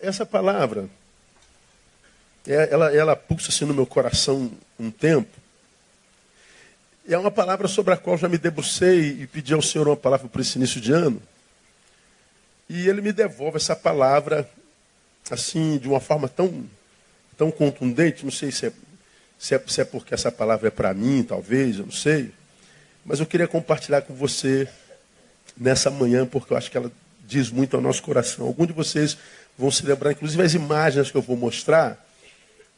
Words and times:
Essa 0.00 0.24
palavra, 0.24 0.88
é, 2.46 2.68
ela, 2.72 2.94
ela 2.94 3.14
pulsa 3.14 3.50
assim 3.50 3.66
no 3.66 3.74
meu 3.74 3.86
coração 3.86 4.50
um 4.78 4.90
tempo. 4.90 5.28
É 7.06 7.18
uma 7.18 7.30
palavra 7.30 7.68
sobre 7.68 7.92
a 7.92 7.96
qual 7.96 8.16
já 8.16 8.28
me 8.28 8.38
debrucei 8.38 9.20
e 9.20 9.26
pedi 9.26 9.52
ao 9.52 9.60
Senhor 9.60 9.86
uma 9.86 9.96
palavra 9.96 10.26
para 10.28 10.40
esse 10.40 10.56
início 10.56 10.80
de 10.80 10.92
ano. 10.92 11.20
E 12.68 12.88
ele 12.88 13.02
me 13.02 13.12
devolve 13.12 13.56
essa 13.56 13.76
palavra 13.76 14.48
assim, 15.30 15.76
de 15.76 15.88
uma 15.88 16.00
forma 16.00 16.28
tão, 16.28 16.64
tão 17.36 17.50
contundente. 17.50 18.24
Não 18.24 18.32
sei 18.32 18.50
se 18.50 18.66
é, 18.66 18.72
se 19.38 19.54
é, 19.54 19.62
se 19.66 19.80
é 19.82 19.84
porque 19.84 20.14
essa 20.14 20.32
palavra 20.32 20.68
é 20.68 20.70
para 20.70 20.94
mim, 20.94 21.22
talvez, 21.22 21.78
eu 21.78 21.84
não 21.84 21.92
sei. 21.92 22.32
Mas 23.04 23.20
eu 23.20 23.26
queria 23.26 23.48
compartilhar 23.48 24.02
com 24.02 24.14
você 24.14 24.66
nessa 25.56 25.90
manhã, 25.90 26.24
porque 26.24 26.52
eu 26.52 26.56
acho 26.56 26.70
que 26.70 26.76
ela 26.76 26.90
diz 27.26 27.50
muito 27.50 27.76
ao 27.76 27.82
nosso 27.82 28.02
coração. 28.02 28.46
Alguns 28.46 28.68
de 28.68 28.72
vocês 28.72 29.18
vão 29.60 29.70
se 29.70 29.84
lembrar, 29.84 30.12
inclusive 30.12 30.42
as 30.42 30.54
imagens 30.54 31.10
que 31.10 31.16
eu 31.16 31.22
vou 31.22 31.36
mostrar 31.36 32.04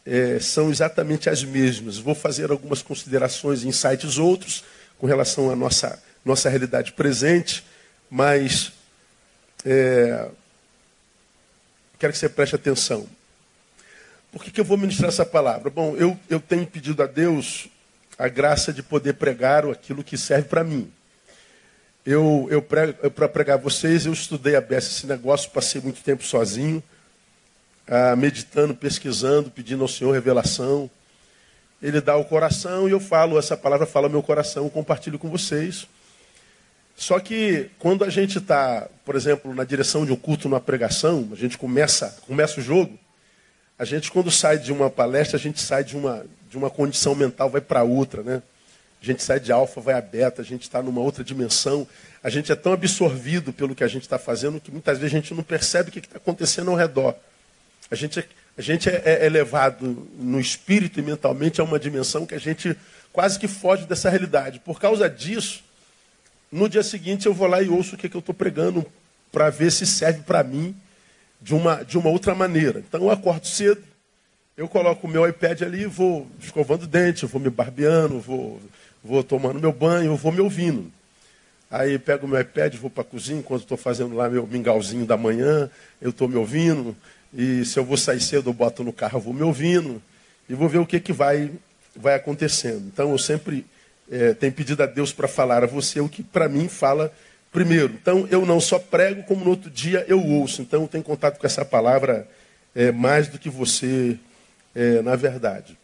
é, 0.04 0.38
são 0.40 0.70
exatamente 0.70 1.30
as 1.30 1.44
mesmas. 1.44 1.98
Vou 1.98 2.14
fazer 2.14 2.50
algumas 2.50 2.82
considerações 2.82 3.62
sites 3.74 4.18
outros 4.18 4.64
com 4.98 5.06
relação 5.06 5.50
à 5.50 5.56
nossa, 5.56 6.02
nossa 6.24 6.48
realidade 6.50 6.92
presente, 6.92 7.64
mas 8.10 8.72
é, 9.64 10.28
quero 11.98 12.12
que 12.12 12.18
você 12.18 12.28
preste 12.28 12.56
atenção. 12.56 13.06
Por 14.30 14.42
que, 14.42 14.50
que 14.50 14.60
eu 14.60 14.64
vou 14.64 14.76
ministrar 14.76 15.08
essa 15.08 15.26
palavra? 15.26 15.70
Bom, 15.70 15.94
eu, 15.96 16.18
eu 16.28 16.40
tenho 16.40 16.66
pedido 16.66 17.02
a 17.02 17.06
Deus 17.06 17.68
a 18.18 18.28
graça 18.28 18.72
de 18.72 18.82
poder 18.82 19.14
pregar 19.14 19.66
aquilo 19.66 20.02
que 20.02 20.16
serve 20.16 20.48
para 20.48 20.64
mim. 20.64 20.90
Eu, 22.04 22.48
eu, 22.50 22.66
eu 23.00 23.10
para 23.12 23.28
pregar 23.28 23.58
vocês, 23.58 24.06
eu 24.06 24.12
estudei 24.12 24.56
a 24.56 24.60
beça 24.60 24.90
esse 24.90 25.06
negócio, 25.06 25.50
passei 25.50 25.80
muito 25.80 26.02
tempo 26.02 26.24
sozinho, 26.24 26.82
ah, 27.86 28.16
meditando, 28.16 28.74
pesquisando, 28.74 29.52
pedindo 29.52 29.82
ao 29.82 29.88
Senhor 29.88 30.10
revelação. 30.10 30.90
Ele 31.80 32.00
dá 32.00 32.16
o 32.16 32.24
coração 32.24 32.88
e 32.88 32.90
eu 32.90 32.98
falo, 32.98 33.38
essa 33.38 33.56
palavra 33.56 33.86
fala 33.86 34.08
meu 34.08 34.22
coração, 34.22 34.68
compartilho 34.68 35.16
com 35.16 35.30
vocês. 35.30 35.86
Só 36.96 37.20
que 37.20 37.70
quando 37.78 38.04
a 38.04 38.10
gente 38.10 38.38
está, 38.38 38.88
por 39.04 39.14
exemplo, 39.14 39.54
na 39.54 39.62
direção 39.62 40.04
de 40.04 40.12
um 40.12 40.16
culto, 40.16 40.48
numa 40.48 40.60
pregação, 40.60 41.28
a 41.32 41.36
gente 41.36 41.56
começa, 41.56 42.18
começa 42.26 42.58
o 42.58 42.62
jogo, 42.62 42.98
a 43.78 43.84
gente 43.84 44.10
quando 44.10 44.30
sai 44.30 44.58
de 44.58 44.72
uma 44.72 44.90
palestra, 44.90 45.36
a 45.36 45.40
gente 45.40 45.60
sai 45.60 45.84
de 45.84 45.96
uma, 45.96 46.26
de 46.50 46.56
uma 46.56 46.68
condição 46.68 47.14
mental, 47.14 47.48
vai 47.48 47.60
para 47.60 47.84
outra, 47.84 48.24
né? 48.24 48.42
A 49.02 49.04
gente 49.04 49.22
sai 49.22 49.40
de 49.40 49.50
alfa, 49.50 49.80
vai 49.80 49.94
a 49.94 50.00
beta, 50.00 50.42
a 50.42 50.44
gente 50.44 50.62
está 50.62 50.80
numa 50.80 51.00
outra 51.00 51.24
dimensão. 51.24 51.86
A 52.22 52.30
gente 52.30 52.52
é 52.52 52.54
tão 52.54 52.72
absorvido 52.72 53.52
pelo 53.52 53.74
que 53.74 53.82
a 53.82 53.88
gente 53.88 54.02
está 54.02 54.16
fazendo 54.16 54.60
que 54.60 54.70
muitas 54.70 54.96
vezes 54.96 55.12
a 55.12 55.18
gente 55.18 55.34
não 55.34 55.42
percebe 55.42 55.88
o 55.88 55.92
que 55.92 55.98
está 55.98 56.18
acontecendo 56.18 56.70
ao 56.70 56.76
redor. 56.76 57.16
A 57.90 57.96
gente, 57.96 58.20
é, 58.20 58.24
a 58.56 58.62
gente 58.62 58.88
é, 58.88 59.02
é, 59.04 59.26
é 59.26 59.28
levado 59.28 60.08
no 60.16 60.38
espírito 60.38 61.00
e 61.00 61.02
mentalmente 61.02 61.60
a 61.60 61.64
uma 61.64 61.80
dimensão 61.80 62.24
que 62.24 62.34
a 62.34 62.38
gente 62.38 62.76
quase 63.12 63.40
que 63.40 63.48
foge 63.48 63.86
dessa 63.86 64.08
realidade. 64.08 64.60
Por 64.60 64.80
causa 64.80 65.10
disso, 65.10 65.64
no 66.50 66.68
dia 66.68 66.84
seguinte 66.84 67.26
eu 67.26 67.34
vou 67.34 67.48
lá 67.48 67.60
e 67.60 67.68
ouço 67.68 67.96
o 67.96 67.98
que, 67.98 68.08
que 68.08 68.16
eu 68.16 68.20
estou 68.20 68.34
pregando 68.34 68.86
para 69.32 69.50
ver 69.50 69.72
se 69.72 69.84
serve 69.84 70.22
para 70.22 70.44
mim 70.44 70.76
de 71.40 71.54
uma, 71.54 71.82
de 71.82 71.98
uma 71.98 72.08
outra 72.08 72.36
maneira. 72.36 72.78
Então 72.86 73.02
eu 73.02 73.10
acordo 73.10 73.48
cedo, 73.48 73.82
eu 74.56 74.68
coloco 74.68 75.08
o 75.08 75.10
meu 75.10 75.28
iPad 75.28 75.62
ali, 75.62 75.86
vou 75.86 76.30
escovando 76.40 76.86
dente, 76.86 77.26
vou 77.26 77.40
me 77.40 77.50
barbeando, 77.50 78.20
vou 78.20 78.60
vou 79.02 79.24
tomando 79.24 79.60
meu 79.60 79.72
banho, 79.72 80.16
vou 80.16 80.32
me 80.32 80.40
ouvindo. 80.40 80.90
Aí 81.70 81.98
pego 81.98 82.28
meu 82.28 82.38
iPad, 82.40 82.74
vou 82.76 82.90
para 82.90 83.00
a 83.00 83.04
cozinha, 83.04 83.38
enquanto 83.38 83.62
estou 83.62 83.78
fazendo 83.78 84.14
lá 84.14 84.28
meu 84.28 84.46
mingauzinho 84.46 85.06
da 85.06 85.16
manhã, 85.16 85.70
eu 86.00 86.10
estou 86.10 86.28
me 86.28 86.36
ouvindo. 86.36 86.94
E 87.32 87.64
se 87.64 87.78
eu 87.78 87.84
vou 87.84 87.96
sair 87.96 88.20
cedo, 88.20 88.50
eu 88.50 88.54
boto 88.54 88.84
no 88.84 88.92
carro, 88.92 89.16
eu 89.16 89.22
vou 89.22 89.32
me 89.32 89.42
ouvindo. 89.42 90.02
E 90.48 90.54
vou 90.54 90.68
ver 90.68 90.78
o 90.78 90.86
que, 90.86 91.00
que 91.00 91.12
vai, 91.12 91.50
vai 91.96 92.14
acontecendo. 92.14 92.86
Então 92.92 93.10
eu 93.10 93.18
sempre 93.18 93.64
é, 94.10 94.34
tenho 94.34 94.52
pedido 94.52 94.82
a 94.82 94.86
Deus 94.86 95.12
para 95.12 95.26
falar 95.26 95.64
a 95.64 95.66
você 95.66 95.98
o 95.98 96.08
que 96.08 96.22
para 96.22 96.46
mim 96.46 96.68
fala 96.68 97.10
primeiro. 97.50 97.94
Então 97.94 98.28
eu 98.30 98.44
não 98.44 98.60
só 98.60 98.78
prego, 98.78 99.22
como 99.22 99.42
no 99.42 99.50
outro 99.50 99.70
dia 99.70 100.04
eu 100.06 100.22
ouço. 100.22 100.60
Então 100.60 100.82
eu 100.82 100.88
tenho 100.88 101.02
contato 101.02 101.38
com 101.38 101.46
essa 101.46 101.64
palavra 101.64 102.28
é, 102.74 102.92
mais 102.92 103.28
do 103.28 103.38
que 103.38 103.48
você, 103.48 104.18
é, 104.74 105.00
na 105.00 105.16
verdade. 105.16 105.78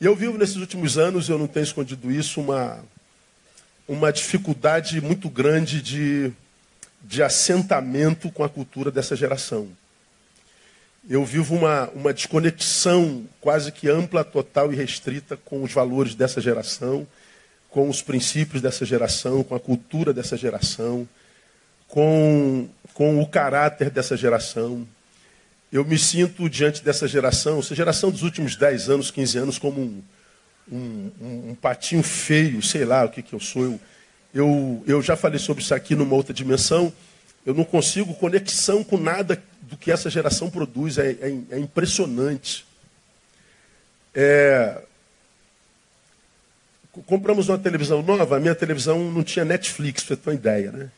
E 0.00 0.06
eu 0.06 0.16
vivo 0.16 0.36
nesses 0.36 0.56
últimos 0.56 0.98
anos, 0.98 1.28
eu 1.28 1.38
não 1.38 1.46
tenho 1.46 1.64
escondido 1.64 2.10
isso, 2.10 2.40
uma, 2.40 2.84
uma 3.86 4.12
dificuldade 4.12 5.00
muito 5.00 5.30
grande 5.30 5.80
de, 5.80 6.32
de 7.02 7.22
assentamento 7.22 8.30
com 8.30 8.42
a 8.42 8.48
cultura 8.48 8.90
dessa 8.90 9.14
geração. 9.14 9.68
Eu 11.08 11.24
vivo 11.24 11.54
uma, 11.54 11.88
uma 11.90 12.12
desconexão 12.12 13.24
quase 13.40 13.70
que 13.70 13.88
ampla, 13.88 14.24
total 14.24 14.72
e 14.72 14.76
restrita 14.76 15.36
com 15.36 15.62
os 15.62 15.72
valores 15.72 16.14
dessa 16.14 16.40
geração, 16.40 17.06
com 17.70 17.88
os 17.88 18.02
princípios 18.02 18.60
dessa 18.60 18.84
geração, 18.84 19.44
com 19.44 19.54
a 19.54 19.60
cultura 19.60 20.12
dessa 20.12 20.36
geração, 20.36 21.08
com, 21.86 22.68
com 22.94 23.20
o 23.20 23.26
caráter 23.28 23.90
dessa 23.90 24.16
geração 24.16 24.86
eu 25.74 25.84
me 25.84 25.98
sinto 25.98 26.48
diante 26.48 26.84
dessa 26.84 27.08
geração, 27.08 27.58
essa 27.58 27.74
geração 27.74 28.08
dos 28.08 28.22
últimos 28.22 28.54
10 28.54 28.90
anos, 28.90 29.10
15 29.10 29.38
anos, 29.38 29.58
como 29.58 29.80
um, 29.80 30.02
um, 30.70 31.10
um, 31.50 31.54
patinho 31.56 32.00
feio, 32.00 32.62
sei 32.62 32.84
lá 32.84 33.04
o 33.04 33.08
que, 33.08 33.20
que 33.20 33.32
eu 33.32 33.40
sou. 33.40 33.64
Eu, 33.64 33.80
eu, 34.32 34.84
eu 34.86 35.02
já 35.02 35.16
falei 35.16 35.40
sobre 35.40 35.64
isso 35.64 35.74
aqui 35.74 35.96
numa 35.96 36.14
outra 36.14 36.32
dimensão. 36.32 36.92
Eu 37.44 37.54
não 37.54 37.64
consigo 37.64 38.14
conexão 38.14 38.84
com 38.84 38.96
nada 38.96 39.42
do 39.62 39.76
que 39.76 39.90
essa 39.90 40.08
geração 40.08 40.48
produz. 40.48 40.96
É, 40.96 41.10
é, 41.10 41.36
é 41.50 41.58
impressionante. 41.58 42.64
É... 44.14 44.80
Compramos 47.04 47.48
uma 47.48 47.58
televisão 47.58 48.00
nova, 48.00 48.36
a 48.36 48.40
minha 48.40 48.54
televisão 48.54 49.10
não 49.10 49.24
tinha 49.24 49.44
Netflix, 49.44 50.04
para 50.04 50.16
ter 50.16 50.30
uma 50.30 50.36
ideia, 50.36 50.70
né? 50.70 50.88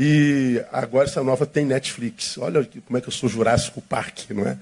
E 0.00 0.64
agora 0.70 1.08
essa 1.08 1.24
nova 1.24 1.44
tem 1.44 1.64
Netflix. 1.64 2.38
Olha 2.38 2.64
como 2.86 2.96
é 2.96 3.00
que 3.00 3.08
eu 3.08 3.12
sou 3.12 3.28
Jurássico 3.28 3.82
Park, 3.82 4.30
não 4.30 4.46
é? 4.46 4.56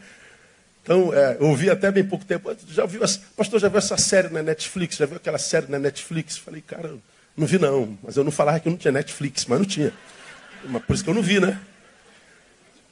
Então, 0.83 1.13
é, 1.13 1.37
eu 1.39 1.49
ouvi 1.49 1.69
até 1.69 1.91
bem 1.91 2.05
pouco 2.05 2.25
tempo. 2.25 2.57
Já 2.69 2.87
viu, 2.87 3.03
pastor, 3.37 3.61
já 3.61 3.69
viu 3.69 3.77
essa 3.77 3.99
série 3.99 4.29
na 4.29 4.43
Netflix? 4.43 4.97
Já 4.97 5.05
viu 5.05 5.19
aquela 5.19 5.37
série 5.37 5.67
na 5.71 5.79
Netflix? 5.79 6.39
Falei, 6.39 6.63
cara, 6.63 6.95
não 7.37 7.47
vi 7.47 7.59
não. 7.59 7.99
Mas 8.03 8.17
eu 8.17 8.25
não 8.25 8.31
falava 8.31 8.59
que 8.61 8.71
não 8.71 8.79
tinha 8.79 8.93
Netflix, 8.93 9.45
mas 9.45 9.59
não 9.59 9.67
tinha. 9.67 9.93
Mas 10.65 10.83
por 10.85 10.95
isso 10.95 11.05
que 11.05 11.11
eu 11.11 11.15
não 11.15 11.23
vi, 11.23 11.39
né? 11.39 11.61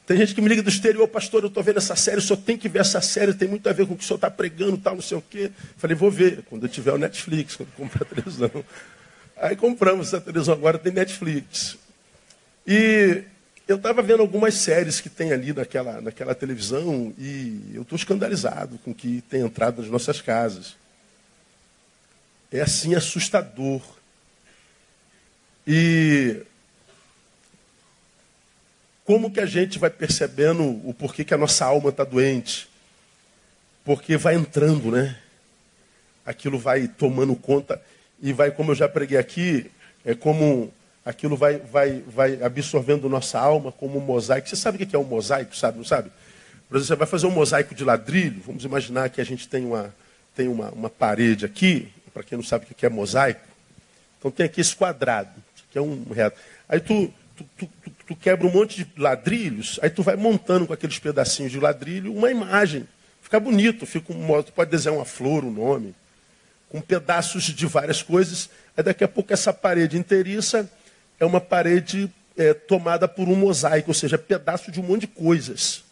Tem 0.06 0.18
gente 0.18 0.34
que 0.34 0.42
me 0.42 0.48
liga 0.48 0.62
do 0.62 0.68
exterior, 0.68 1.08
pastor, 1.08 1.44
eu 1.44 1.48
estou 1.48 1.62
vendo 1.62 1.78
essa 1.78 1.96
série, 1.96 2.18
o 2.18 2.20
senhor 2.20 2.36
tem 2.36 2.58
que 2.58 2.68
ver 2.68 2.80
essa 2.80 3.00
série, 3.00 3.32
tem 3.32 3.48
muito 3.48 3.66
a 3.70 3.72
ver 3.72 3.86
com 3.86 3.94
o 3.94 3.96
que 3.96 4.04
o 4.04 4.06
senhor 4.06 4.18
está 4.18 4.30
pregando, 4.30 4.76
tal, 4.76 4.96
não 4.96 5.02
sei 5.02 5.16
o 5.16 5.22
quê. 5.22 5.50
Falei, 5.78 5.96
vou 5.96 6.10
ver, 6.10 6.44
quando 6.50 6.64
eu 6.64 6.68
tiver 6.68 6.92
o 6.92 6.98
Netflix, 6.98 7.56
quando 7.56 7.70
eu 7.70 7.74
comprar 7.74 8.02
a 8.02 8.04
televisão. 8.04 8.50
Aí 9.34 9.56
compramos 9.56 10.08
essa 10.08 10.20
televisão, 10.20 10.52
agora 10.52 10.76
tem 10.76 10.92
Netflix. 10.92 11.78
E 12.66 13.24
eu 13.66 13.76
estava 13.76 14.02
vendo 14.02 14.20
algumas 14.20 14.54
séries 14.54 15.00
que 15.00 15.08
tem 15.08 15.32
ali 15.32 15.52
naquela, 15.52 16.00
naquela 16.00 16.34
televisão 16.34 17.14
e 17.18 17.72
eu 17.74 17.82
estou 17.82 17.96
escandalizado 17.96 18.78
com 18.78 18.90
o 18.90 18.94
que 18.94 19.22
tem 19.22 19.40
entrado 19.40 19.80
nas 19.80 19.90
nossas 19.90 20.20
casas. 20.20 20.76
É 22.52 22.60
assim 22.60 22.94
assustador. 22.94 23.82
E 25.66 26.42
como 29.04 29.30
que 29.30 29.40
a 29.40 29.46
gente 29.46 29.78
vai 29.78 29.90
percebendo 29.90 30.62
o 30.86 30.94
porquê 30.94 31.24
que 31.24 31.34
a 31.34 31.38
nossa 31.38 31.64
alma 31.64 31.90
está 31.90 32.04
doente? 32.04 32.68
Porque 33.84 34.16
vai 34.16 34.34
entrando, 34.34 34.90
né? 34.90 35.18
Aquilo 36.24 36.58
vai 36.58 36.88
tomando 36.88 37.34
conta 37.36 37.80
e 38.20 38.32
vai, 38.32 38.50
como 38.50 38.70
eu 38.70 38.74
já 38.74 38.88
preguei 38.88 39.18
aqui, 39.18 39.70
é 40.04 40.14
como 40.14 40.72
aquilo 41.04 41.36
vai, 41.36 41.58
vai, 41.58 42.02
vai 42.06 42.42
absorvendo 42.42 43.08
nossa 43.08 43.38
alma 43.38 43.70
como 43.70 43.98
um 43.98 44.00
mosaico. 44.00 44.48
Você 44.48 44.56
sabe 44.56 44.82
o 44.82 44.86
que 44.86 44.96
é 44.96 44.98
um 44.98 45.04
mosaico, 45.04 45.54
sabe? 45.54 45.78
Não 45.78 45.84
sabe? 45.84 46.10
Por 46.68 46.76
exemplo, 46.76 46.86
você 46.86 46.96
vai 46.96 47.06
fazer 47.06 47.26
um 47.26 47.30
mosaico 47.30 47.74
de 47.74 47.84
ladrilho. 47.84 48.42
Vamos 48.46 48.64
imaginar 48.64 49.10
que 49.10 49.20
a 49.20 49.24
gente 49.24 49.46
tem 49.46 49.64
uma, 49.64 49.94
tem 50.34 50.48
uma, 50.48 50.70
uma 50.70 50.88
parede 50.88 51.44
aqui. 51.44 51.88
Para 52.12 52.22
quem 52.22 52.38
não 52.38 52.44
sabe 52.44 52.66
o 52.70 52.74
que 52.74 52.86
é 52.86 52.88
mosaico. 52.88 53.40
Então 54.18 54.30
tem 54.30 54.46
aqui 54.46 54.60
esse 54.60 54.74
quadrado, 54.74 55.30
que 55.70 55.76
é 55.76 55.82
um 55.82 56.04
reto. 56.10 56.40
Aí 56.66 56.80
tu, 56.80 57.12
tu, 57.36 57.44
tu, 57.58 57.68
tu, 58.06 58.16
quebra 58.16 58.46
um 58.46 58.50
monte 58.50 58.82
de 58.82 58.90
ladrilhos, 58.96 59.78
aí 59.82 59.90
tu 59.90 60.02
vai 60.02 60.16
montando 60.16 60.66
com 60.66 60.72
aqueles 60.72 60.98
pedacinhos 60.98 61.52
de 61.52 61.60
ladrilho 61.60 62.14
uma 62.14 62.30
imagem. 62.30 62.88
Fica 63.20 63.38
bonito, 63.38 63.84
fica 63.84 64.12
um, 64.12 64.42
tu 64.42 64.52
pode 64.52 64.70
desenhar 64.70 64.96
uma 64.96 65.04
flor, 65.04 65.44
um 65.44 65.50
nome, 65.50 65.94
com 66.70 66.80
pedaços 66.80 67.42
de 67.44 67.66
várias 67.66 68.02
coisas. 68.02 68.48
Aí 68.74 68.82
daqui 68.82 69.04
a 69.04 69.08
pouco 69.08 69.30
essa 69.32 69.52
parede 69.52 69.98
inteiriça 69.98 70.70
é 71.18 71.24
uma 71.24 71.40
parede 71.40 72.10
é, 72.36 72.52
tomada 72.52 73.06
por 73.06 73.28
um 73.28 73.36
mosaico, 73.36 73.90
ou 73.90 73.94
seja, 73.94 74.18
pedaço 74.18 74.70
de 74.70 74.80
um 74.80 74.82
monte 74.82 75.02
de 75.02 75.06
coisas. 75.08 75.84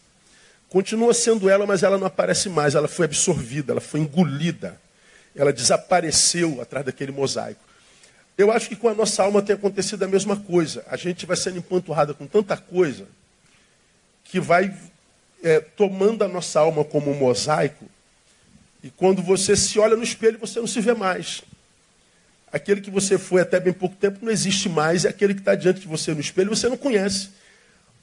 Continua 0.69 1.13
sendo 1.13 1.49
ela, 1.49 1.65
mas 1.65 1.83
ela 1.83 1.97
não 1.97 2.07
aparece 2.07 2.49
mais. 2.49 2.75
Ela 2.75 2.87
foi 2.87 3.05
absorvida, 3.05 3.73
ela 3.73 3.81
foi 3.81 3.99
engolida. 3.99 4.79
Ela 5.35 5.53
desapareceu 5.53 6.61
atrás 6.61 6.85
daquele 6.85 7.11
mosaico. 7.11 7.61
Eu 8.37 8.51
acho 8.51 8.67
que 8.67 8.75
com 8.75 8.87
a 8.87 8.95
nossa 8.95 9.21
alma 9.21 9.41
tem 9.41 9.55
acontecido 9.55 10.03
a 10.03 10.07
mesma 10.07 10.35
coisa. 10.35 10.83
A 10.87 10.97
gente 10.97 11.25
vai 11.25 11.37
sendo 11.37 11.59
empanturrada 11.59 12.13
com 12.13 12.25
tanta 12.25 12.57
coisa 12.57 13.05
que 14.23 14.39
vai 14.39 14.75
é, 15.43 15.59
tomando 15.59 16.23
a 16.23 16.27
nossa 16.27 16.59
alma 16.59 16.83
como 16.83 17.11
um 17.11 17.19
mosaico. 17.19 17.85
E 18.83 18.89
quando 18.89 19.21
você 19.21 19.55
se 19.55 19.77
olha 19.79 19.95
no 19.95 20.03
espelho, 20.03 20.39
você 20.39 20.59
não 20.59 20.67
se 20.67 20.81
vê 20.81 20.93
mais. 20.93 21.43
Aquele 22.53 22.81
que 22.81 22.91
você 22.91 23.17
foi 23.17 23.41
até 23.41 23.59
bem 23.59 23.73
pouco 23.73 23.95
tempo 23.95 24.19
não 24.21 24.31
existe 24.31 24.69
mais, 24.69 25.05
é 25.05 25.09
aquele 25.09 25.33
que 25.33 25.39
está 25.41 25.55
diante 25.55 25.79
de 25.79 25.87
você 25.87 26.13
no 26.13 26.21
espelho, 26.21 26.55
você 26.55 26.69
não 26.69 26.77
conhece. 26.77 27.29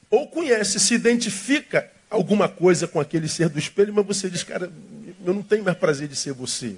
Ou 0.09 0.27
conhece, 0.27 0.77
se 0.77 0.93
identifica 0.93 1.89
alguma 2.09 2.49
coisa 2.49 2.85
com 2.85 2.99
aquele 2.99 3.29
ser 3.29 3.47
do 3.47 3.57
espelho, 3.57 3.93
mas 3.93 4.05
você 4.05 4.29
diz, 4.29 4.43
cara, 4.43 4.69
eu 5.25 5.33
não 5.33 5.41
tenho 5.41 5.63
mais 5.63 5.77
prazer 5.77 6.09
de 6.09 6.17
ser 6.17 6.33
você. 6.33 6.75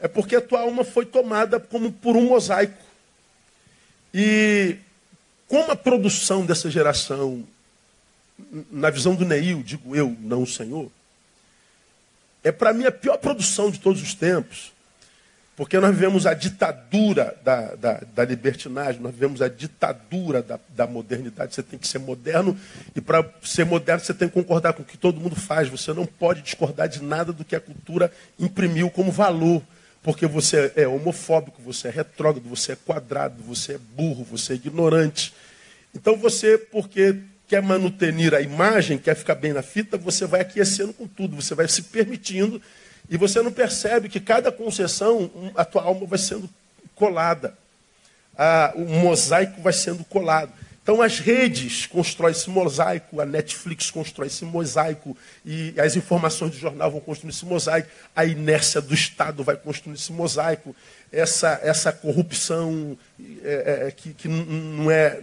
É 0.00 0.08
porque 0.08 0.34
a 0.34 0.40
tua 0.40 0.62
alma 0.62 0.82
foi 0.82 1.06
tomada 1.06 1.60
como 1.60 1.92
por 1.92 2.16
um 2.16 2.26
mosaico. 2.26 2.82
E 4.12 4.78
como 5.46 5.70
a 5.70 5.76
produção 5.76 6.44
dessa 6.44 6.68
geração, 6.68 7.46
na 8.68 8.90
visão 8.90 9.14
do 9.14 9.24
Neil, 9.24 9.62
digo 9.62 9.94
eu, 9.94 10.16
não 10.20 10.42
o 10.42 10.46
Senhor, 10.46 10.90
é 12.42 12.50
para 12.50 12.72
mim 12.72 12.84
a 12.84 12.90
pior 12.90 13.16
produção 13.18 13.70
de 13.70 13.78
todos 13.78 14.02
os 14.02 14.12
tempos. 14.12 14.72
Porque 15.60 15.78
nós 15.78 15.94
vivemos 15.94 16.24
a 16.24 16.32
ditadura 16.32 17.36
da, 17.44 17.74
da, 17.74 18.00
da 18.14 18.24
libertinagem, 18.24 18.98
nós 18.98 19.12
vivemos 19.12 19.42
a 19.42 19.48
ditadura 19.48 20.40
da, 20.40 20.58
da 20.70 20.86
modernidade. 20.86 21.54
Você 21.54 21.62
tem 21.62 21.78
que 21.78 21.86
ser 21.86 21.98
moderno, 21.98 22.58
e 22.96 23.00
para 23.02 23.30
ser 23.42 23.66
moderno 23.66 24.02
você 24.02 24.14
tem 24.14 24.26
que 24.26 24.32
concordar 24.32 24.72
com 24.72 24.80
o 24.80 24.86
que 24.86 24.96
todo 24.96 25.20
mundo 25.20 25.36
faz. 25.36 25.68
Você 25.68 25.92
não 25.92 26.06
pode 26.06 26.40
discordar 26.40 26.88
de 26.88 27.02
nada 27.02 27.30
do 27.30 27.44
que 27.44 27.54
a 27.54 27.60
cultura 27.60 28.10
imprimiu 28.38 28.88
como 28.88 29.12
valor. 29.12 29.62
Porque 30.02 30.26
você 30.26 30.72
é 30.76 30.88
homofóbico, 30.88 31.60
você 31.60 31.88
é 31.88 31.90
retrógrado, 31.90 32.48
você 32.48 32.72
é 32.72 32.76
quadrado, 32.76 33.42
você 33.42 33.74
é 33.74 33.78
burro, 33.78 34.24
você 34.24 34.54
é 34.54 34.56
ignorante. 34.56 35.34
Então 35.94 36.16
você, 36.16 36.56
porque 36.56 37.16
quer 37.46 37.60
manutenir 37.60 38.34
a 38.34 38.40
imagem, 38.40 38.96
quer 38.96 39.14
ficar 39.14 39.34
bem 39.34 39.52
na 39.52 39.60
fita, 39.60 39.98
você 39.98 40.24
vai 40.24 40.40
aquecendo 40.40 40.94
com 40.94 41.06
tudo, 41.06 41.36
você 41.36 41.54
vai 41.54 41.68
se 41.68 41.82
permitindo 41.82 42.62
e 43.10 43.16
você 43.16 43.42
não 43.42 43.50
percebe 43.50 44.08
que 44.08 44.20
cada 44.20 44.52
concessão, 44.52 45.28
a 45.56 45.64
tua 45.64 45.82
alma 45.82 46.06
vai 46.06 46.18
sendo 46.18 46.48
colada. 46.94 47.58
Ah, 48.38 48.72
o 48.76 48.84
mosaico 48.84 49.60
vai 49.60 49.72
sendo 49.72 50.04
colado. 50.04 50.52
Então 50.82 51.02
as 51.02 51.18
redes 51.18 51.86
constroem 51.86 52.32
esse 52.32 52.48
mosaico, 52.48 53.20
a 53.20 53.26
Netflix 53.26 53.90
constrói 53.90 54.28
esse 54.28 54.44
mosaico, 54.44 55.16
e 55.44 55.74
as 55.78 55.94
informações 55.94 56.52
do 56.52 56.58
jornal 56.58 56.90
vão 56.90 57.00
construir 57.00 57.30
esse 57.30 57.44
mosaico, 57.44 57.88
a 58.14 58.24
inércia 58.24 58.80
do 58.80 58.94
Estado 58.94 59.44
vai 59.44 59.56
construir 59.56 59.94
esse 59.94 60.12
mosaico, 60.12 60.74
essa, 61.12 61.60
essa 61.62 61.92
corrupção 61.92 62.96
é, 63.42 63.86
é, 63.88 63.90
que, 63.90 64.14
que 64.14 64.28
não 64.28 64.90
é 64.90 65.20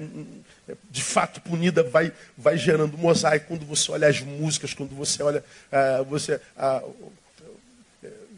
de 0.92 1.02
fato 1.02 1.42
punida 1.42 1.82
vai, 1.82 2.12
vai 2.38 2.58
gerando 2.58 2.98
mosaico 2.98 3.48
quando 3.48 3.66
você 3.66 3.92
olha 3.92 4.08
as 4.08 4.20
músicas, 4.22 4.74
quando 4.74 4.96
você 4.96 5.24
olha. 5.24 5.44
Ah, 5.72 6.04
você, 6.08 6.40
ah, 6.58 6.84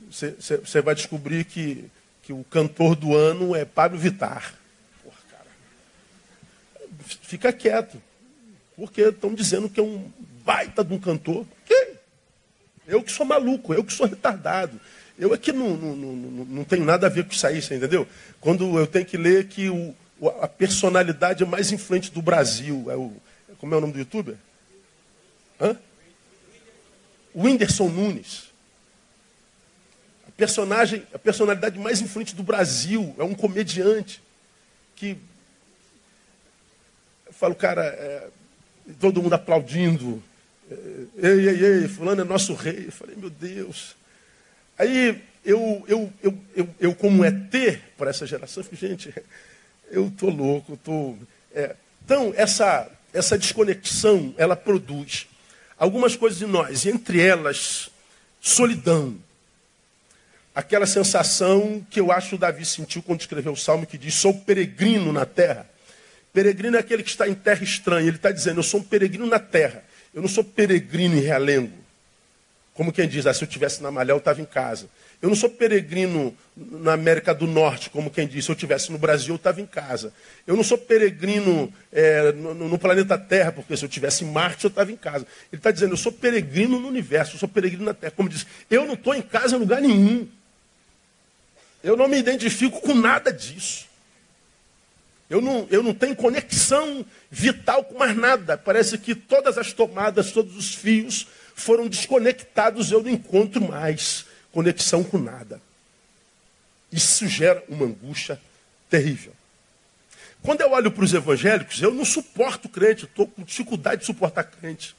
você, 0.09 0.81
vai 0.81 0.95
descobrir 0.95 1.45
que, 1.45 1.85
que 2.23 2.33
o 2.33 2.43
cantor 2.45 2.95
do 2.95 3.15
ano 3.15 3.55
é 3.55 3.63
Pablo 3.63 3.97
Vittar. 3.97 4.55
Porra, 5.03 5.17
cara. 5.29 5.45
Fica 7.21 7.53
quieto. 7.53 8.01
Porque 8.75 9.01
estão 9.01 9.33
dizendo 9.33 9.69
que 9.69 9.79
é 9.79 9.83
um 9.83 10.11
baita 10.43 10.83
de 10.83 10.93
um 10.93 10.99
cantor. 10.99 11.45
Quem? 11.65 11.89
Eu 12.87 13.03
que 13.03 13.11
sou 13.11 13.25
maluco, 13.25 13.73
eu 13.73 13.83
que 13.83 13.93
sou 13.93 14.07
retardado. 14.07 14.79
Eu 15.17 15.33
é 15.33 15.51
não, 15.51 15.75
não, 15.75 15.95
não, 15.95 16.45
não 16.45 16.63
tenho 16.63 16.85
nada 16.85 17.07
a 17.07 17.09
ver 17.09 17.25
com 17.25 17.33
isso 17.33 17.45
aí, 17.45 17.61
você 17.61 17.75
entendeu? 17.75 18.07
Quando 18.39 18.79
eu 18.79 18.87
tenho 18.87 19.05
que 19.05 19.17
ler 19.17 19.47
que 19.47 19.69
o, 19.69 19.93
a 20.41 20.47
personalidade 20.47 21.45
mais 21.45 21.71
influente 21.71 22.11
do 22.11 22.21
Brasil 22.21 22.89
é 22.89 22.95
o. 22.95 23.13
Como 23.57 23.75
é 23.75 23.77
o 23.77 23.81
nome 23.81 23.93
do 23.93 23.99
youtuber? 23.99 24.35
Hã? 25.59 25.77
Whindersson 27.35 27.89
Nunes 27.89 28.48
personagem, 30.39 31.05
a 31.13 31.19
personalidade 31.19 31.77
mais 31.77 31.99
influente 31.99 32.33
do 32.33 32.41
Brasil, 32.41 33.13
é 33.19 33.23
um 33.23 33.35
comediante 33.35 34.21
que 34.95 35.17
eu 37.27 37.33
falo, 37.33 37.53
cara, 37.53 37.83
é, 37.83 38.29
todo 39.01 39.21
mundo 39.21 39.33
aplaudindo. 39.33 40.23
É, 40.71 41.27
ei, 41.27 41.49
ei, 41.49 41.65
ei, 41.65 41.87
fulano 41.89 42.21
é 42.21 42.23
nosso 42.23 42.53
rei. 42.53 42.85
Eu 42.87 42.91
falei, 42.91 43.17
meu 43.17 43.29
Deus. 43.29 43.97
Aí 44.77 45.21
eu, 45.43 45.83
eu, 45.85 46.13
eu, 46.23 46.37
eu, 46.55 46.69
eu 46.79 46.95
como 46.95 47.25
ET 47.25 47.81
para 47.97 48.09
essa 48.09 48.25
geração, 48.25 48.63
eu 48.63 48.69
falei, 48.69 48.95
gente, 48.95 49.13
eu 49.91 50.09
tô 50.17 50.29
louco, 50.29 50.71
eu 50.71 50.77
tô. 50.77 51.15
É. 51.53 51.75
Então, 52.05 52.33
essa, 52.37 52.89
essa 53.13 53.37
desconexão, 53.37 54.33
ela 54.37 54.55
produz 54.55 55.27
algumas 55.77 56.15
coisas 56.15 56.41
em 56.41 56.45
nós, 56.45 56.85
entre 56.85 57.19
elas, 57.21 57.89
solidão 58.39 59.17
aquela 60.59 60.85
sensação 60.85 61.85
que 61.89 61.99
eu 61.99 62.11
acho 62.11 62.31
que 62.31 62.37
Davi 62.37 62.65
sentiu 62.65 63.01
quando 63.01 63.21
escreveu 63.21 63.53
o 63.53 63.57
salmo 63.57 63.85
que 63.85 63.97
diz: 63.97 64.13
Sou 64.13 64.33
peregrino 64.33 65.11
na 65.11 65.25
terra. 65.25 65.67
Peregrino 66.33 66.75
é 66.75 66.79
aquele 66.79 67.01
que 67.01 67.09
está 67.09 67.27
em 67.27 67.33
terra 67.33 67.63
estranha. 67.63 68.07
Ele 68.07 68.17
está 68.17 68.31
dizendo: 68.31 68.59
Eu 68.59 68.63
sou 68.63 68.81
um 68.81 68.83
peregrino 68.83 69.25
na 69.25 69.39
terra. 69.39 69.83
Eu 70.13 70.21
não 70.21 70.29
sou 70.29 70.43
peregrino 70.43 71.15
em 71.15 71.21
realengo. 71.21 71.73
Como 72.73 72.91
quem 72.91 73.07
diz: 73.07 73.25
ah, 73.25 73.33
Se 73.33 73.43
eu 73.43 73.47
estivesse 73.47 73.81
na 73.81 73.89
Malhã, 73.89 74.13
eu 74.13 74.17
estava 74.17 74.41
em 74.41 74.45
casa. 74.45 74.87
Eu 75.21 75.29
não 75.29 75.35
sou 75.35 75.49
peregrino 75.49 76.33
na 76.55 76.93
América 76.93 77.33
do 77.33 77.47
Norte, 77.47 77.89
como 77.89 78.11
quem 78.11 78.27
diz: 78.27 78.43
Se 78.43 78.51
eu 78.51 78.53
estivesse 78.53 78.91
no 78.91 78.97
Brasil, 78.97 79.33
eu 79.33 79.37
estava 79.37 79.61
em 79.61 79.65
casa. 79.65 80.13
Eu 80.45 80.57
não 80.57 80.63
sou 80.63 80.77
peregrino 80.77 81.73
é, 81.91 82.33
no, 82.33 82.53
no, 82.53 82.77
planeta 82.77 83.17
Terra, 83.17 83.51
porque 83.53 83.77
se 83.77 83.83
eu 83.85 83.87
estivesse 83.87 84.25
em 84.25 84.31
Marte, 84.31 84.65
eu 84.65 84.69
estava 84.69 84.91
em 84.91 84.97
casa. 84.97 85.25
Ele 85.51 85.59
está 85.59 85.71
dizendo: 85.71 85.93
Eu 85.93 85.97
sou 85.97 86.11
peregrino 86.11 86.79
no 86.79 86.87
universo, 86.89 87.35
eu 87.35 87.39
sou 87.39 87.49
peregrino 87.49 87.85
na 87.85 87.93
Terra. 87.93 88.13
Como 88.15 88.27
diz: 88.27 88.45
Eu 88.69 88.85
não 88.85 88.93
estou 88.93 89.15
em 89.15 89.21
casa 89.21 89.55
em 89.55 89.59
lugar 89.59 89.81
nenhum. 89.81 90.27
Eu 91.83 91.95
não 91.95 92.07
me 92.07 92.17
identifico 92.17 92.81
com 92.81 92.93
nada 92.93 93.31
disso. 93.31 93.87
Eu 95.29 95.41
não, 95.41 95.67
eu 95.69 95.83
não 95.83 95.93
tenho 95.93 96.15
conexão 96.15 97.05
vital 97.29 97.83
com 97.83 97.97
mais 97.97 98.17
nada. 98.17 98.57
Parece 98.57 98.97
que 98.97 99.13
todas 99.13 99.57
as 99.57 99.71
tomadas, 99.71 100.31
todos 100.31 100.55
os 100.57 100.73
fios 100.73 101.27
foram 101.55 101.87
desconectados. 101.87 102.91
Eu 102.91 103.03
não 103.03 103.11
encontro 103.11 103.61
mais 103.61 104.25
conexão 104.51 105.03
com 105.03 105.17
nada. 105.17 105.61
Isso 106.91 107.27
gera 107.27 107.63
uma 107.69 107.85
angústia 107.85 108.41
terrível. 108.89 109.33
Quando 110.41 110.61
eu 110.61 110.71
olho 110.71 110.89
para 110.89 111.03
os 111.03 111.13
evangélicos, 111.13 111.81
eu 111.81 111.93
não 111.93 112.05
suporto 112.05 112.67
crente, 112.69 113.05
estou 113.05 113.27
com 113.27 113.43
dificuldade 113.43 114.01
de 114.01 114.07
suportar 114.07 114.43
crente. 114.45 114.95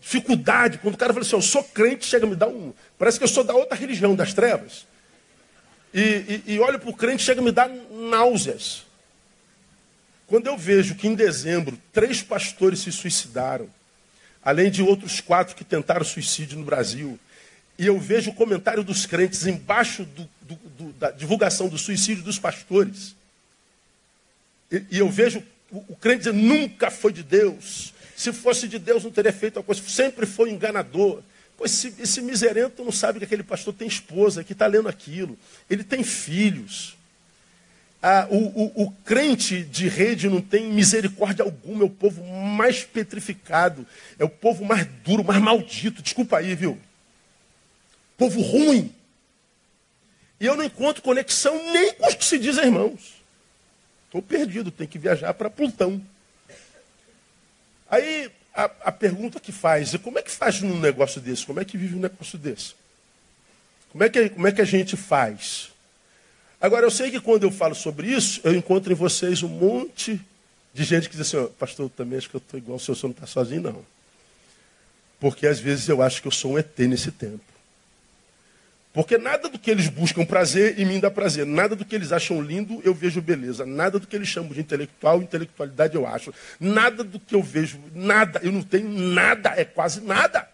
Dificuldade, 0.00 0.78
quando 0.78 0.94
o 0.94 0.98
cara 0.98 1.12
fala 1.12 1.24
assim, 1.24 1.34
eu 1.34 1.42
sou 1.42 1.64
crente, 1.64 2.06
chega 2.06 2.24
a 2.24 2.28
me 2.28 2.36
dar 2.36 2.48
um. 2.48 2.72
Parece 2.98 3.18
que 3.18 3.24
eu 3.24 3.28
sou 3.28 3.42
da 3.42 3.54
outra 3.54 3.76
religião, 3.76 4.14
das 4.14 4.32
trevas. 4.32 4.86
E, 5.92 6.42
e, 6.46 6.54
e 6.54 6.60
olho 6.60 6.78
para 6.78 6.90
o 6.90 6.96
crente, 6.96 7.22
chega 7.22 7.40
a 7.40 7.44
me 7.44 7.52
dar 7.52 7.68
náuseas. 7.68 8.84
Quando 10.26 10.46
eu 10.46 10.58
vejo 10.58 10.94
que 10.94 11.08
em 11.08 11.14
dezembro 11.14 11.78
três 11.92 12.22
pastores 12.22 12.80
se 12.80 12.92
suicidaram, 12.92 13.68
além 14.42 14.70
de 14.70 14.82
outros 14.82 15.20
quatro 15.20 15.56
que 15.56 15.64
tentaram 15.64 16.04
suicídio 16.04 16.58
no 16.58 16.64
Brasil, 16.64 17.18
e 17.78 17.86
eu 17.86 17.98
vejo 17.98 18.30
o 18.30 18.34
comentário 18.34 18.82
dos 18.82 19.06
crentes 19.06 19.46
embaixo 19.46 20.04
do, 20.04 20.28
do, 20.42 20.54
do, 20.54 20.92
da 20.92 21.10
divulgação 21.10 21.68
do 21.68 21.78
suicídio 21.78 22.22
dos 22.22 22.38
pastores, 22.38 23.16
e, 24.70 24.84
e 24.90 24.98
eu 24.98 25.08
vejo 25.08 25.42
o, 25.70 25.78
o, 25.88 25.96
crente 25.96 26.18
dizendo: 26.18 26.38
nunca 26.38 26.90
foi 26.90 27.12
de 27.12 27.22
Deus, 27.22 27.94
se 28.16 28.32
fosse 28.32 28.68
de 28.68 28.78
Deus 28.78 29.04
não 29.04 29.10
teria 29.10 29.32
feito 29.32 29.58
a 29.58 29.62
coisa, 29.62 29.82
sempre 29.88 30.26
foi 30.26 30.50
enganador. 30.50 31.22
Esse, 31.64 31.94
esse 31.98 32.20
miserento 32.20 32.84
não 32.84 32.92
sabe 32.92 33.18
que 33.18 33.24
aquele 33.24 33.42
pastor 33.42 33.74
tem 33.74 33.88
esposa, 33.88 34.44
que 34.44 34.52
está 34.52 34.66
lendo 34.66 34.88
aquilo. 34.88 35.36
Ele 35.68 35.82
tem 35.82 36.04
filhos. 36.04 36.96
Ah, 38.00 38.28
o, 38.30 38.36
o, 38.36 38.84
o, 38.84 38.90
crente 39.04 39.64
de 39.64 39.88
rede 39.88 40.28
não 40.28 40.40
tem 40.40 40.72
misericórdia 40.72 41.44
alguma, 41.44 41.82
é 41.82 41.86
o 41.86 41.90
povo 41.90 42.22
mais 42.24 42.84
petrificado, 42.84 43.84
é 44.16 44.24
o 44.24 44.28
povo 44.28 44.64
mais 44.64 44.86
duro, 45.04 45.24
mais 45.24 45.42
maldito. 45.42 46.00
Desculpa 46.00 46.38
aí, 46.38 46.54
viu? 46.54 46.78
Povo 48.16 48.40
ruim. 48.40 48.94
E 50.40 50.46
eu 50.46 50.56
não 50.56 50.62
encontro 50.62 51.02
conexão 51.02 51.54
nem 51.72 51.92
com 51.94 52.06
os 52.06 52.14
que 52.14 52.24
se 52.24 52.38
dizem 52.38 52.66
irmãos. 52.66 53.18
Estou 54.06 54.22
perdido, 54.22 54.70
tenho 54.70 54.88
que 54.88 54.98
viajar 54.98 55.34
para 55.34 55.50
Plutão. 55.50 56.00
Aí 57.90 58.30
a, 58.54 58.64
a 58.64 58.92
pergunta 58.92 59.38
que 59.38 59.52
faz 59.52 59.94
é 59.94 59.98
como 59.98 60.18
é 60.18 60.22
que 60.22 60.30
faz 60.30 60.60
num 60.60 60.78
negócio 60.78 61.20
desse? 61.20 61.46
Como 61.46 61.60
é 61.60 61.64
que 61.64 61.76
vive 61.76 61.96
um 61.96 62.00
negócio 62.00 62.38
desse? 62.38 62.74
Como 63.90 64.04
é 64.04 64.08
que, 64.08 64.28
como 64.30 64.46
é 64.46 64.52
que 64.52 64.60
a 64.60 64.64
gente 64.64 64.96
faz? 64.96 65.70
Agora, 66.60 66.84
eu 66.84 66.90
sei 66.90 67.10
que 67.10 67.20
quando 67.20 67.44
eu 67.44 67.50
falo 67.50 67.74
sobre 67.74 68.08
isso, 68.08 68.40
eu 68.42 68.54
encontro 68.54 68.92
em 68.92 68.96
vocês 68.96 69.42
um 69.42 69.48
monte 69.48 70.20
de 70.74 70.84
gente 70.84 71.08
que 71.08 71.16
diz 71.16 71.26
assim, 71.26 71.36
oh, 71.36 71.48
pastor, 71.50 71.86
eu 71.86 71.90
também 71.90 72.18
acho 72.18 72.28
que 72.28 72.36
eu 72.36 72.38
estou 72.38 72.58
igual 72.58 72.76
o 72.76 72.80
senhor, 72.80 72.96
o 72.96 72.98
senhor 72.98 73.08
não 73.10 73.14
está 73.14 73.26
sozinho, 73.26 73.62
não. 73.62 73.84
Porque 75.20 75.46
às 75.46 75.58
vezes 75.58 75.88
eu 75.88 76.02
acho 76.02 76.20
que 76.20 76.28
eu 76.28 76.32
sou 76.32 76.52
um 76.52 76.58
ET 76.58 76.78
nesse 76.80 77.10
tempo. 77.10 77.40
Porque 78.98 79.16
nada 79.16 79.48
do 79.48 79.60
que 79.60 79.70
eles 79.70 79.86
buscam 79.86 80.24
prazer 80.24 80.76
em 80.76 80.84
mim 80.84 80.98
dá 80.98 81.08
prazer. 81.08 81.46
Nada 81.46 81.76
do 81.76 81.84
que 81.84 81.94
eles 81.94 82.10
acham 82.10 82.42
lindo 82.42 82.82
eu 82.84 82.92
vejo 82.92 83.22
beleza. 83.22 83.64
Nada 83.64 83.96
do 83.96 84.08
que 84.08 84.16
eles 84.16 84.26
chamam 84.26 84.52
de 84.52 84.58
intelectual, 84.58 85.22
intelectualidade 85.22 85.94
eu 85.94 86.04
acho. 86.04 86.34
Nada 86.58 87.04
do 87.04 87.20
que 87.20 87.32
eu 87.32 87.40
vejo, 87.40 87.80
nada. 87.94 88.40
Eu 88.42 88.50
não 88.50 88.60
tenho 88.60 88.88
nada, 88.88 89.50
é 89.50 89.64
quase 89.64 90.00
nada. 90.00 90.48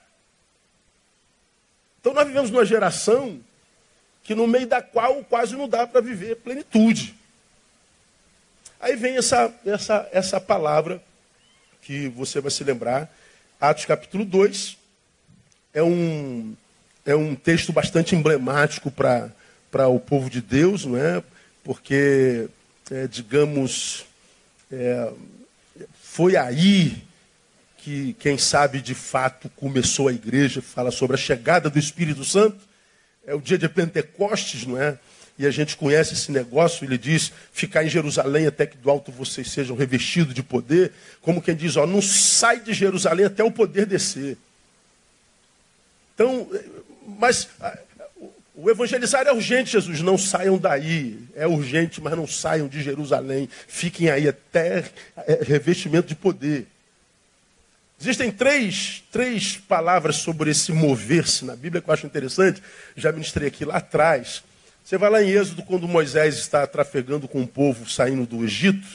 Então 1.99 2.13
nós 2.13 2.27
vivemos 2.27 2.51
numa 2.51 2.67
geração 2.67 3.41
que 4.23 4.35
no 4.35 4.47
meio 4.47 4.67
da 4.67 4.83
qual 4.83 5.25
quase 5.25 5.57
não 5.57 5.67
dá 5.67 5.87
para 5.87 6.03
viver 6.03 6.37
plenitude. 6.37 7.15
Aí 8.79 8.95
vem 8.95 9.17
essa, 9.17 9.55
essa, 9.65 10.07
essa 10.13 10.39
palavra 10.39 11.03
que 11.81 12.09
você 12.09 12.43
vai 12.43 12.51
se 12.51 12.63
lembrar, 12.63 13.11
Atos 13.59 13.87
capítulo 13.87 14.23
2, 14.23 14.77
é 15.73 15.83
um, 15.83 16.55
é 17.05 17.15
um 17.15 17.35
texto 17.35 17.73
bastante 17.73 18.15
emblemático 18.15 18.91
para 18.91 19.89
o 19.89 20.01
povo 20.01 20.31
de 20.31 20.41
Deus, 20.41 20.85
não 20.85 20.97
é? 20.97 21.23
Porque, 21.63 22.49
é, 22.91 23.07
digamos, 23.07 24.05
é, 24.73 25.13
foi 26.03 26.37
aí 26.37 27.03
que, 27.79 28.15
quem 28.19 28.39
sabe, 28.39 28.81
de 28.81 28.95
fato 28.95 29.51
começou 29.57 30.09
a 30.09 30.13
igreja, 30.13 30.63
fala 30.63 30.91
sobre 30.91 31.17
a 31.17 31.19
chegada 31.19 31.69
do 31.69 31.79
Espírito 31.79 32.25
Santo. 32.25 32.57
É 33.27 33.35
o 33.35 33.41
dia 33.41 33.59
de 33.59 33.69
Pentecostes, 33.69 34.67
não 34.67 34.81
é? 34.81 34.99
E 35.39 35.47
a 35.47 35.51
gente 35.51 35.77
conhece 35.77 36.15
esse 36.15 36.31
negócio, 36.31 36.85
ele 36.85 36.97
diz, 36.97 37.33
ficar 37.53 37.85
em 37.85 37.89
Jerusalém 37.89 38.47
até 38.47 38.67
que 38.67 38.77
do 38.77 38.89
alto 38.89 39.11
vocês 39.11 39.51
sejam 39.51 39.77
revestidos 39.77 40.33
de 40.33 40.43
poder. 40.43 40.93
Como 41.21 41.43
quem 41.43 41.57
diz, 41.57 41.77
ó, 41.77 41.87
não 41.87 42.01
sai 42.01 42.61
de 42.61 42.73
Jerusalém 42.73 43.27
até 43.27 43.43
o 43.43 43.51
poder 43.51 43.85
descer. 43.85 44.39
Então, 46.15 46.49
mas 47.18 47.49
o 48.54 48.71
evangelizar 48.71 49.26
é 49.26 49.33
urgente, 49.33 49.73
Jesus. 49.73 50.00
Não 50.00 50.16
saiam 50.16 50.56
daí. 50.56 51.18
É 51.35 51.47
urgente, 51.47 52.00
mas 52.00 52.16
não 52.16 52.26
saiam 52.26 52.68
de 52.68 52.83
Jerusalém. 52.83 53.49
Fiquem 53.66 54.11
aí 54.11 54.28
até 54.28 54.85
é, 55.26 55.40
revestimento 55.42 56.09
de 56.09 56.14
poder. 56.14 56.66
Existem 58.00 58.30
três, 58.30 59.02
três 59.11 59.56
palavras 59.56 60.16
sobre 60.16 60.50
esse 60.50 60.73
mover-se 60.73 61.44
na 61.44 61.56
Bíblia 61.56 61.83
que 61.83 61.88
eu 61.88 61.94
acho 61.94 62.06
interessante. 62.06 62.62
Já 62.97 63.11
ministrei 63.11 63.49
aqui 63.49 63.64
lá 63.64 63.76
atrás. 63.76 64.42
Você 64.85 64.99
vai 64.99 65.11
lá 65.11 65.23
em 65.23 65.30
Êxodo, 65.30 65.62
quando 65.62 65.88
Moisés 65.88 66.37
está 66.37 66.66
trafegando 66.66 67.26
com 67.26 67.42
o 67.42 67.47
povo 67.47 67.88
saindo 67.88 68.26
do 68.26 68.44
Egito, 68.44 68.87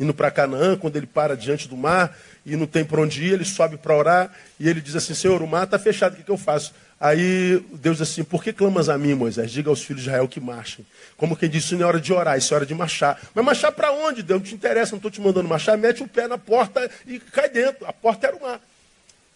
indo 0.00 0.14
para 0.14 0.30
Canaã, 0.30 0.76
quando 0.76 0.96
ele 0.96 1.06
para 1.06 1.36
diante 1.36 1.68
do 1.68 1.76
mar 1.76 2.16
e 2.46 2.56
não 2.56 2.66
tem 2.66 2.84
para 2.84 3.00
onde 3.00 3.22
ir, 3.22 3.34
ele 3.34 3.44
sobe 3.44 3.76
para 3.76 3.94
orar 3.94 4.34
e 4.58 4.68
ele 4.68 4.80
diz 4.80 4.96
assim: 4.96 5.14
Senhor, 5.14 5.42
o 5.42 5.46
mar 5.46 5.64
está 5.64 5.78
fechado, 5.78 6.14
o 6.14 6.16
que, 6.16 6.22
que 6.22 6.30
eu 6.30 6.38
faço? 6.38 6.72
Aí 7.04 7.62
Deus 7.70 7.98
diz 7.98 8.08
assim: 8.08 8.24
Por 8.24 8.42
que 8.42 8.50
clamas 8.50 8.88
a 8.88 8.96
mim, 8.96 9.12
Moisés? 9.12 9.50
Diga 9.50 9.68
aos 9.68 9.82
filhos 9.82 10.04
de 10.04 10.08
Israel 10.08 10.26
que 10.26 10.40
marchem. 10.40 10.86
Como 11.18 11.36
quem 11.36 11.50
disse, 11.50 11.66
isso 11.66 11.76
não 11.76 11.82
é 11.82 11.86
hora 11.86 12.00
de 12.00 12.10
orar, 12.10 12.38
isso 12.38 12.54
é 12.54 12.56
hora 12.56 12.64
de 12.64 12.74
marchar. 12.74 13.20
Mas 13.34 13.44
marchar 13.44 13.72
para 13.72 13.92
onde? 13.92 14.22
Deus 14.22 14.40
não 14.40 14.48
te 14.48 14.54
interessa, 14.54 14.92
não 14.92 14.96
estou 14.96 15.10
te 15.10 15.20
mandando 15.20 15.46
marchar. 15.46 15.76
Mete 15.76 16.02
o 16.02 16.08
pé 16.08 16.26
na 16.26 16.38
porta 16.38 16.90
e 17.06 17.20
cai 17.20 17.50
dentro. 17.50 17.84
A 17.84 17.92
porta 17.92 18.28
era 18.28 18.36
o 18.36 18.40
mar. 18.40 18.58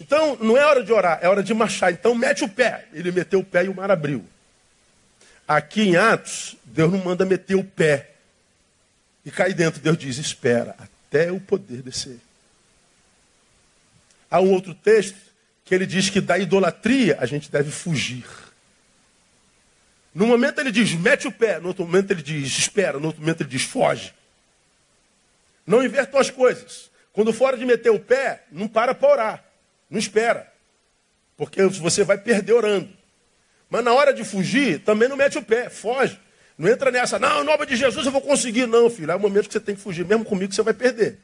Então, 0.01 0.39
não 0.41 0.57
é 0.57 0.65
hora 0.65 0.83
de 0.83 0.91
orar, 0.91 1.19
é 1.21 1.29
hora 1.29 1.43
de 1.43 1.53
marchar. 1.53 1.93
Então, 1.93 2.15
mete 2.15 2.43
o 2.43 2.49
pé. 2.49 2.87
Ele 2.95 3.13
meteu 3.13 3.41
o 3.41 3.45
pé 3.45 3.67
e 3.67 3.69
o 3.69 3.75
mar 3.75 3.91
abriu. 3.91 4.25
Aqui 5.47 5.83
em 5.83 5.97
Atos, 5.97 6.57
Deus 6.65 6.91
não 6.91 7.05
manda 7.05 7.27
meter 7.27 7.55
o 7.55 7.65
pé 7.65 8.13
e 9.27 9.31
cair 9.31 9.53
dentro. 9.53 9.79
Deus 9.79 9.99
diz: 9.99 10.17
Espera, 10.17 10.75
até 10.79 11.31
o 11.31 11.39
poder 11.39 11.83
descer. 11.83 12.19
Há 14.31 14.41
um 14.41 14.53
outro 14.53 14.75
texto 14.75 15.28
que 15.69 15.75
ele 15.75 15.85
diz 15.85 16.09
que 16.09 16.19
da 16.19 16.39
idolatria 16.39 17.19
a 17.21 17.27
gente 17.27 17.53
deve 17.53 17.71
fugir. 17.71 18.25
No 20.15 20.27
momento 20.27 20.59
ele 20.61 20.73
diz, 20.73 20.95
mete 20.95 21.29
o 21.29 21.33
pé. 21.33 21.61
No 21.61 21.69
outro 21.69 21.85
momento 21.85 22.11
ele 22.11 22.23
diz, 22.23 22.57
espera. 22.57 22.99
No 22.99 23.09
outro 23.09 23.21
momento 23.21 23.43
ele 23.43 23.51
diz, 23.51 23.65
foge. 23.65 24.15
Não 25.67 25.85
invertam 25.85 26.19
as 26.19 26.31
coisas. 26.31 26.91
Quando 27.13 27.35
fora 27.35 27.55
de 27.55 27.67
meter 27.67 27.91
o 27.91 28.01
pé, 28.01 28.45
não 28.51 28.67
para 28.67 28.95
para 28.95 29.13
orar. 29.13 29.45
Não 29.91 29.99
espera. 29.99 30.51
Porque 31.37 31.63
você 31.65 32.03
vai 32.03 32.17
perder 32.17 32.55
orando. 32.55 32.89
Mas 33.69 33.85
na 33.85 33.93
hora 33.93 34.15
de 34.15 34.25
fugir, 34.25 34.81
também 34.81 35.07
não 35.07 35.19
mete 35.19 35.37
o 35.37 35.43
pé, 35.43 35.69
foge. 35.69 36.19
Não 36.57 36.67
entra 36.67 36.91
nessa, 36.91 37.19
não, 37.19 37.43
em 37.43 37.45
nome 37.45 37.67
de 37.67 37.77
Jesus 37.77 38.07
eu 38.07 38.11
vou 38.11 38.23
conseguir. 38.23 38.67
Não, 38.67 38.89
filho, 38.89 39.13
é 39.13 39.15
o 39.15 39.21
momento 39.21 39.49
que 39.49 39.53
você 39.53 39.61
tem 39.61 39.75
que 39.75 39.83
fugir. 39.83 40.07
Mesmo 40.07 40.25
comigo 40.25 40.51
você 40.53 40.63
vai 40.63 40.73
perder. 40.73 41.19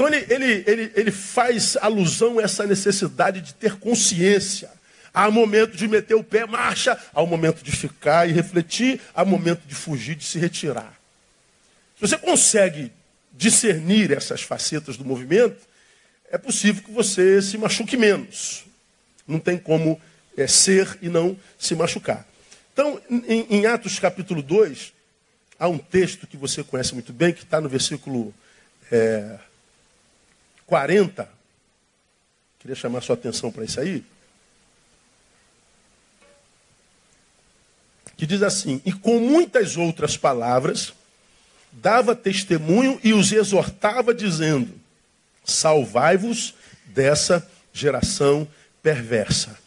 Então 0.00 0.08
ele, 0.08 0.24
ele, 0.32 0.64
ele, 0.66 0.92
ele 0.94 1.10
faz 1.10 1.76
alusão 1.76 2.38
a 2.38 2.42
essa 2.42 2.66
necessidade 2.66 3.42
de 3.42 3.52
ter 3.52 3.76
consciência. 3.76 4.70
Há 5.12 5.30
momento 5.30 5.76
de 5.76 5.86
meter 5.86 6.14
o 6.14 6.24
pé, 6.24 6.46
marcha. 6.46 6.98
Há 7.12 7.20
o 7.20 7.26
momento 7.26 7.62
de 7.62 7.70
ficar 7.70 8.26
e 8.26 8.32
refletir. 8.32 8.98
Há 9.14 9.26
momento 9.26 9.60
de 9.66 9.74
fugir, 9.74 10.14
de 10.14 10.24
se 10.24 10.38
retirar. 10.38 10.98
Se 11.96 12.00
você 12.00 12.16
consegue 12.16 12.90
discernir 13.30 14.10
essas 14.10 14.40
facetas 14.40 14.96
do 14.96 15.04
movimento, 15.04 15.60
é 16.30 16.38
possível 16.38 16.82
que 16.82 16.90
você 16.90 17.42
se 17.42 17.58
machuque 17.58 17.94
menos. 17.94 18.64
Não 19.28 19.38
tem 19.38 19.58
como 19.58 20.00
é, 20.34 20.46
ser 20.46 20.96
e 21.02 21.10
não 21.10 21.38
se 21.58 21.74
machucar. 21.74 22.26
Então, 22.72 22.98
em, 23.10 23.46
em 23.50 23.66
Atos 23.66 23.98
capítulo 23.98 24.40
2, 24.40 24.94
há 25.58 25.68
um 25.68 25.76
texto 25.76 26.26
que 26.26 26.38
você 26.38 26.64
conhece 26.64 26.94
muito 26.94 27.12
bem, 27.12 27.34
que 27.34 27.42
está 27.42 27.60
no 27.60 27.68
versículo 27.68 28.32
é, 28.90 29.38
40, 30.70 31.28
queria 32.60 32.76
chamar 32.76 33.00
sua 33.00 33.14
atenção 33.14 33.50
para 33.50 33.64
isso 33.64 33.80
aí, 33.80 34.04
que 38.16 38.24
diz 38.24 38.40
assim: 38.40 38.80
E 38.84 38.92
com 38.92 39.18
muitas 39.18 39.76
outras 39.76 40.16
palavras, 40.16 40.94
dava 41.72 42.14
testemunho 42.14 43.00
e 43.02 43.12
os 43.12 43.32
exortava, 43.32 44.14
dizendo: 44.14 44.72
Salvai-vos 45.44 46.54
dessa 46.84 47.44
geração 47.72 48.46
perversa. 48.80 49.58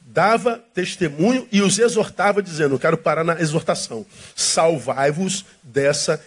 Dava 0.00 0.56
testemunho 0.72 1.46
e 1.52 1.60
os 1.60 1.78
exortava, 1.78 2.42
dizendo: 2.42 2.76
Eu 2.76 2.80
quero 2.80 2.96
parar 2.96 3.24
na 3.24 3.38
exortação. 3.38 4.06
Salvai-vos 4.34 5.44
dessa 5.62 6.24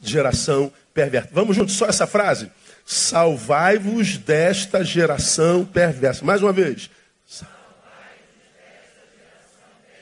geração 0.00 0.72
perversa. 0.94 1.28
Vamos 1.30 1.54
juntos, 1.54 1.74
só 1.74 1.84
essa 1.84 2.06
frase? 2.06 2.50
Salvai-vos 2.84 4.18
desta 4.18 4.84
geração 4.84 5.64
perversa. 5.64 6.24
Mais 6.24 6.42
uma 6.42 6.52
vez. 6.52 6.90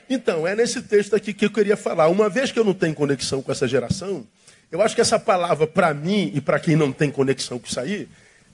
Então, 0.09 0.45
é 0.45 0.55
nesse 0.55 0.81
texto 0.81 1.15
aqui 1.15 1.33
que 1.33 1.45
eu 1.45 1.49
queria 1.49 1.77
falar. 1.77 2.07
Uma 2.07 2.29
vez 2.29 2.51
que 2.51 2.59
eu 2.59 2.63
não 2.63 2.73
tenho 2.73 2.93
conexão 2.93 3.41
com 3.41 3.51
essa 3.51 3.67
geração, 3.67 4.27
eu 4.71 4.81
acho 4.81 4.93
que 4.93 5.01
essa 5.01 5.17
palavra, 5.17 5.65
para 5.65 5.93
mim 5.93 6.31
e 6.35 6.41
para 6.41 6.59
quem 6.59 6.75
não 6.75 6.91
tem 6.91 7.09
conexão 7.09 7.57
com 7.57 7.67
isso 7.67 7.79
aí, 7.79 8.07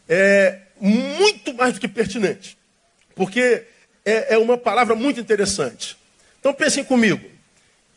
é 0.07 0.59
muito 0.79 1.53
mais 1.53 1.73
do 1.73 1.79
que 1.79 1.87
pertinente. 1.87 2.57
Porque 3.15 3.63
é, 4.05 4.35
é 4.35 4.37
uma 4.37 4.57
palavra 4.57 4.95
muito 4.95 5.19
interessante. 5.19 5.97
Então, 6.39 6.53
pensem 6.53 6.83
comigo. 6.83 7.29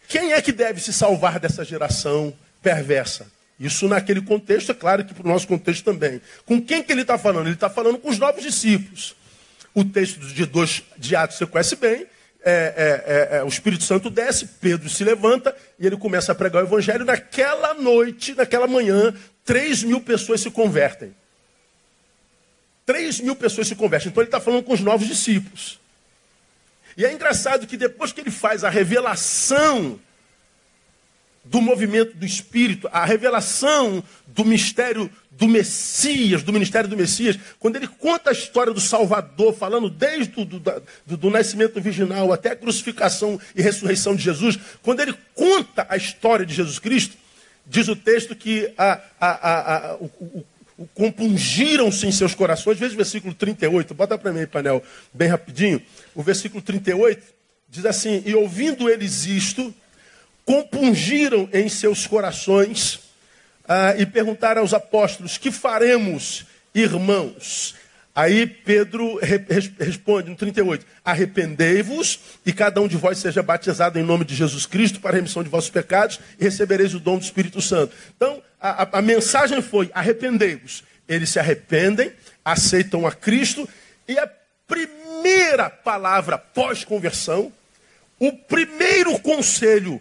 Quem 0.08 0.32
é 0.32 0.42
que 0.42 0.50
deve 0.50 0.80
se 0.80 0.92
salvar 0.92 1.38
dessa 1.38 1.64
geração 1.64 2.34
perversa? 2.62 3.26
Isso 3.62 3.86
naquele 3.86 4.20
contexto, 4.20 4.72
é 4.72 4.74
claro 4.74 5.04
que 5.04 5.14
para 5.14 5.24
o 5.24 5.30
nosso 5.30 5.46
contexto 5.46 5.84
também. 5.84 6.20
Com 6.44 6.60
quem 6.60 6.82
que 6.82 6.90
ele 6.90 7.02
está 7.02 7.16
falando? 7.16 7.46
Ele 7.46 7.54
está 7.54 7.70
falando 7.70 7.96
com 7.96 8.10
os 8.10 8.18
novos 8.18 8.42
discípulos. 8.42 9.14
O 9.72 9.84
texto 9.84 10.18
de 10.18 10.44
dois 10.44 10.82
de 10.98 11.14
Atos 11.14 11.38
você 11.38 11.46
conhece 11.46 11.76
bem. 11.76 12.04
É, 12.44 13.30
é, 13.30 13.36
é, 13.36 13.38
é, 13.38 13.44
o 13.44 13.46
Espírito 13.46 13.84
Santo 13.84 14.10
desce, 14.10 14.48
Pedro 14.60 14.88
se 14.88 15.04
levanta 15.04 15.56
e 15.78 15.86
ele 15.86 15.96
começa 15.96 16.32
a 16.32 16.34
pregar 16.34 16.64
o 16.64 16.66
Evangelho. 16.66 17.04
Naquela 17.04 17.72
noite, 17.74 18.34
naquela 18.34 18.66
manhã, 18.66 19.14
3 19.44 19.84
mil 19.84 20.00
pessoas 20.00 20.40
se 20.40 20.50
convertem. 20.50 21.14
3 22.84 23.20
mil 23.20 23.36
pessoas 23.36 23.68
se 23.68 23.76
convertem. 23.76 24.10
Então 24.10 24.20
ele 24.20 24.26
está 24.26 24.40
falando 24.40 24.64
com 24.64 24.72
os 24.72 24.80
novos 24.80 25.06
discípulos. 25.06 25.78
E 26.96 27.04
é 27.04 27.12
engraçado 27.12 27.64
que 27.64 27.76
depois 27.76 28.10
que 28.10 28.20
ele 28.20 28.30
faz 28.32 28.64
a 28.64 28.68
revelação 28.68 30.00
do 31.44 31.60
movimento 31.60 32.16
do 32.16 32.24
Espírito, 32.24 32.88
a 32.92 33.04
revelação 33.04 34.02
do 34.26 34.44
mistério 34.44 35.10
do 35.30 35.48
Messias, 35.48 36.42
do 36.42 36.52
ministério 36.52 36.88
do 36.88 36.96
Messias, 36.96 37.38
quando 37.58 37.76
ele 37.76 37.88
conta 37.88 38.30
a 38.30 38.32
história 38.32 38.72
do 38.72 38.80
Salvador, 38.80 39.54
falando 39.54 39.90
desde 39.90 40.40
o 40.40 40.44
do, 40.44 40.60
do, 40.60 41.16
do, 41.16 41.30
nascimento 41.30 41.80
virginal 41.80 42.32
até 42.32 42.50
a 42.50 42.56
crucificação 42.56 43.40
e 43.56 43.62
ressurreição 43.62 44.14
de 44.14 44.22
Jesus, 44.22 44.58
quando 44.82 45.00
ele 45.00 45.14
conta 45.34 45.86
a 45.88 45.96
história 45.96 46.46
de 46.46 46.54
Jesus 46.54 46.78
Cristo, 46.78 47.16
diz 47.66 47.88
o 47.88 47.96
texto 47.96 48.36
que 48.36 48.72
a, 48.78 49.00
a, 49.20 49.86
a, 49.90 49.96
o, 49.96 50.04
o, 50.20 50.44
o 50.78 50.86
compungiram-se 50.94 52.06
em 52.06 52.12
seus 52.12 52.34
corações, 52.34 52.78
veja 52.78 52.94
o 52.94 52.98
versículo 52.98 53.34
38, 53.34 53.94
bota 53.94 54.16
para 54.16 54.32
mim 54.32 54.46
painel, 54.46 54.82
bem 55.12 55.28
rapidinho, 55.28 55.82
o 56.14 56.22
versículo 56.22 56.62
38 56.62 57.42
diz 57.68 57.86
assim, 57.86 58.22
e 58.26 58.34
ouvindo 58.34 58.88
eles 58.88 59.24
isto, 59.24 59.74
compungiram 60.44 61.48
em 61.52 61.68
seus 61.68 62.06
corações 62.06 63.00
ah, 63.68 63.94
e 63.96 64.04
perguntaram 64.06 64.60
aos 64.62 64.74
apóstolos: 64.74 65.38
Que 65.38 65.50
faremos, 65.50 66.44
irmãos? 66.74 67.74
Aí 68.14 68.46
Pedro 68.46 69.18
responde 69.78 70.28
no 70.28 70.36
38: 70.36 70.84
Arrependei-vos 71.04 72.20
e 72.44 72.52
cada 72.52 72.80
um 72.80 72.88
de 72.88 72.96
vós 72.96 73.18
seja 73.18 73.42
batizado 73.42 73.98
em 73.98 74.02
nome 74.02 74.24
de 74.24 74.34
Jesus 74.34 74.66
Cristo 74.66 75.00
para 75.00 75.12
a 75.12 75.14
remissão 75.14 75.42
de 75.42 75.48
vossos 75.48 75.70
pecados 75.70 76.20
e 76.38 76.44
recebereis 76.44 76.94
o 76.94 77.00
dom 77.00 77.16
do 77.16 77.24
Espírito 77.24 77.62
Santo. 77.62 77.94
Então, 78.14 78.42
a, 78.60 78.82
a, 78.82 78.98
a 78.98 79.02
mensagem 79.02 79.62
foi: 79.62 79.90
arrependei-vos. 79.94 80.84
Eles 81.08 81.30
se 81.30 81.38
arrependem, 81.38 82.12
aceitam 82.44 83.06
a 83.06 83.12
Cristo 83.12 83.68
e 84.06 84.18
a 84.18 84.28
primeira 84.66 85.70
palavra 85.70 86.36
pós-conversão, 86.36 87.52
o 88.18 88.32
primeiro 88.32 89.18
conselho 89.20 90.00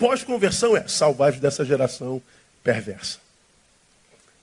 pós-conversão 0.00 0.74
é: 0.74 0.88
salvai-vos 0.88 1.38
dessa 1.38 1.64
geração 1.64 2.20
perversa. 2.64 3.18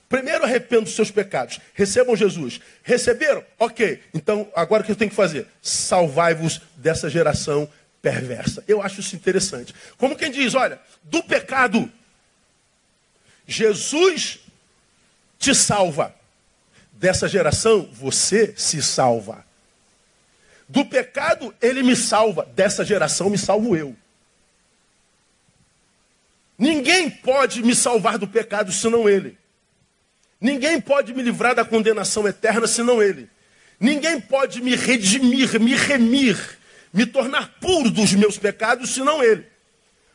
Primeiro 0.08 0.44
arrependo 0.44 0.84
dos 0.84 0.94
seus 0.94 1.10
pecados. 1.10 1.60
Recebam 1.74 2.16
Jesus. 2.16 2.60
Receberam? 2.82 3.44
Ok. 3.58 4.02
Então, 4.14 4.48
agora 4.54 4.82
o 4.82 4.86
que 4.86 4.92
eu 4.92 4.96
tenho 4.96 5.10
que 5.10 5.16
fazer? 5.16 5.46
Salvai-vos 5.60 6.62
dessa 6.76 7.10
geração 7.10 7.68
perversa. 8.00 8.64
Eu 8.66 8.80
acho 8.80 9.00
isso 9.00 9.14
interessante. 9.14 9.74
Como 9.98 10.16
quem 10.16 10.30
diz, 10.30 10.54
olha, 10.54 10.80
do 11.02 11.22
pecado, 11.22 11.92
Jesus 13.46 14.38
te 15.38 15.54
salva. 15.54 16.14
Dessa 16.92 17.28
geração, 17.28 17.88
você 17.92 18.54
se 18.56 18.82
salva. 18.82 19.44
Do 20.66 20.86
pecado, 20.86 21.54
ele 21.60 21.82
me 21.82 21.94
salva. 21.94 22.48
Dessa 22.54 22.82
geração, 22.82 23.28
me 23.28 23.36
salvo 23.38 23.76
eu. 23.76 23.94
Ninguém 26.58 27.08
pode 27.08 27.62
me 27.62 27.74
salvar 27.74 28.18
do 28.18 28.26
pecado 28.26 28.72
senão 28.72 29.08
ele. 29.08 29.38
Ninguém 30.40 30.80
pode 30.80 31.12
me 31.12 31.22
livrar 31.22 31.54
da 31.54 31.64
condenação 31.64 32.26
eterna 32.26 32.66
senão 32.66 33.02
Ele. 33.02 33.28
Ninguém 33.80 34.20
pode 34.20 34.60
me 34.62 34.74
redimir, 34.74 35.60
me 35.60 35.74
remir, 35.74 36.58
me 36.92 37.06
tornar 37.06 37.56
puro 37.60 37.90
dos 37.90 38.12
meus 38.12 38.38
pecados 38.38 38.90
senão 38.90 39.22
Ele. 39.22 39.46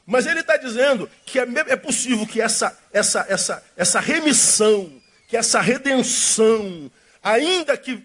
Mas 0.06 0.26
Ele 0.26 0.40
está 0.40 0.58
dizendo 0.58 1.10
que 1.26 1.40
é, 1.40 1.46
é 1.68 1.76
possível 1.76 2.26
que 2.26 2.42
essa, 2.42 2.78
essa, 2.92 3.26
essa, 3.28 3.64
essa 3.76 4.00
remissão, 4.00 4.92
que 5.28 5.36
essa 5.36 5.60
redenção, 5.60 6.90
ainda 7.22 7.76
que 7.78 8.02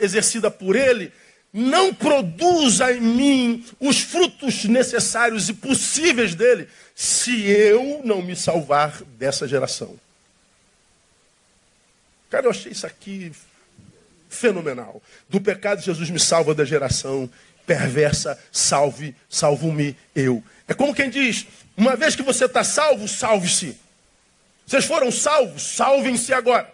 exercida 0.00 0.50
por 0.50 0.76
Ele, 0.76 1.12
não 1.52 1.92
produza 1.92 2.92
em 2.92 3.00
mim 3.00 3.64
os 3.80 4.00
frutos 4.00 4.64
necessários 4.64 5.48
e 5.48 5.54
possíveis 5.54 6.34
dele, 6.34 6.68
se 6.96 7.46
eu 7.46 8.00
não 8.02 8.22
me 8.22 8.34
salvar 8.34 9.02
dessa 9.18 9.46
geração. 9.46 10.00
Cara, 12.30 12.46
eu 12.46 12.50
achei 12.50 12.72
isso 12.72 12.86
aqui 12.86 13.30
fenomenal. 14.30 15.02
Do 15.28 15.38
pecado, 15.38 15.82
Jesus 15.82 16.08
me 16.08 16.18
salva 16.18 16.54
da 16.54 16.64
geração 16.64 17.30
perversa, 17.66 18.38
salve, 18.50 19.14
salvo-me 19.28 19.94
eu. 20.14 20.42
É 20.66 20.72
como 20.72 20.94
quem 20.94 21.10
diz: 21.10 21.46
uma 21.76 21.96
vez 21.96 22.16
que 22.16 22.22
você 22.22 22.46
está 22.46 22.64
salvo, 22.64 23.06
salve-se. 23.06 23.76
Vocês 24.66 24.86
foram 24.86 25.12
salvos, 25.12 25.62
salvem-se 25.62 26.32
agora. 26.32 26.72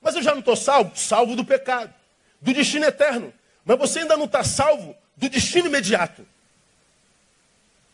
Mas 0.00 0.14
eu 0.14 0.22
já 0.22 0.30
não 0.30 0.38
estou 0.38 0.54
salvo, 0.54 0.96
salvo 0.96 1.34
do 1.34 1.44
pecado, 1.44 1.92
do 2.40 2.54
destino 2.54 2.84
eterno. 2.84 3.34
Mas 3.64 3.78
você 3.78 3.98
ainda 3.98 4.16
não 4.16 4.26
está 4.26 4.44
salvo 4.44 4.94
do 5.16 5.28
destino 5.28 5.66
imediato. 5.66 6.24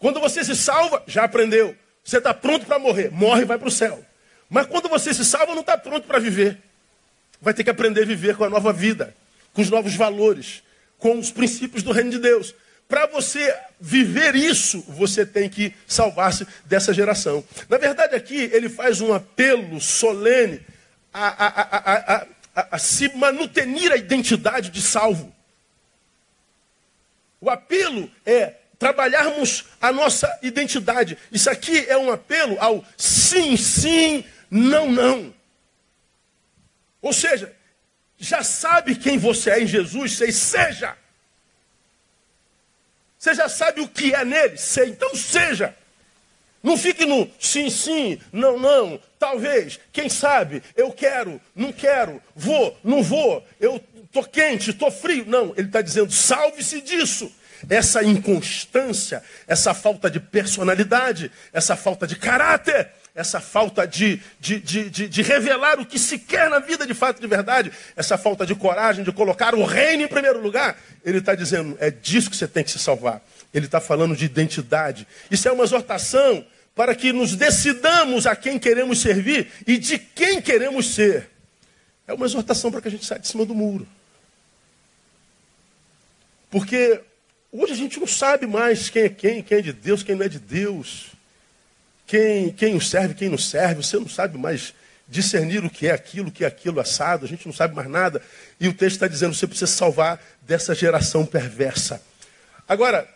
Quando 0.02 0.18
você 0.18 0.42
se 0.42 0.56
salva, 0.56 1.00
já 1.06 1.22
aprendeu. 1.22 1.76
Você 2.02 2.18
está 2.18 2.34
pronto 2.34 2.66
para 2.66 2.76
morrer, 2.76 3.12
morre 3.12 3.42
e 3.42 3.44
vai 3.44 3.56
para 3.56 3.68
o 3.68 3.70
céu. 3.70 4.04
Mas 4.50 4.66
quando 4.66 4.88
você 4.88 5.14
se 5.14 5.24
salva, 5.24 5.54
não 5.54 5.60
está 5.60 5.78
pronto 5.78 6.08
para 6.08 6.18
viver. 6.18 6.58
Vai 7.40 7.54
ter 7.54 7.62
que 7.62 7.70
aprender 7.70 8.02
a 8.02 8.04
viver 8.04 8.36
com 8.36 8.42
a 8.42 8.50
nova 8.50 8.72
vida, 8.72 9.14
com 9.52 9.62
os 9.62 9.70
novos 9.70 9.94
valores, 9.94 10.64
com 10.98 11.16
os 11.20 11.30
princípios 11.30 11.84
do 11.84 11.92
reino 11.92 12.10
de 12.10 12.18
Deus. 12.18 12.52
Para 12.88 13.06
você 13.06 13.56
viver 13.80 14.34
isso, 14.34 14.84
você 14.88 15.24
tem 15.24 15.48
que 15.48 15.72
salvar-se 15.86 16.48
dessa 16.64 16.92
geração. 16.92 17.44
Na 17.68 17.78
verdade, 17.78 18.16
aqui 18.16 18.50
ele 18.52 18.68
faz 18.68 19.00
um 19.00 19.14
apelo 19.14 19.80
solene 19.80 20.60
a, 21.14 21.28
a, 21.28 22.16
a, 22.56 22.66
a, 22.72 22.78
se 22.78 23.08
manutenir 23.16 23.92
a 23.92 23.96
identidade 23.96 24.68
de 24.68 24.82
salvo. 24.82 25.32
O 27.40 27.48
apelo 27.48 28.10
é 28.26 28.61
trabalharmos 28.82 29.64
a 29.80 29.92
nossa 29.92 30.40
identidade. 30.42 31.16
Isso 31.30 31.48
aqui 31.48 31.86
é 31.88 31.96
um 31.96 32.10
apelo 32.10 32.56
ao 32.58 32.84
sim, 32.96 33.56
sim, 33.56 34.24
não, 34.50 34.90
não. 34.90 35.32
Ou 37.00 37.12
seja, 37.12 37.54
já 38.18 38.42
sabe 38.42 38.96
quem 38.96 39.18
você 39.18 39.50
é 39.50 39.62
em 39.62 39.68
Jesus, 39.68 40.16
sei, 40.16 40.32
seja. 40.32 40.96
Você 43.16 43.34
já 43.34 43.48
sabe 43.48 43.82
o 43.82 43.88
que 43.88 44.12
é 44.12 44.24
nele, 44.24 44.58
sei, 44.58 44.88
então 44.88 45.14
seja. 45.14 45.76
Não 46.60 46.76
fique 46.76 47.04
no 47.04 47.30
sim, 47.38 47.70
sim, 47.70 48.20
não, 48.32 48.58
não, 48.58 49.00
talvez, 49.16 49.78
quem 49.92 50.08
sabe, 50.08 50.60
eu 50.76 50.90
quero, 50.90 51.40
não 51.54 51.72
quero, 51.72 52.20
vou, 52.34 52.76
não 52.82 53.00
vou, 53.00 53.46
eu 53.60 53.80
estou 54.04 54.24
quente, 54.24 54.70
estou 54.70 54.90
frio. 54.90 55.24
Não, 55.26 55.54
ele 55.56 55.68
está 55.68 55.80
dizendo, 55.80 56.12
salve-se 56.12 56.80
disso. 56.80 57.32
Essa 57.68 58.02
inconstância, 58.02 59.22
essa 59.46 59.74
falta 59.74 60.10
de 60.10 60.20
personalidade, 60.20 61.30
essa 61.52 61.76
falta 61.76 62.06
de 62.06 62.16
caráter, 62.16 62.90
essa 63.14 63.40
falta 63.40 63.86
de, 63.86 64.20
de, 64.40 64.58
de, 64.58 64.90
de, 64.90 65.08
de 65.08 65.22
revelar 65.22 65.78
o 65.78 65.86
que 65.86 65.98
se 65.98 66.18
quer 66.18 66.48
na 66.48 66.58
vida 66.58 66.86
de 66.86 66.94
fato 66.94 67.20
de 67.20 67.26
verdade, 67.26 67.70
essa 67.94 68.16
falta 68.16 68.46
de 68.46 68.54
coragem 68.54 69.04
de 69.04 69.12
colocar 69.12 69.54
o 69.54 69.64
reino 69.64 70.04
em 70.04 70.08
primeiro 70.08 70.40
lugar, 70.40 70.78
ele 71.04 71.18
está 71.18 71.34
dizendo, 71.34 71.76
é 71.78 71.90
disso 71.90 72.30
que 72.30 72.36
você 72.36 72.48
tem 72.48 72.64
que 72.64 72.70
se 72.70 72.78
salvar. 72.78 73.22
Ele 73.52 73.66
está 73.66 73.80
falando 73.80 74.16
de 74.16 74.24
identidade. 74.24 75.06
Isso 75.30 75.46
é 75.46 75.52
uma 75.52 75.64
exortação 75.64 76.44
para 76.74 76.94
que 76.94 77.12
nos 77.12 77.36
decidamos 77.36 78.26
a 78.26 78.34
quem 78.34 78.58
queremos 78.58 79.00
servir 79.00 79.50
e 79.66 79.76
de 79.76 79.98
quem 79.98 80.40
queremos 80.40 80.94
ser. 80.94 81.28
É 82.06 82.14
uma 82.14 82.24
exortação 82.24 82.70
para 82.70 82.80
que 82.80 82.88
a 82.88 82.90
gente 82.90 83.04
saia 83.04 83.20
de 83.20 83.28
cima 83.28 83.44
do 83.44 83.54
muro. 83.54 83.86
Porque 86.50 87.00
hoje 87.52 87.72
a 87.72 87.76
gente 87.76 88.00
não 88.00 88.06
sabe 88.06 88.46
mais 88.46 88.88
quem 88.88 89.02
é 89.02 89.08
quem, 89.08 89.42
quem 89.42 89.58
é 89.58 89.60
de 89.60 89.72
Deus, 89.72 90.02
quem 90.02 90.16
não 90.16 90.24
é 90.24 90.28
de 90.28 90.38
Deus 90.38 91.12
quem, 92.12 92.52
quem 92.52 92.74
o 92.74 92.80
serve, 92.80 93.14
quem 93.14 93.30
não 93.30 93.38
serve, 93.38 93.82
você 93.82 93.98
não 93.98 94.06
sabe 94.06 94.36
mais 94.36 94.74
discernir 95.08 95.64
o 95.64 95.70
que 95.70 95.86
é 95.86 95.92
aquilo, 95.92 96.28
o 96.28 96.30
que 96.30 96.44
é 96.44 96.46
aquilo 96.46 96.78
assado, 96.78 97.24
a 97.24 97.28
gente 97.28 97.46
não 97.46 97.54
sabe 97.54 97.74
mais 97.74 97.88
nada. 97.88 98.20
E 98.60 98.68
o 98.68 98.74
texto 98.74 98.96
está 98.96 99.08
dizendo, 99.08 99.34
você 99.34 99.46
precisa 99.46 99.66
salvar 99.66 100.22
dessa 100.42 100.74
geração 100.74 101.24
perversa. 101.24 102.02
Agora, 102.68 103.08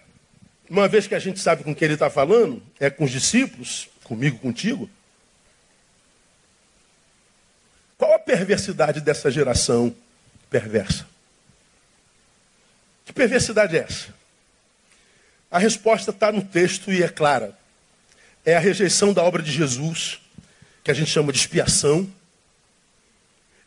uma 0.71 0.89
vez 0.89 1.07
que 1.07 1.15
a 1.15 1.19
gente 1.19 1.41
sabe 1.41 1.63
com 1.63 1.75
quem 1.75 1.85
ele 1.85 1.95
está 1.95 2.09
falando, 2.09 2.63
é 2.81 2.89
com 2.89 3.05
os 3.05 3.11
discípulos, 3.11 3.87
comigo, 4.03 4.39
contigo. 4.39 4.89
Qual 7.99 8.15
a 8.15 8.19
perversidade 8.19 9.03
dessa 9.03 9.31
geração 9.31 9.95
perversa? 10.49 11.07
Que 13.05 13.13
perversidade 13.13 13.77
é 13.77 13.81
essa? 13.81 14.16
A 15.51 15.59
resposta 15.59 16.11
está 16.11 16.31
no 16.33 16.43
texto 16.43 16.93
e 16.93 17.03
é 17.03 17.09
clara 17.09 17.57
é 18.47 18.55
a 18.55 18.61
rejeição 18.61 19.13
da 19.13 19.25
obra 19.25 19.43
de 19.43 19.51
Jesus, 19.51 20.21
que 20.85 20.91
a 20.93 20.95
gente 20.95 21.11
chama 21.11 21.33
de 21.33 21.39
expiação, 21.39 22.09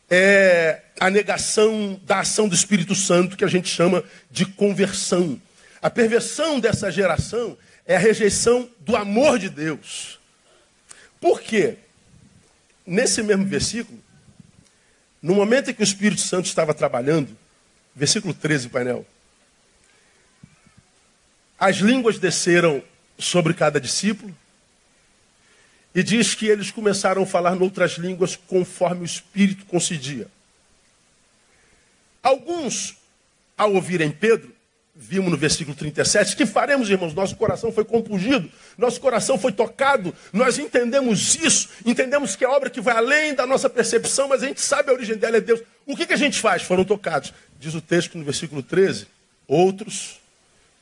é 0.09 0.79
a 0.97 1.09
negação 1.09 1.99
da 2.05 2.21
ação 2.21 2.47
do 2.47 2.55
Espírito 2.55 2.95
Santo, 2.95 3.35
que 3.35 3.43
a 3.43 3.49
gente 3.49 3.67
chama 3.67 4.01
de 4.31 4.45
conversão. 4.45 5.39
A 5.81 5.89
perversão 5.89 6.61
dessa 6.61 6.89
geração 6.89 7.57
é 7.85 7.97
a 7.97 7.99
rejeição 7.99 8.69
do 8.79 8.95
amor 8.95 9.37
de 9.37 9.49
Deus. 9.49 10.17
Por 11.19 11.41
quê? 11.41 11.75
Nesse 12.87 13.21
mesmo 13.21 13.45
versículo, 13.45 13.99
no 15.21 15.35
momento 15.35 15.69
em 15.69 15.73
que 15.73 15.81
o 15.81 15.83
Espírito 15.83 16.21
Santo 16.21 16.45
estava 16.45 16.73
trabalhando, 16.73 17.37
versículo 17.93 18.33
13, 18.33 18.69
painel, 18.69 19.05
as 21.59 21.77
línguas 21.77 22.17
desceram 22.17 22.81
sobre 23.17 23.53
cada 23.53 23.79
discípulo, 23.79 24.35
e 25.93 26.03
diz 26.03 26.35
que 26.35 26.47
eles 26.47 26.71
começaram 26.71 27.23
a 27.23 27.25
falar 27.25 27.55
noutras 27.55 27.93
línguas 27.93 28.35
conforme 28.35 29.01
o 29.01 29.05
Espírito 29.05 29.65
concedia. 29.65 30.27
Alguns, 32.21 32.97
ao 33.57 33.73
ouvirem 33.73 34.11
Pedro, 34.11 34.53
vimos 34.95 35.31
no 35.31 35.37
versículo 35.37 35.75
37, 35.75 36.35
que 36.35 36.45
faremos, 36.45 36.89
irmãos? 36.89 37.13
Nosso 37.13 37.35
coração 37.35 37.71
foi 37.71 37.85
compungido, 37.85 38.51
nosso 38.77 38.99
coração 38.99 39.37
foi 39.37 39.51
tocado, 39.51 40.13
nós 40.31 40.59
entendemos 40.59 41.35
isso, 41.35 41.69
entendemos 41.85 42.35
que 42.35 42.43
é 42.43 42.47
obra 42.47 42.69
que 42.69 42.81
vai 42.81 42.95
além 42.95 43.33
da 43.33 43.47
nossa 43.47 43.69
percepção, 43.69 44.27
mas 44.27 44.43
a 44.43 44.47
gente 44.47 44.61
sabe 44.61 44.89
a 44.89 44.93
origem 44.93 45.17
dela 45.17 45.37
é 45.37 45.41
Deus. 45.41 45.61
O 45.85 45.95
que, 45.95 46.05
que 46.05 46.13
a 46.13 46.17
gente 46.17 46.39
faz? 46.39 46.63
Foram 46.63 46.83
tocados. 46.83 47.33
Diz 47.57 47.73
o 47.73 47.81
texto 47.81 48.17
no 48.17 48.23
versículo 48.23 48.61
13: 48.61 49.07
outros, 49.47 50.18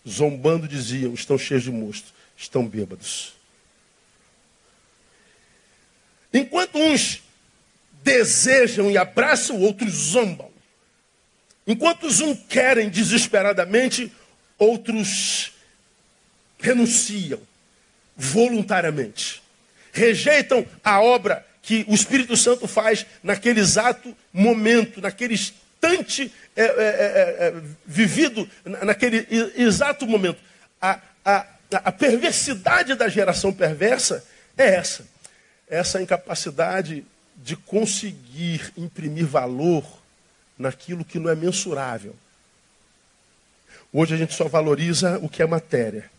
zombando, 0.08 0.68
diziam: 0.68 1.14
estão 1.14 1.38
cheios 1.38 1.64
de 1.64 1.72
monstros, 1.72 2.14
estão 2.36 2.68
bêbados. 2.68 3.34
Enquanto 6.34 6.78
uns 6.78 7.22
desejam 8.04 8.92
e 8.92 8.98
abraçam, 8.98 9.60
outros 9.60 9.92
zombam. 9.92 10.52
Enquanto 11.66 12.08
uns 12.08 12.40
querem 12.48 12.90
desesperadamente, 12.90 14.12
outros 14.58 15.52
renunciam 16.60 17.40
voluntariamente. 18.16 19.42
Rejeitam 19.92 20.66
a 20.84 21.02
obra 21.02 21.46
que 21.62 21.86
o 21.88 21.94
Espírito 21.94 22.38
Santo 22.38 22.68
faz 22.68 23.06
naquele 23.22 23.60
exato 23.60 24.16
momento, 24.32 25.02
naquele 25.02 25.36
instante 25.78 26.32
é, 26.56 26.64
é, 26.64 26.66
é, 26.66 26.72
é, 26.72 27.48
é 27.48 27.62
vivido, 27.86 28.50
naquele 28.84 29.28
exato 29.56 30.08
momento. 30.08 30.40
A, 30.82 31.00
a, 31.24 31.46
a 31.72 31.92
perversidade 31.92 32.96
da 32.96 33.08
geração 33.08 33.54
perversa 33.54 34.24
é 34.58 34.76
essa. 34.76 35.06
Essa 35.70 36.02
incapacidade 36.02 37.06
de 37.36 37.56
conseguir 37.56 38.72
imprimir 38.76 39.26
valor 39.26 39.86
naquilo 40.58 41.06
que 41.06 41.20
não 41.20 41.30
é 41.30 41.36
mensurável. 41.36 42.16
Hoje 43.94 44.16
a 44.16 44.18
gente 44.18 44.34
só 44.34 44.48
valoriza 44.48 45.20
o 45.22 45.30
que 45.30 45.42
é 45.42 45.46
matéria. 45.46 46.10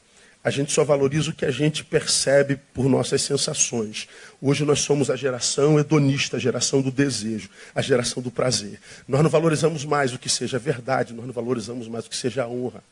A 0.43 0.51
gente 0.51 0.73
só 0.73 0.85
valoriza 0.85 1.31
o 1.31 1.35
que 1.35 1.45
a 1.45 1.51
gente 1.51 1.85
percebe 1.85 2.57
por 2.73 2.89
nossas 2.89 3.23
sensações. 3.23 4.09
Hoje 4.41 4.65
nós 4.65 4.81
somos 4.81 5.11
a 5.11 5.17
geração 5.17 5.79
hedonista, 5.79 6.37
a 6.37 6.41
geração 6.41 6.81
do 6.81 6.91
desejo, 6.91 7.51
a 7.75 7.83
geração 7.83 8.23
do 8.23 8.31
prazer. 8.31 8.81
Nós 9.07 9.23
não 9.23 9.29
valorizamos 9.29 9.85
mais 9.85 10.15
o 10.15 10.19
que 10.19 10.29
seja 10.29 10.59
verdade, 10.59 11.13
nós 11.13 11.27
não 11.27 11.33
valorizamos 11.33 11.89
mais 11.89 12.07
o 12.07 12.11
que 12.11 12.17
seja 12.17 12.47
honra. 12.47 12.83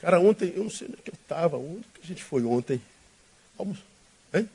Cara, 0.00 0.18
ontem, 0.18 0.52
eu 0.56 0.64
não 0.64 0.70
sei 0.70 0.88
onde 0.88 0.98
é 0.98 1.02
que 1.02 1.10
eu 1.10 1.18
estava, 1.22 1.56
onde 1.56 1.84
que 1.94 2.00
a 2.02 2.06
gente 2.06 2.22
foi 2.22 2.44
ontem? 2.44 2.80
Vamos, 3.58 3.78
hein? 4.32 4.48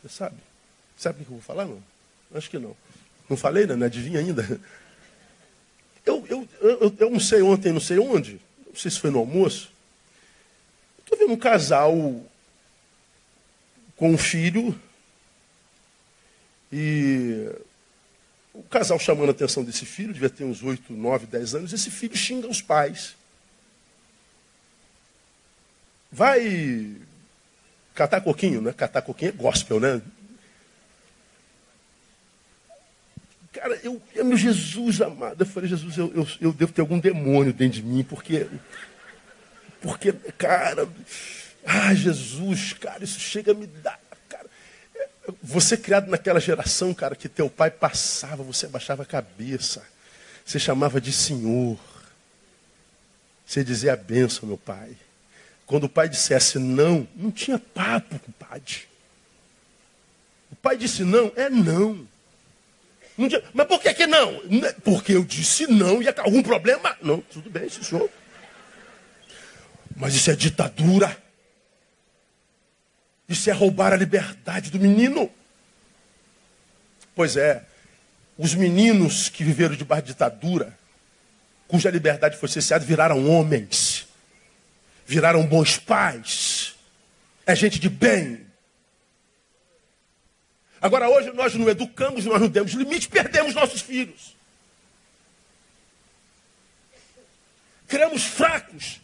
Você 0.00 0.08
sabe? 0.08 0.36
Sabe 0.96 1.22
o 1.22 1.24
que 1.24 1.30
eu 1.30 1.36
vou 1.36 1.42
falar, 1.42 1.64
não? 1.64 1.82
Acho 2.34 2.50
que 2.50 2.58
não. 2.58 2.76
Não 3.28 3.36
falei, 3.36 3.66
né? 3.66 3.74
Não 3.76 3.86
adivinha 3.86 4.20
ainda? 4.20 4.60
Eu, 6.04 6.24
eu, 6.28 6.48
eu, 6.60 6.94
eu 6.98 7.10
não 7.10 7.18
sei 7.18 7.40
ontem, 7.40 7.72
não 7.72 7.80
sei 7.80 7.98
onde. 7.98 8.40
Não 8.66 8.76
sei 8.76 8.90
se 8.90 9.00
foi 9.00 9.10
no 9.10 9.18
almoço. 9.18 9.73
Estou 11.04 11.18
vendo 11.18 11.32
um 11.32 11.38
casal 11.38 11.94
com 13.96 14.10
um 14.10 14.18
filho 14.18 14.78
e 16.72 17.48
o 18.52 18.62
casal 18.62 18.98
chamando 18.98 19.28
a 19.28 19.32
atenção 19.32 19.62
desse 19.62 19.84
filho, 19.84 20.12
devia 20.12 20.30
ter 20.30 20.44
uns 20.44 20.62
8, 20.62 20.92
9, 20.92 21.26
10 21.26 21.54
anos, 21.54 21.72
esse 21.72 21.90
filho 21.90 22.16
xinga 22.16 22.48
os 22.48 22.62
pais. 22.62 23.14
Vai 26.10 26.96
catar 27.94 28.20
coquinho, 28.20 28.60
né? 28.60 28.72
Catar 28.72 29.02
coquinho 29.02 29.30
é 29.30 29.32
gospel, 29.32 29.78
né? 29.78 30.00
Cara, 33.52 33.78
eu, 33.82 34.02
eu 34.14 34.24
meu 34.24 34.36
Jesus 34.36 35.00
amado, 35.00 35.40
eu 35.40 35.46
falei, 35.46 35.68
Jesus, 35.68 35.96
eu, 35.96 36.12
eu, 36.14 36.26
eu 36.40 36.52
devo 36.52 36.72
ter 36.72 36.80
algum 36.80 36.98
demônio 36.98 37.52
dentro 37.52 37.80
de 37.80 37.82
mim, 37.82 38.02
porque 38.02 38.48
porque, 39.84 40.14
cara, 40.38 40.88
ah, 41.62 41.94
Jesus, 41.94 42.72
cara, 42.72 43.04
isso 43.04 43.20
chega 43.20 43.52
a 43.52 43.54
me 43.54 43.66
dar. 43.66 44.00
Cara. 44.30 44.48
Você 45.42 45.76
criado 45.76 46.08
naquela 46.08 46.40
geração, 46.40 46.94
cara, 46.94 47.14
que 47.14 47.28
teu 47.28 47.50
pai 47.50 47.70
passava, 47.70 48.42
você 48.42 48.64
abaixava 48.64 49.02
a 49.02 49.06
cabeça. 49.06 49.86
Você 50.42 50.58
chamava 50.58 51.02
de 51.02 51.12
Senhor. 51.12 51.78
Você 53.44 53.62
dizia 53.62 53.92
a 53.92 53.96
benção, 53.96 54.48
meu 54.48 54.56
pai. 54.56 54.96
Quando 55.66 55.84
o 55.84 55.88
pai 55.88 56.08
dissesse 56.08 56.58
não, 56.58 57.06
não 57.14 57.30
tinha 57.30 57.58
papo 57.58 58.18
com 58.18 58.30
o 58.30 58.34
pai. 58.34 58.62
O 60.50 60.56
pai 60.56 60.78
disse 60.78 61.04
não, 61.04 61.30
é 61.36 61.50
não. 61.50 62.08
Mas 63.52 63.66
por 63.66 63.82
que, 63.82 63.92
que 63.92 64.06
não? 64.06 64.40
Porque 64.82 65.12
eu 65.12 65.24
disse 65.24 65.66
não 65.66 66.02
e 66.02 66.08
algum 66.08 66.42
problema? 66.42 66.96
Não, 67.02 67.20
tudo 67.20 67.50
bem, 67.50 67.68
senhor. 67.68 68.08
Mas 69.96 70.14
isso 70.14 70.30
é 70.30 70.36
ditadura. 70.36 71.16
Isso 73.28 73.48
é 73.48 73.52
roubar 73.52 73.92
a 73.92 73.96
liberdade 73.96 74.70
do 74.70 74.78
menino. 74.78 75.30
Pois 77.14 77.36
é, 77.36 77.64
os 78.36 78.54
meninos 78.54 79.28
que 79.28 79.44
viveram 79.44 79.76
debaixo 79.76 80.06
de 80.06 80.12
ditadura, 80.12 80.76
cuja 81.68 81.90
liberdade 81.90 82.36
foi 82.36 82.48
cessada, 82.48 82.84
viraram 82.84 83.28
homens, 83.28 84.06
viraram 85.06 85.46
bons 85.46 85.78
pais, 85.78 86.74
é 87.46 87.54
gente 87.54 87.78
de 87.78 87.88
bem. 87.88 88.44
Agora, 90.80 91.08
hoje 91.08 91.32
nós 91.32 91.54
não 91.54 91.68
educamos, 91.68 92.24
nós 92.24 92.40
não 92.40 92.48
demos 92.48 92.72
limite, 92.72 93.08
perdemos 93.08 93.54
nossos 93.54 93.80
filhos. 93.80 94.34
Criamos 97.86 98.24
fracos, 98.24 99.00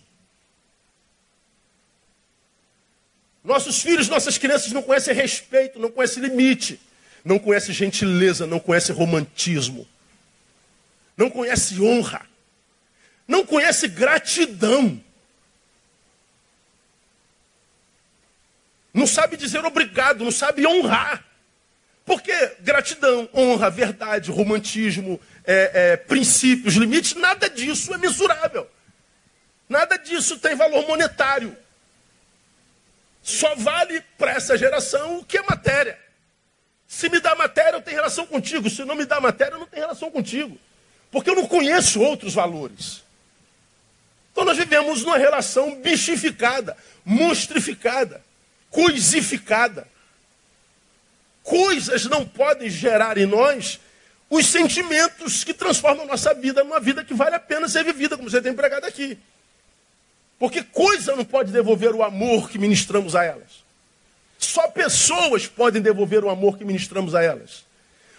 Nossos 3.51 3.83
filhos, 3.83 4.09
nossas 4.09 4.39
crianças 4.39 4.71
não 4.71 4.81
conhecem 4.81 5.13
respeito, 5.13 5.81
não 5.81 5.91
conhecem 5.91 6.23
limite, 6.23 6.81
não 7.25 7.37
conhecem 7.37 7.75
gentileza, 7.75 8.47
não 8.47 8.61
conhecem 8.61 8.95
romantismo, 8.95 9.89
não 11.17 11.29
conhecem 11.29 11.81
honra, 11.81 12.25
não 13.27 13.45
conhecem 13.45 13.91
gratidão. 13.91 15.03
Não 18.95 19.05
sabe 19.05 19.37
dizer 19.37 19.65
obrigado, 19.65 20.23
não 20.23 20.31
sabe 20.31 20.65
honrar. 20.65 21.25
Porque 22.05 22.33
gratidão, 22.61 23.29
honra, 23.35 23.69
verdade, 23.69 24.31
romantismo, 24.31 25.21
é, 25.45 25.71
é, 25.75 25.97
princípios, 25.97 26.75
limites, 26.75 27.17
nada 27.17 27.51
disso 27.51 27.93
é 27.93 27.99
mensurável. 27.99 28.71
Nada 29.69 29.97
disso 29.97 30.39
tem 30.39 30.55
valor 30.55 30.87
monetário. 30.87 31.57
Só 33.23 33.55
vale 33.55 34.03
para 34.19 34.33
essa 34.33 34.57
geração 34.57 35.19
o 35.19 35.25
que 35.25 35.39
é 35.39 35.43
matéria. 35.43 35.99
Se 36.87 37.09
me 37.09 37.21
dá 37.21 37.35
matéria, 37.35 37.77
eu 37.77 37.83
tenho 37.83 37.97
relação 37.97 38.27
contigo. 38.27 38.69
Se 38.69 38.85
não 38.85 38.97
me 38.97 39.05
dá 39.05 39.21
matéria, 39.21 39.55
eu 39.55 39.61
não 39.61 39.67
tenho 39.67 39.83
relação 39.83 40.11
contigo. 40.11 40.59
Porque 41.11 41.31
eu 41.31 41.37
não 41.37 41.47
conheço 41.47 42.01
outros 42.01 42.35
valores. 42.35 43.03
Então 44.33 44.45
nós 44.45 44.57
vivemos 44.57 45.05
numa 45.05 45.19
relação 45.19 45.77
bichificada, 45.81 46.77
monstrificada, 47.05 48.23
coisificada. 48.71 49.87
Coisas 51.43 52.07
não 52.07 52.27
podem 52.27 52.71
gerar 52.71 53.19
em 53.19 53.27
nós 53.27 53.81
os 54.29 54.47
sentimentos 54.47 55.43
que 55.43 55.53
transformam 55.53 56.07
nossa 56.07 56.33
vida 56.33 56.63
numa 56.63 56.79
vida 56.79 57.05
que 57.05 57.13
vale 57.13 57.35
a 57.35 57.41
pena 57.41 57.69
ser 57.69 57.85
vivida, 57.85 58.17
como 58.17 58.31
você 58.31 58.41
tem 58.41 58.55
pregado 58.55 58.87
aqui. 58.87 59.19
Porque 60.41 60.63
coisa 60.63 61.15
não 61.15 61.25
pode 61.25 61.53
devolver 61.53 61.95
o 61.95 62.03
amor 62.03 62.49
que 62.49 62.59
ministramos 62.59 63.15
a 63.15 63.23
elas. 63.23 63.63
Só 64.39 64.69
pessoas 64.69 65.47
podem 65.47 65.83
devolver 65.83 66.25
o 66.25 66.31
amor 66.31 66.57
que 66.57 66.65
ministramos 66.65 67.15
a 67.15 67.23
elas. 67.23 67.67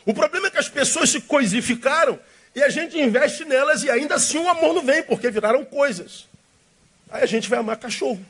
O 0.06 0.14
problema 0.14 0.48
é 0.48 0.52
que 0.52 0.60
as 0.60 0.70
pessoas 0.70 1.10
se 1.10 1.20
coisificaram 1.22 2.20
e 2.54 2.62
a 2.62 2.70
gente 2.70 2.96
investe 2.96 3.44
nelas 3.44 3.84
e 3.84 3.90
ainda 3.90 4.16
assim 4.16 4.38
o 4.38 4.48
amor 4.48 4.76
não 4.76 4.84
vem, 4.84 5.02
porque 5.02 5.32
viraram 5.32 5.66
coisas. 5.66 6.28
Aí 7.10 7.24
a 7.24 7.26
gente 7.26 7.50
vai 7.50 7.58
amar 7.58 7.78
cachorro. 7.78 8.24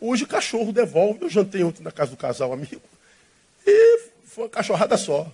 Hoje 0.00 0.24
cachorro 0.24 0.72
devolve. 0.72 1.20
Eu 1.20 1.28
jantei 1.28 1.62
ontem 1.62 1.82
na 1.82 1.92
casa 1.92 2.12
do 2.12 2.16
casal 2.16 2.50
amigo 2.50 2.80
e 3.66 4.04
foi 4.24 4.44
uma 4.44 4.50
cachorrada 4.50 4.96
só. 4.96 5.30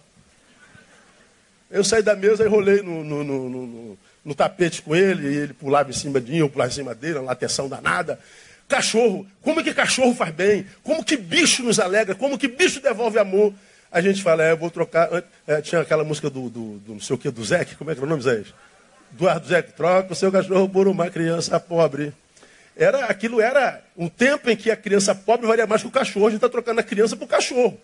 Eu 1.71 1.85
saí 1.85 2.03
da 2.03 2.17
mesa 2.17 2.43
e 2.43 2.49
rolei 2.49 2.83
no, 2.83 3.05
no, 3.05 3.23
no, 3.23 3.49
no 3.49 3.99
no 4.25 4.35
tapete 4.35 4.81
com 4.81 4.97
ele, 4.97 5.29
e 5.29 5.37
ele 5.37 5.53
pulava 5.53 5.91
em 5.91 5.93
cima 5.93 6.21
de 6.21 6.33
mim, 6.33 6.39
eu 6.39 6.49
pulava 6.49 6.71
em 6.71 6.75
cima 6.75 6.95
dele, 6.95 7.19
uma 7.19 7.33
atenção 7.33 7.69
danada. 7.69 8.19
Cachorro, 8.67 9.27
como 9.43 9.63
que 9.63 9.75
cachorro 9.75 10.15
faz 10.15 10.35
bem? 10.35 10.67
Como 10.83 11.05
que 11.05 11.17
bicho 11.17 11.63
nos 11.63 11.79
alegra? 11.79 12.15
Como 12.15 12.39
que 12.39 12.49
bicho 12.49 12.81
devolve 12.81 13.19
amor? 13.19 13.53
A 13.93 14.01
gente 14.01 14.23
fala, 14.23 14.43
é, 14.43 14.53
eu 14.53 14.57
vou 14.57 14.71
trocar. 14.71 15.09
É, 15.47 15.61
tinha 15.61 15.83
aquela 15.83 16.03
música 16.03 16.31
do, 16.31 16.49
do, 16.49 16.79
do, 16.79 16.93
não 16.95 17.01
sei 17.01 17.15
o 17.15 17.19
que, 17.19 17.31
do 17.31 17.45
Zé, 17.45 17.65
como 17.79 17.91
é 17.91 17.95
que 17.95 18.01
era 18.01 18.07
o 18.07 18.09
nome, 18.09 18.23
Zé? 18.23 18.43
Eduardo 19.13 19.47
Zé, 19.47 19.63
troca 19.63 20.13
o 20.13 20.17
seu 20.17 20.33
cachorro 20.33 20.69
por 20.69 20.89
uma 20.89 21.11
criança 21.11 21.61
pobre. 21.61 22.13
Era, 22.77 23.05
aquilo 23.05 23.41
era 23.41 23.81
um 23.97 24.09
tempo 24.09 24.51
em 24.51 24.57
que 24.57 24.71
a 24.71 24.77
criança 24.77 25.15
pobre 25.15 25.47
valia 25.47 25.67
mais 25.67 25.83
que 25.83 25.89
o 25.89 25.93
cachorro, 25.93 26.27
a 26.27 26.31
gente 26.31 26.39
está 26.39 26.49
trocando 26.49 26.81
a 26.81 26.83
criança 26.83 27.17
por 27.17 27.29
cachorro. 27.29 27.79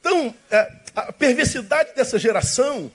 Então, 0.00 0.34
é, 0.50 0.72
a 0.94 1.12
perversidade 1.12 1.94
dessa 1.94 2.18
geração 2.18 2.90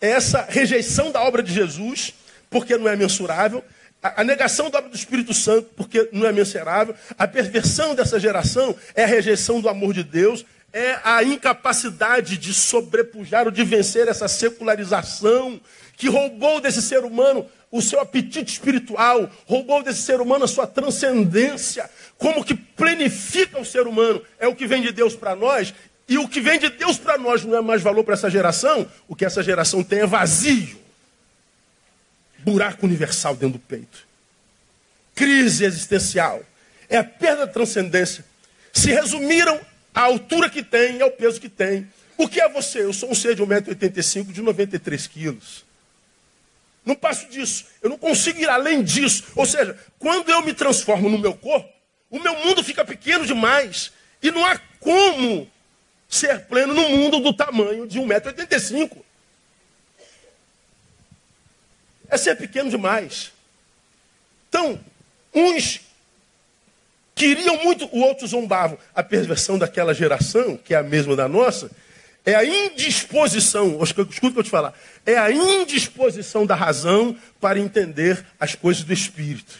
essa 0.00 0.46
rejeição 0.48 1.10
da 1.10 1.22
obra 1.22 1.42
de 1.42 1.52
Jesus, 1.52 2.14
porque 2.48 2.76
não 2.76 2.88
é 2.88 2.96
mensurável, 2.96 3.64
a, 4.02 4.24
negação 4.24 4.70
da 4.70 4.78
obra 4.78 4.90
do 4.90 4.96
Espírito 4.96 5.34
Santo, 5.34 5.70
porque 5.76 6.08
não 6.12 6.26
é 6.26 6.32
mensurável, 6.32 6.94
a 7.18 7.28
perversão 7.28 7.94
dessa 7.94 8.18
geração 8.18 8.74
é 8.94 9.04
a 9.04 9.06
rejeição 9.06 9.60
do 9.60 9.68
amor 9.68 9.92
de 9.92 10.02
Deus, 10.02 10.44
é 10.72 10.98
a 11.04 11.22
incapacidade 11.22 12.38
de 12.38 12.54
sobrepujar 12.54 13.44
ou 13.44 13.50
de 13.50 13.62
vencer 13.62 14.08
essa 14.08 14.28
secularização 14.28 15.60
que 15.96 16.08
roubou 16.08 16.60
desse 16.60 16.80
ser 16.80 17.04
humano 17.04 17.46
o 17.70 17.80
seu 17.80 18.00
apetite 18.00 18.52
espiritual, 18.52 19.30
roubou 19.46 19.82
desse 19.82 20.02
ser 20.02 20.20
humano 20.20 20.44
a 20.44 20.48
sua 20.48 20.66
transcendência, 20.66 21.88
como 22.18 22.44
que 22.44 22.54
plenifica 22.54 23.60
o 23.60 23.64
ser 23.64 23.86
humano, 23.86 24.20
é 24.38 24.48
o 24.48 24.54
que 24.56 24.66
vem 24.66 24.82
de 24.82 24.90
Deus 24.90 25.14
para 25.14 25.36
nós, 25.36 25.72
E 26.10 26.18
o 26.18 26.26
que 26.26 26.40
vem 26.40 26.58
de 26.58 26.68
Deus 26.70 26.98
para 26.98 27.16
nós 27.16 27.44
não 27.44 27.56
é 27.56 27.60
mais 27.60 27.82
valor 27.82 28.02
para 28.02 28.14
essa 28.14 28.28
geração, 28.28 28.90
o 29.06 29.14
que 29.14 29.24
essa 29.24 29.44
geração 29.44 29.84
tem 29.84 30.00
é 30.00 30.06
vazio. 30.06 30.76
Buraco 32.40 32.84
universal 32.84 33.36
dentro 33.36 33.58
do 33.58 33.58
peito. 33.60 34.08
Crise 35.14 35.64
existencial. 35.64 36.42
É 36.88 36.96
a 36.96 37.04
perda 37.04 37.46
da 37.46 37.52
transcendência. 37.52 38.24
Se 38.72 38.90
resumiram 38.90 39.60
à 39.94 40.00
altura 40.00 40.50
que 40.50 40.64
tem 40.64 41.00
ao 41.00 41.12
peso 41.12 41.40
que 41.40 41.48
tem. 41.48 41.86
O 42.16 42.26
que 42.26 42.40
é 42.40 42.48
você? 42.48 42.82
Eu 42.82 42.92
sou 42.92 43.12
um 43.12 43.14
ser 43.14 43.36
de 43.36 43.42
1,85m 43.44 44.32
de 44.32 44.42
93 44.42 45.06
quilos. 45.06 45.64
Não 46.84 46.96
passo 46.96 47.28
disso. 47.28 47.66
Eu 47.80 47.88
não 47.88 47.96
consigo 47.96 48.40
ir 48.40 48.48
além 48.48 48.82
disso. 48.82 49.26
Ou 49.36 49.46
seja, 49.46 49.78
quando 49.96 50.28
eu 50.28 50.42
me 50.42 50.54
transformo 50.54 51.08
no 51.08 51.18
meu 51.18 51.34
corpo, 51.34 51.72
o 52.10 52.18
meu 52.18 52.34
mundo 52.44 52.64
fica 52.64 52.84
pequeno 52.84 53.24
demais. 53.24 53.92
E 54.20 54.32
não 54.32 54.44
há 54.44 54.58
como 54.80 55.48
ser 56.10 56.40
pleno 56.46 56.74
no 56.74 56.88
mundo 56.88 57.20
do 57.20 57.32
tamanho 57.32 57.86
de 57.86 58.00
1,85m. 58.00 58.98
É 62.08 62.18
ser 62.18 62.34
pequeno 62.34 62.68
demais. 62.68 63.30
Então, 64.48 64.80
uns 65.32 65.80
queriam 67.14 67.62
muito, 67.62 67.88
o 67.92 68.00
outro 68.00 68.26
zombavam. 68.26 68.76
A 68.92 69.02
perversão 69.02 69.56
daquela 69.56 69.94
geração, 69.94 70.56
que 70.56 70.74
é 70.74 70.78
a 70.78 70.82
mesma 70.82 71.14
da 71.14 71.28
nossa, 71.28 71.70
é 72.24 72.34
a 72.34 72.44
indisposição, 72.44 73.80
escuta 73.82 74.10
o 74.28 74.32
que 74.32 74.38
eu 74.38 74.42
te 74.42 74.50
falar, 74.50 74.74
é 75.06 75.16
a 75.16 75.30
indisposição 75.30 76.44
da 76.44 76.54
razão 76.54 77.16
para 77.40 77.58
entender 77.58 78.24
as 78.38 78.54
coisas 78.54 78.82
do 78.82 78.92
Espírito. 78.92 79.54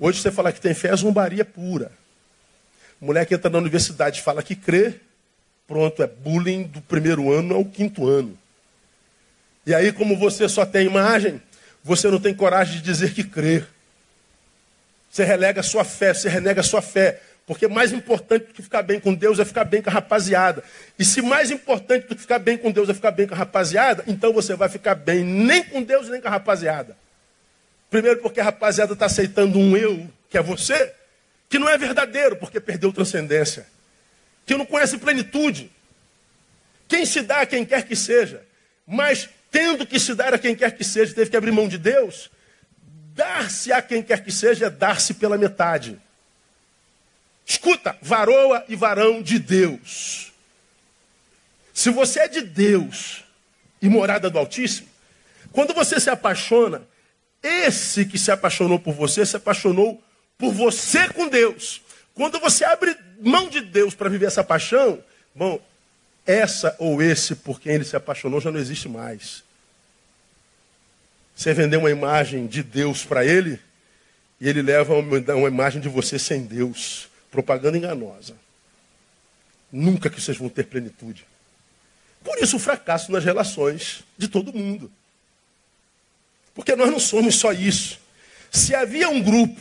Hoje 0.00 0.20
você 0.20 0.32
fala 0.32 0.52
que 0.52 0.60
tem 0.60 0.74
fé 0.74 0.88
é 0.88 0.96
zombaria 0.96 1.44
pura. 1.44 1.92
Mulher 3.00 3.24
que 3.26 3.34
entra 3.34 3.50
na 3.50 3.58
universidade 3.58 4.20
fala 4.20 4.42
que 4.42 4.56
crê, 4.56 5.00
Pronto, 5.66 6.02
é 6.02 6.06
bullying 6.06 6.64
do 6.64 6.80
primeiro 6.80 7.32
ano 7.32 7.54
ao 7.54 7.64
quinto 7.64 8.08
ano. 8.08 8.38
E 9.64 9.74
aí, 9.74 9.92
como 9.92 10.16
você 10.18 10.48
só 10.48 10.66
tem 10.66 10.86
imagem, 10.86 11.40
você 11.84 12.08
não 12.08 12.20
tem 12.20 12.34
coragem 12.34 12.76
de 12.76 12.82
dizer 12.82 13.12
que 13.14 13.22
crê. 13.22 13.64
Você 15.10 15.24
relega 15.24 15.60
a 15.60 15.64
sua 15.64 15.84
fé, 15.84 16.12
você 16.12 16.28
renega 16.28 16.60
a 16.60 16.64
sua 16.64 16.82
fé. 16.82 17.20
Porque 17.46 17.66
mais 17.68 17.92
importante 17.92 18.46
do 18.46 18.54
que 18.54 18.62
ficar 18.62 18.82
bem 18.82 19.00
com 19.00 19.14
Deus 19.14 19.38
é 19.38 19.44
ficar 19.44 19.64
bem 19.64 19.82
com 19.82 19.90
a 19.90 19.92
rapaziada. 19.92 20.62
E 20.98 21.04
se 21.04 21.20
mais 21.20 21.50
importante 21.50 22.06
do 22.06 22.14
que 22.14 22.22
ficar 22.22 22.38
bem 22.38 22.56
com 22.56 22.70
Deus 22.70 22.88
é 22.88 22.94
ficar 22.94 23.10
bem 23.10 23.26
com 23.26 23.34
a 23.34 23.36
rapaziada, 23.36 24.04
então 24.06 24.32
você 24.32 24.54
vai 24.54 24.68
ficar 24.68 24.94
bem 24.94 25.24
nem 25.24 25.62
com 25.64 25.82
Deus 25.82 26.08
nem 26.08 26.20
com 26.20 26.28
a 26.28 26.30
rapaziada. 26.30 26.96
Primeiro 27.90 28.20
porque 28.20 28.40
a 28.40 28.44
rapaziada 28.44 28.94
está 28.94 29.06
aceitando 29.06 29.58
um 29.58 29.76
eu, 29.76 30.08
que 30.30 30.38
é 30.38 30.42
você, 30.42 30.92
que 31.48 31.58
não 31.58 31.68
é 31.68 31.76
verdadeiro, 31.76 32.36
porque 32.36 32.60
perdeu 32.60 32.92
transcendência 32.92 33.66
que 34.46 34.56
não 34.56 34.66
conhece 34.66 34.98
plenitude. 34.98 35.70
Quem 36.88 37.06
se 37.06 37.22
dá 37.22 37.40
a 37.40 37.46
quem 37.46 37.64
quer 37.64 37.86
que 37.86 37.96
seja, 37.96 38.44
mas 38.86 39.28
tendo 39.50 39.86
que 39.86 39.98
se 39.98 40.14
dar 40.14 40.34
a 40.34 40.38
quem 40.38 40.54
quer 40.54 40.76
que 40.76 40.84
seja, 40.84 41.14
teve 41.14 41.30
que 41.30 41.36
abrir 41.36 41.52
mão 41.52 41.68
de 41.68 41.78
Deus, 41.78 42.30
dar-se 43.14 43.72
a 43.72 43.80
quem 43.82 44.02
quer 44.02 44.24
que 44.24 44.32
seja 44.32 44.66
é 44.66 44.70
dar-se 44.70 45.14
pela 45.14 45.38
metade. 45.38 46.00
Escuta, 47.46 47.96
varoa 48.00 48.64
e 48.68 48.76
varão 48.76 49.22
de 49.22 49.38
Deus. 49.38 50.32
Se 51.72 51.90
você 51.90 52.20
é 52.20 52.28
de 52.28 52.40
Deus 52.40 53.24
e 53.80 53.88
morada 53.88 54.30
do 54.30 54.38
Altíssimo, 54.38 54.88
quando 55.50 55.74
você 55.74 55.98
se 56.00 56.08
apaixona, 56.08 56.82
esse 57.42 58.04
que 58.06 58.18
se 58.18 58.30
apaixonou 58.30 58.78
por 58.78 58.94
você 58.94 59.26
se 59.26 59.36
apaixonou 59.36 60.02
por 60.38 60.52
você 60.52 61.08
com 61.08 61.28
Deus. 61.28 61.82
Quando 62.14 62.38
você 62.38 62.64
abre 62.64 62.96
mão 63.22 63.48
de 63.48 63.60
Deus 63.60 63.94
para 63.94 64.08
viver 64.08 64.26
essa 64.26 64.42
paixão, 64.44 65.02
bom, 65.34 65.60
essa 66.26 66.74
ou 66.78 67.02
esse 67.02 67.34
por 67.36 67.60
quem 67.60 67.74
ele 67.74 67.84
se 67.84 67.96
apaixonou 67.96 68.40
já 68.40 68.50
não 68.50 68.58
existe 68.58 68.88
mais. 68.88 69.42
Você 71.34 71.54
vendeu 71.54 71.80
uma 71.80 71.90
imagem 71.90 72.46
de 72.46 72.62
Deus 72.62 73.04
para 73.04 73.24
ele 73.24 73.58
e 74.40 74.48
ele 74.48 74.62
leva 74.62 74.94
uma 74.94 75.48
imagem 75.48 75.80
de 75.80 75.88
você 75.88 76.18
sem 76.18 76.42
Deus. 76.42 77.08
Propaganda 77.30 77.78
enganosa. 77.78 78.34
Nunca 79.70 80.10
que 80.10 80.20
vocês 80.20 80.36
vão 80.36 80.48
ter 80.48 80.64
plenitude. 80.64 81.24
Por 82.22 82.38
isso 82.38 82.56
o 82.56 82.60
fracasso 82.60 83.10
nas 83.10 83.24
relações 83.24 84.04
de 84.18 84.28
todo 84.28 84.52
mundo. 84.52 84.90
Porque 86.54 86.76
nós 86.76 86.90
não 86.90 87.00
somos 87.00 87.36
só 87.36 87.52
isso. 87.52 87.98
Se 88.50 88.74
havia 88.74 89.08
um 89.08 89.22
grupo 89.22 89.60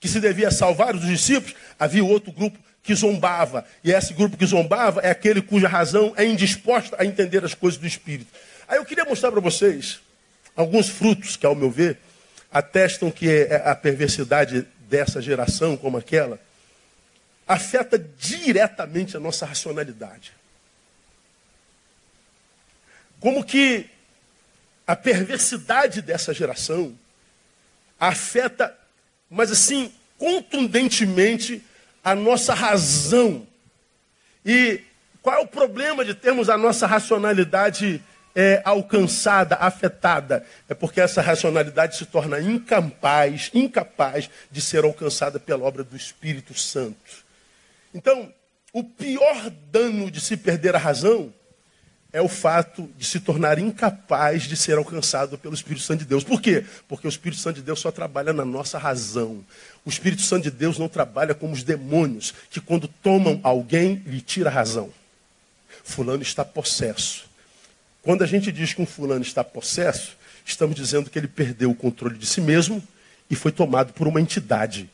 que 0.00 0.08
se 0.08 0.20
devia 0.20 0.50
salvar 0.50 0.94
os 0.94 1.04
discípulos, 1.04 1.56
havia 1.78 2.04
outro 2.04 2.32
grupo 2.32 2.58
que 2.82 2.94
zombava. 2.94 3.64
E 3.82 3.92
esse 3.92 4.12
grupo 4.12 4.36
que 4.36 4.46
zombava 4.46 5.00
é 5.00 5.10
aquele 5.10 5.42
cuja 5.42 5.68
razão 5.68 6.12
é 6.16 6.24
indisposta 6.24 6.96
a 6.98 7.04
entender 7.04 7.44
as 7.44 7.54
coisas 7.54 7.78
do 7.78 7.86
Espírito. 7.86 8.32
Aí 8.66 8.78
eu 8.78 8.84
queria 8.84 9.04
mostrar 9.04 9.30
para 9.30 9.40
vocês 9.40 10.00
alguns 10.56 10.88
frutos 10.88 11.36
que, 11.36 11.46
ao 11.46 11.54
meu 11.54 11.70
ver, 11.70 11.98
atestam 12.50 13.10
que 13.10 13.28
é 13.28 13.62
a 13.64 13.74
perversidade 13.74 14.66
dessa 14.88 15.20
geração, 15.20 15.76
como 15.76 15.98
aquela, 15.98 16.40
afeta 17.46 17.98
diretamente 17.98 19.16
a 19.16 19.20
nossa 19.20 19.46
racionalidade. 19.46 20.32
Como 23.20 23.44
que 23.44 23.86
a 24.86 24.96
perversidade 24.96 26.00
dessa 26.00 26.32
geração 26.32 26.96
afeta 28.00 28.78
mas 29.30 29.50
assim, 29.50 29.92
contundentemente, 30.16 31.62
a 32.10 32.14
nossa 32.14 32.54
razão. 32.54 33.46
E 34.44 34.80
qual 35.22 35.36
é 35.36 35.40
o 35.40 35.46
problema 35.46 36.04
de 36.04 36.14
termos 36.14 36.48
a 36.48 36.56
nossa 36.56 36.86
racionalidade 36.86 38.02
é, 38.34 38.62
alcançada, 38.64 39.56
afetada? 39.56 40.44
É 40.68 40.74
porque 40.74 41.00
essa 41.00 41.20
racionalidade 41.20 41.96
se 41.96 42.06
torna 42.06 42.40
incapaz, 42.40 43.50
incapaz 43.52 44.30
de 44.50 44.60
ser 44.60 44.84
alcançada 44.84 45.38
pela 45.38 45.64
obra 45.64 45.84
do 45.84 45.96
Espírito 45.96 46.54
Santo. 46.54 47.26
Então, 47.92 48.32
o 48.72 48.84
pior 48.84 49.50
dano 49.70 50.10
de 50.10 50.20
se 50.20 50.36
perder 50.36 50.74
a 50.74 50.78
razão 50.78 51.32
é 52.12 52.22
o 52.22 52.28
fato 52.28 52.88
de 52.96 53.04
se 53.04 53.20
tornar 53.20 53.58
incapaz 53.58 54.44
de 54.44 54.56
ser 54.56 54.78
alcançado 54.78 55.36
pelo 55.36 55.54
Espírito 55.54 55.84
Santo 55.84 56.00
de 56.00 56.06
Deus. 56.06 56.24
Por 56.24 56.40
quê? 56.40 56.64
Porque 56.88 57.06
o 57.06 57.10
Espírito 57.10 57.40
Santo 57.40 57.56
de 57.56 57.62
Deus 57.62 57.80
só 57.80 57.90
trabalha 57.90 58.32
na 58.32 58.44
nossa 58.44 58.78
razão. 58.78 59.44
O 59.84 59.90
Espírito 59.90 60.22
Santo 60.22 60.44
de 60.44 60.50
Deus 60.50 60.78
não 60.78 60.88
trabalha 60.88 61.34
como 61.34 61.52
os 61.52 61.62
demônios, 61.62 62.34
que 62.50 62.60
quando 62.60 62.88
tomam 62.88 63.38
alguém, 63.42 64.02
lhe 64.06 64.20
tira 64.20 64.48
a 64.48 64.52
razão. 64.52 64.90
Fulano 65.84 66.22
está 66.22 66.44
possesso. 66.44 67.26
Quando 68.02 68.22
a 68.22 68.26
gente 68.26 68.50
diz 68.50 68.72
que 68.72 68.80
um 68.80 68.86
fulano 68.86 69.22
está 69.22 69.44
possesso, 69.44 70.16
estamos 70.46 70.74
dizendo 70.76 71.10
que 71.10 71.18
ele 71.18 71.28
perdeu 71.28 71.70
o 71.70 71.74
controle 71.74 72.16
de 72.16 72.26
si 72.26 72.40
mesmo 72.40 72.82
e 73.30 73.36
foi 73.36 73.52
tomado 73.52 73.92
por 73.92 74.08
uma 74.08 74.20
entidade. 74.20 74.88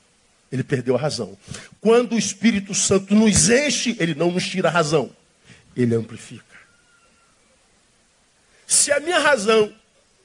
Ele 0.50 0.64
perdeu 0.64 0.96
a 0.96 0.98
razão. 0.98 1.36
Quando 1.80 2.14
o 2.14 2.18
Espírito 2.18 2.74
Santo 2.74 3.14
nos 3.14 3.48
enche, 3.50 3.96
ele 4.00 4.14
não 4.16 4.32
nos 4.32 4.46
tira 4.48 4.68
a 4.68 4.72
razão, 4.72 5.10
ele 5.76 5.94
amplifica. 5.94 6.53
Se 8.74 8.90
a 8.90 8.98
minha 8.98 9.20
razão 9.20 9.72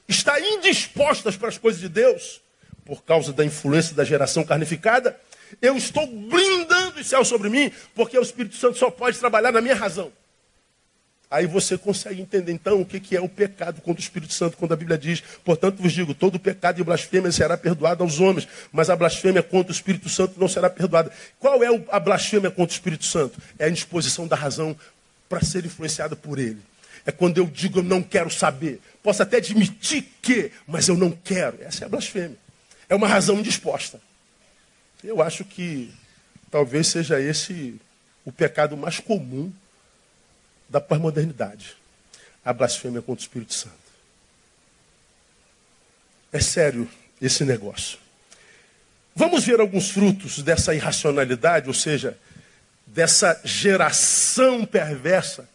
está 0.08 0.38
indisposta 0.40 1.30
para 1.32 1.48
as 1.48 1.56
coisas 1.56 1.80
de 1.80 1.88
Deus, 1.88 2.40
por 2.84 3.04
causa 3.04 3.32
da 3.32 3.44
influência 3.44 3.94
da 3.94 4.04
geração 4.04 4.42
carnificada, 4.42 5.18
eu 5.62 5.76
estou 5.76 6.04
blindando 6.04 6.98
o 7.00 7.04
céu 7.04 7.24
sobre 7.24 7.48
mim, 7.48 7.72
porque 7.94 8.18
o 8.18 8.22
Espírito 8.22 8.56
Santo 8.56 8.76
só 8.76 8.90
pode 8.90 9.18
trabalhar 9.18 9.52
na 9.52 9.60
minha 9.60 9.74
razão. 9.74 10.12
Aí 11.30 11.46
você 11.46 11.78
consegue 11.78 12.20
entender 12.20 12.50
então 12.50 12.80
o 12.80 12.84
que 12.84 13.16
é 13.16 13.20
o 13.20 13.28
pecado 13.28 13.80
contra 13.80 14.00
o 14.00 14.02
Espírito 14.02 14.32
Santo, 14.32 14.56
quando 14.56 14.72
a 14.72 14.76
Bíblia 14.76 14.98
diz, 14.98 15.22
portanto 15.44 15.80
vos 15.80 15.92
digo, 15.92 16.12
todo 16.12 16.38
pecado 16.40 16.80
e 16.80 16.84
blasfêmia 16.84 17.30
será 17.30 17.56
perdoado 17.56 18.02
aos 18.02 18.18
homens, 18.18 18.48
mas 18.72 18.90
a 18.90 18.96
blasfêmia 18.96 19.44
contra 19.44 19.72
o 19.72 19.74
Espírito 19.74 20.08
Santo 20.08 20.40
não 20.40 20.48
será 20.48 20.68
perdoada. 20.68 21.12
Qual 21.38 21.62
é 21.62 21.68
a 21.88 22.00
blasfêmia 22.00 22.50
contra 22.50 22.72
o 22.72 22.76
Espírito 22.76 23.04
Santo? 23.04 23.40
É 23.60 23.66
a 23.66 23.68
indisposição 23.68 24.26
da 24.26 24.34
razão 24.34 24.76
para 25.28 25.40
ser 25.40 25.64
influenciada 25.64 26.16
por 26.16 26.36
ele. 26.36 26.69
É 27.06 27.12
quando 27.12 27.38
eu 27.38 27.46
digo 27.46 27.78
eu 27.78 27.82
não 27.82 28.02
quero 28.02 28.30
saber. 28.30 28.80
Posso 29.02 29.22
até 29.22 29.38
admitir 29.38 30.04
que, 30.20 30.52
mas 30.66 30.88
eu 30.88 30.96
não 30.96 31.10
quero. 31.10 31.62
Essa 31.62 31.84
é 31.84 31.86
a 31.86 31.88
blasfêmia. 31.88 32.36
É 32.88 32.94
uma 32.94 33.08
razão 33.08 33.38
indisposta. 33.38 34.00
Eu 35.02 35.22
acho 35.22 35.44
que 35.44 35.92
talvez 36.50 36.88
seja 36.88 37.20
esse 37.20 37.80
o 38.24 38.30
pecado 38.30 38.76
mais 38.76 39.00
comum 39.00 39.52
da 40.68 40.80
pós-modernidade. 40.80 41.76
A 42.44 42.52
blasfêmia 42.52 43.00
contra 43.00 43.22
o 43.22 43.24
Espírito 43.24 43.54
Santo. 43.54 43.74
É 46.32 46.40
sério 46.40 46.88
esse 47.20 47.44
negócio. 47.44 47.98
Vamos 49.14 49.44
ver 49.44 49.60
alguns 49.60 49.90
frutos 49.90 50.42
dessa 50.42 50.74
irracionalidade, 50.74 51.68
ou 51.68 51.74
seja, 51.74 52.16
dessa 52.86 53.40
geração 53.44 54.64
perversa 54.64 55.48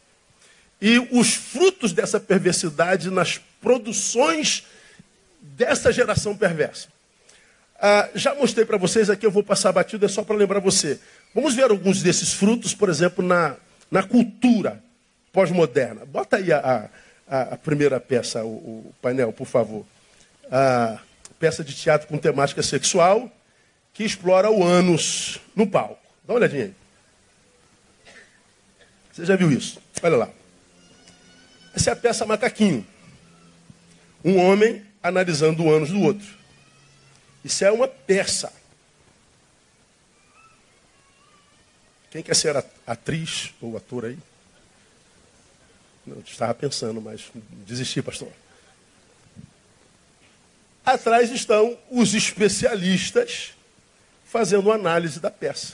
e 0.81 0.99
os 1.11 1.33
frutos 1.33 1.93
dessa 1.93 2.19
perversidade 2.19 3.09
nas 3.09 3.39
produções 3.61 4.65
dessa 5.41 5.91
geração 5.91 6.35
perversa. 6.35 6.87
Ah, 7.79 8.09
já 8.15 8.33
mostrei 8.35 8.65
para 8.65 8.77
vocês 8.77 9.09
aqui, 9.09 9.25
eu 9.25 9.31
vou 9.31 9.43
passar 9.43 9.71
batido, 9.71 10.05
é 10.05 10.09
só 10.09 10.23
para 10.23 10.35
lembrar 10.35 10.59
você. 10.59 10.99
Vamos 11.33 11.53
ver 11.53 11.69
alguns 11.69 12.01
desses 12.01 12.33
frutos, 12.33 12.73
por 12.73 12.89
exemplo, 12.89 13.25
na 13.25 13.55
na 13.89 14.03
cultura 14.03 14.83
pós-moderna. 15.31 16.05
Bota 16.05 16.37
aí 16.37 16.51
a, 16.51 16.89
a, 17.27 17.41
a 17.41 17.57
primeira 17.57 17.99
peça, 17.99 18.43
o, 18.43 18.47
o, 18.47 18.93
painel, 19.01 19.31
por 19.31 19.47
favor. 19.47 19.85
A 20.51 20.99
peça 21.39 21.63
de 21.63 21.73
teatro 21.73 22.07
com 22.07 22.17
temática 22.17 22.63
sexual 22.63 23.29
que 23.93 24.03
explora 24.03 24.49
o 24.49 24.63
ânus 24.63 25.39
no 25.55 25.67
palco. 25.67 25.99
Dá 26.25 26.33
uma 26.33 26.39
olhadinha 26.39 26.65
aí. 26.65 26.73
Você 29.11 29.25
já 29.25 29.35
viu 29.35 29.51
isso? 29.51 29.79
Olha 30.03 30.17
lá. 30.17 30.29
Essa 31.75 31.89
é 31.89 31.93
a 31.93 31.95
peça 31.95 32.25
Macaquinho. 32.25 32.87
Um 34.23 34.37
homem 34.37 34.85
analisando 35.03 35.63
o 35.63 35.71
ânus 35.71 35.89
do 35.89 36.01
outro. 36.01 36.25
Isso 37.43 37.65
é 37.65 37.71
uma 37.71 37.87
peça. 37.87 38.51
Quem 42.09 42.23
quer 42.23 42.35
ser 42.35 42.55
atriz 42.87 43.53
ou 43.59 43.75
ator 43.75 44.05
aí? 44.05 44.17
Não, 46.07 46.19
estava 46.19 46.53
pensando, 46.53 47.01
mas 47.01 47.29
desisti, 47.67 48.01
pastor. 48.01 48.31
Atrás 50.85 51.29
estão 51.29 51.77
os 51.91 52.13
especialistas 52.13 53.53
fazendo 54.23 54.71
análise 54.71 55.19
da 55.19 55.29
peça. 55.29 55.73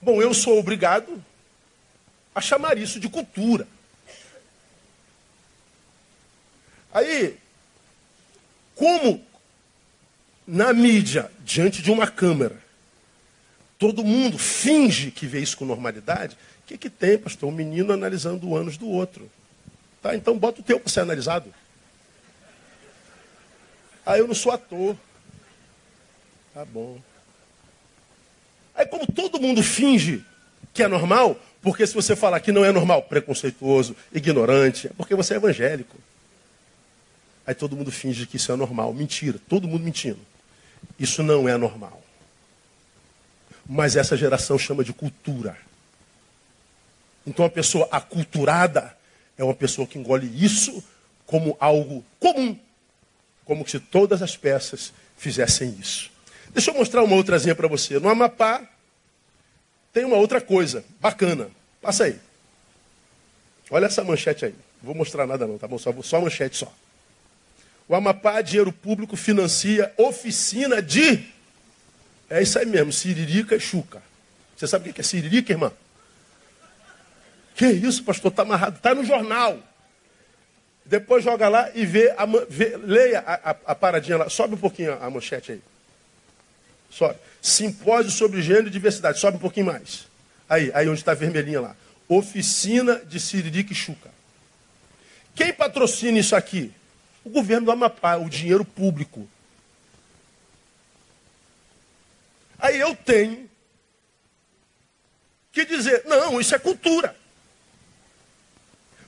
Bom, 0.00 0.22
eu 0.22 0.32
sou 0.32 0.58
obrigado 0.58 1.22
a 2.34 2.40
chamar 2.40 2.76
isso 2.78 2.98
de 2.98 3.08
cultura. 3.08 3.66
Aí, 6.92 7.38
como 8.74 9.24
na 10.46 10.72
mídia, 10.72 11.30
diante 11.44 11.82
de 11.82 11.90
uma 11.90 12.06
câmera, 12.06 12.58
todo 13.78 14.04
mundo 14.04 14.38
finge 14.38 15.10
que 15.10 15.26
vê 15.26 15.40
isso 15.40 15.56
com 15.56 15.64
normalidade, 15.64 16.36
o 16.64 16.66
que, 16.66 16.78
que 16.78 16.90
tem, 16.90 17.18
pastor? 17.18 17.48
Um 17.48 17.52
menino 17.52 17.92
analisando 17.92 18.48
o 18.48 18.56
ânus 18.56 18.76
do 18.76 18.88
outro. 18.88 19.30
Tá, 20.00 20.14
então 20.14 20.38
bota 20.38 20.60
o 20.60 20.64
teu 20.64 20.80
para 20.80 20.90
ser 20.90 21.00
analisado. 21.00 21.52
Ah, 24.04 24.18
eu 24.18 24.26
não 24.26 24.34
sou 24.34 24.52
ator. 24.52 24.96
Tá 26.52 26.64
bom. 26.64 27.00
Aí 28.74 28.86
como 28.86 29.06
todo 29.06 29.40
mundo 29.40 29.62
finge 29.62 30.24
que 30.72 30.82
é 30.82 30.88
normal, 30.88 31.38
porque 31.64 31.86
se 31.86 31.94
você 31.94 32.14
falar 32.14 32.40
que 32.40 32.52
não 32.52 32.62
é 32.62 32.70
normal, 32.70 33.02
preconceituoso, 33.04 33.96
ignorante, 34.12 34.88
é 34.88 34.90
porque 34.94 35.14
você 35.14 35.32
é 35.32 35.36
evangélico. 35.38 35.96
Aí 37.46 37.54
todo 37.54 37.74
mundo 37.74 37.90
finge 37.90 38.26
que 38.26 38.36
isso 38.36 38.52
é 38.52 38.56
normal. 38.56 38.92
Mentira, 38.92 39.40
todo 39.48 39.66
mundo 39.66 39.82
mentindo. 39.82 40.20
Isso 40.98 41.22
não 41.22 41.48
é 41.48 41.56
normal. 41.56 42.02
Mas 43.66 43.96
essa 43.96 44.14
geração 44.14 44.58
chama 44.58 44.84
de 44.84 44.92
cultura. 44.92 45.56
Então 47.26 47.46
a 47.46 47.50
pessoa 47.50 47.88
aculturada 47.90 48.94
é 49.38 49.42
uma 49.42 49.54
pessoa 49.54 49.86
que 49.86 49.98
engole 49.98 50.30
isso 50.44 50.84
como 51.24 51.56
algo 51.58 52.04
comum. 52.20 52.58
Como 53.46 53.66
se 53.66 53.80
todas 53.80 54.20
as 54.20 54.36
peças 54.36 54.92
fizessem 55.16 55.74
isso. 55.80 56.10
Deixa 56.50 56.70
eu 56.70 56.74
mostrar 56.74 57.02
uma 57.02 57.16
outrazinha 57.16 57.54
para 57.54 57.68
você. 57.68 57.98
No 57.98 58.10
Amapá 58.10 58.68
tem 59.94 60.04
uma 60.04 60.16
outra 60.16 60.40
coisa 60.40 60.84
bacana. 61.00 61.48
Passa 61.80 62.04
aí. 62.04 62.18
Olha 63.70 63.86
essa 63.86 64.04
manchete 64.04 64.44
aí. 64.44 64.52
Não 64.52 64.88
vou 64.88 64.94
mostrar 64.94 65.26
nada 65.26 65.46
não, 65.46 65.56
tá 65.56 65.66
bom? 65.66 65.78
Só, 65.78 65.94
só 66.02 66.18
a 66.18 66.20
manchete 66.20 66.56
só. 66.56 66.70
O 67.88 67.94
Amapá, 67.94 68.42
dinheiro 68.42 68.72
público, 68.72 69.16
financia 69.16 69.92
oficina 69.96 70.82
de. 70.82 71.24
É 72.28 72.42
isso 72.42 72.58
aí 72.58 72.66
mesmo, 72.66 72.92
Siririca 72.92 73.54
e 73.54 73.60
Chuca. 73.60 74.02
Você 74.56 74.66
sabe 74.66 74.90
o 74.90 74.92
que 74.92 75.00
é 75.00 75.04
Siririca, 75.04 75.52
irmã? 75.52 75.72
Que 77.54 77.66
isso, 77.66 78.02
pastor? 78.02 78.30
Está 78.30 78.42
amarrado. 78.42 78.76
Está 78.76 78.94
no 78.94 79.04
jornal. 79.04 79.58
Depois 80.84 81.22
joga 81.22 81.48
lá 81.48 81.70
e 81.74 81.86
vê, 81.86 82.12
a, 82.16 82.26
vê 82.48 82.76
leia 82.76 83.20
a, 83.20 83.50
a, 83.50 83.56
a, 83.66 83.74
paradinha 83.74 84.18
lá. 84.18 84.28
Sobe 84.28 84.54
um 84.54 84.58
pouquinho 84.58 84.98
a, 85.00 85.08
manchete 85.08 85.52
aí. 85.52 85.62
Sobe. 86.94 87.18
Simpósio 87.42 88.12
sobre 88.12 88.40
gênero 88.40 88.68
e 88.68 88.70
diversidade. 88.70 89.18
Sobe 89.18 89.36
um 89.36 89.40
pouquinho 89.40 89.66
mais. 89.66 90.06
Aí, 90.48 90.70
aí 90.72 90.88
onde 90.88 91.00
está 91.00 91.12
vermelhinha 91.12 91.60
lá. 91.60 91.76
Oficina 92.08 92.96
de 93.04 93.18
Siririca 93.18 93.72
e 93.72 93.76
Chuca. 93.76 94.10
Quem 95.34 95.52
patrocina 95.52 96.18
isso 96.18 96.36
aqui? 96.36 96.72
O 97.24 97.30
governo 97.30 97.66
do 97.66 97.72
Amapá, 97.72 98.16
o 98.16 98.30
dinheiro 98.30 98.64
público. 98.64 99.28
Aí 102.58 102.78
eu 102.78 102.94
tenho 102.94 103.50
que 105.50 105.64
dizer, 105.64 106.04
não, 106.06 106.40
isso 106.40 106.54
é 106.54 106.58
cultura. 106.58 107.16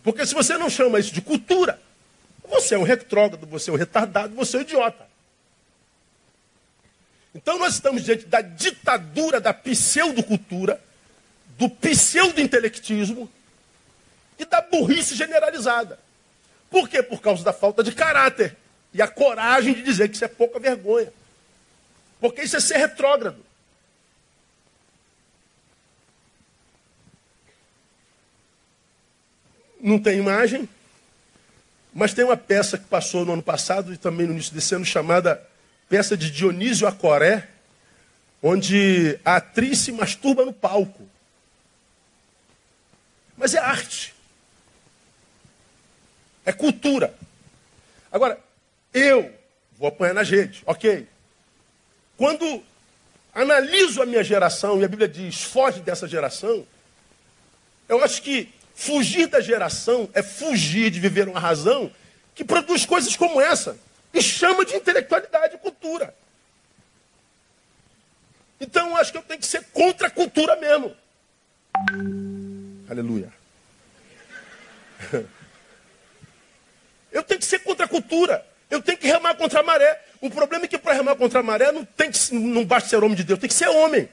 Porque 0.03 0.27
se 0.27 0.35
você 0.35 0.59
não 0.59 0.69
chama 0.69 0.99
isso 0.99 1.13
de 1.13 1.21
cultura, 1.21 1.81
você 2.49 2.75
é 2.75 2.79
um 2.79 2.83
retrógrado, 2.83 3.47
você 3.47 3.71
é 3.71 3.73
um 3.73 3.77
retardado, 3.77 4.35
você 4.35 4.57
é 4.57 4.61
um 4.61 4.63
idiota. 4.63 5.06
Então 7.37 7.59
nós 7.59 7.75
estamos 7.75 8.03
diante 8.03 8.25
da 8.25 8.41
ditadura 8.41 9.39
da 9.39 9.53
pseudocultura, 9.53 10.83
do 11.59 11.69
pseudo-intelectismo 11.69 13.31
e 14.39 14.45
da 14.47 14.63
burrice 14.63 15.15
generalizada. 15.15 15.99
Por 16.71 16.89
quê? 16.89 17.03
Por 17.03 17.21
causa 17.21 17.45
da 17.45 17.53
falta 17.53 17.83
de 17.83 17.93
caráter 17.93 18.57
e 18.93 19.03
a 19.03 19.07
coragem 19.07 19.75
de 19.75 19.83
dizer 19.83 20.09
que 20.09 20.15
isso 20.15 20.25
é 20.25 20.29
pouca 20.29 20.59
vergonha. 20.59 21.13
Porque 22.19 22.41
isso 22.41 22.57
é 22.57 22.61
ser 22.61 22.79
retrógrado. 22.79 23.45
Não 29.79 29.99
tem 29.99 30.19
imagem, 30.19 30.67
mas 31.93 32.15
tem 32.15 32.25
uma 32.25 32.37
peça 32.37 32.79
que 32.79 32.87
passou 32.87 33.27
no 33.27 33.35
ano 33.35 33.43
passado 33.43 33.93
e 33.93 33.99
também 33.99 34.27
no 34.27 34.33
início 34.33 34.55
desse 34.55 34.75
ano 34.75 34.87
chamada 34.87 35.46
peça 35.89 36.17
de 36.17 36.31
Dionísio 36.31 36.87
Acoré, 36.87 37.49
onde 38.43 39.19
a 39.25 39.37
atriz 39.37 39.79
se 39.79 39.93
masturba 39.93 40.45
no 40.45 40.53
palco. 40.53 41.09
Mas 43.37 43.55
é 43.55 43.59
arte. 43.59 44.15
É 46.45 46.53
cultura. 46.53 47.15
Agora, 48.11 48.39
eu 48.95 49.33
vou 49.79 49.89
apanhar 49.89 50.15
na 50.15 50.25
gente, 50.25 50.63
ok. 50.65 51.07
Quando 52.17 52.63
analiso 53.35 54.01
a 54.01 54.07
minha 54.07 54.25
geração, 54.25 54.81
e 54.81 54.85
a 54.85 54.89
Bíblia 54.89 55.09
diz, 55.09 55.43
foge 55.43 55.81
dessa 55.81 56.09
geração, 56.09 56.67
eu 57.89 58.03
acho 58.03 58.23
que 58.23 58.49
fugir 58.75 59.27
da 59.27 59.41
geração 59.41 60.09
é 60.15 60.23
fugir 60.23 60.91
de 60.91 61.01
viver 61.01 61.29
uma 61.29 61.41
razão 61.41 61.91
que 62.35 62.45
produz 62.45 62.87
coisas 62.87 63.17
como 63.17 63.41
essa, 63.41 63.79
e 64.17 64.23
chama 64.23 64.65
de 64.65 64.75
intelectualidade 64.75 65.57
e 65.57 65.59
cultura. 65.59 66.15
Então 68.59 68.89
eu 68.89 68.97
acho 68.97 69.13
que 69.13 69.19
eu 69.19 69.23
tenho 69.23 69.39
que 69.39 69.47
ser 69.47 69.63
contra 69.65 70.07
a 70.09 70.11
cultura 70.11 70.57
mesmo. 70.57 70.97
Aleluia. 72.89 73.31
Eu 77.13 77.23
tenho 77.23 77.41
que 77.41 77.47
ser 77.47 77.59
contra 77.61 77.85
a 77.85 77.89
cultura. 77.89 78.47
Eu 78.71 78.83
tenho 78.83 78.99
que 78.99 79.07
remar 79.07 79.35
contra 79.37 79.61
a 79.61 79.63
maré. 79.63 80.03
O 80.21 80.31
problema 80.31 80.65
é 80.65 80.69
que 80.69 80.79
para 80.79 80.95
remar 80.95 81.17
contra 81.17 81.41
a 81.41 81.43
maré 81.43 81.71
não, 81.71 81.85
tem 81.85 82.11
que, 82.11 82.35
não 82.35 82.65
basta 82.65 82.89
ser 82.89 83.03
homem 83.03 83.15
de 83.15 83.25
Deus, 83.25 83.39
tem 83.39 83.49
que 83.49 83.55
ser 83.55 83.69
homem. 83.69 84.09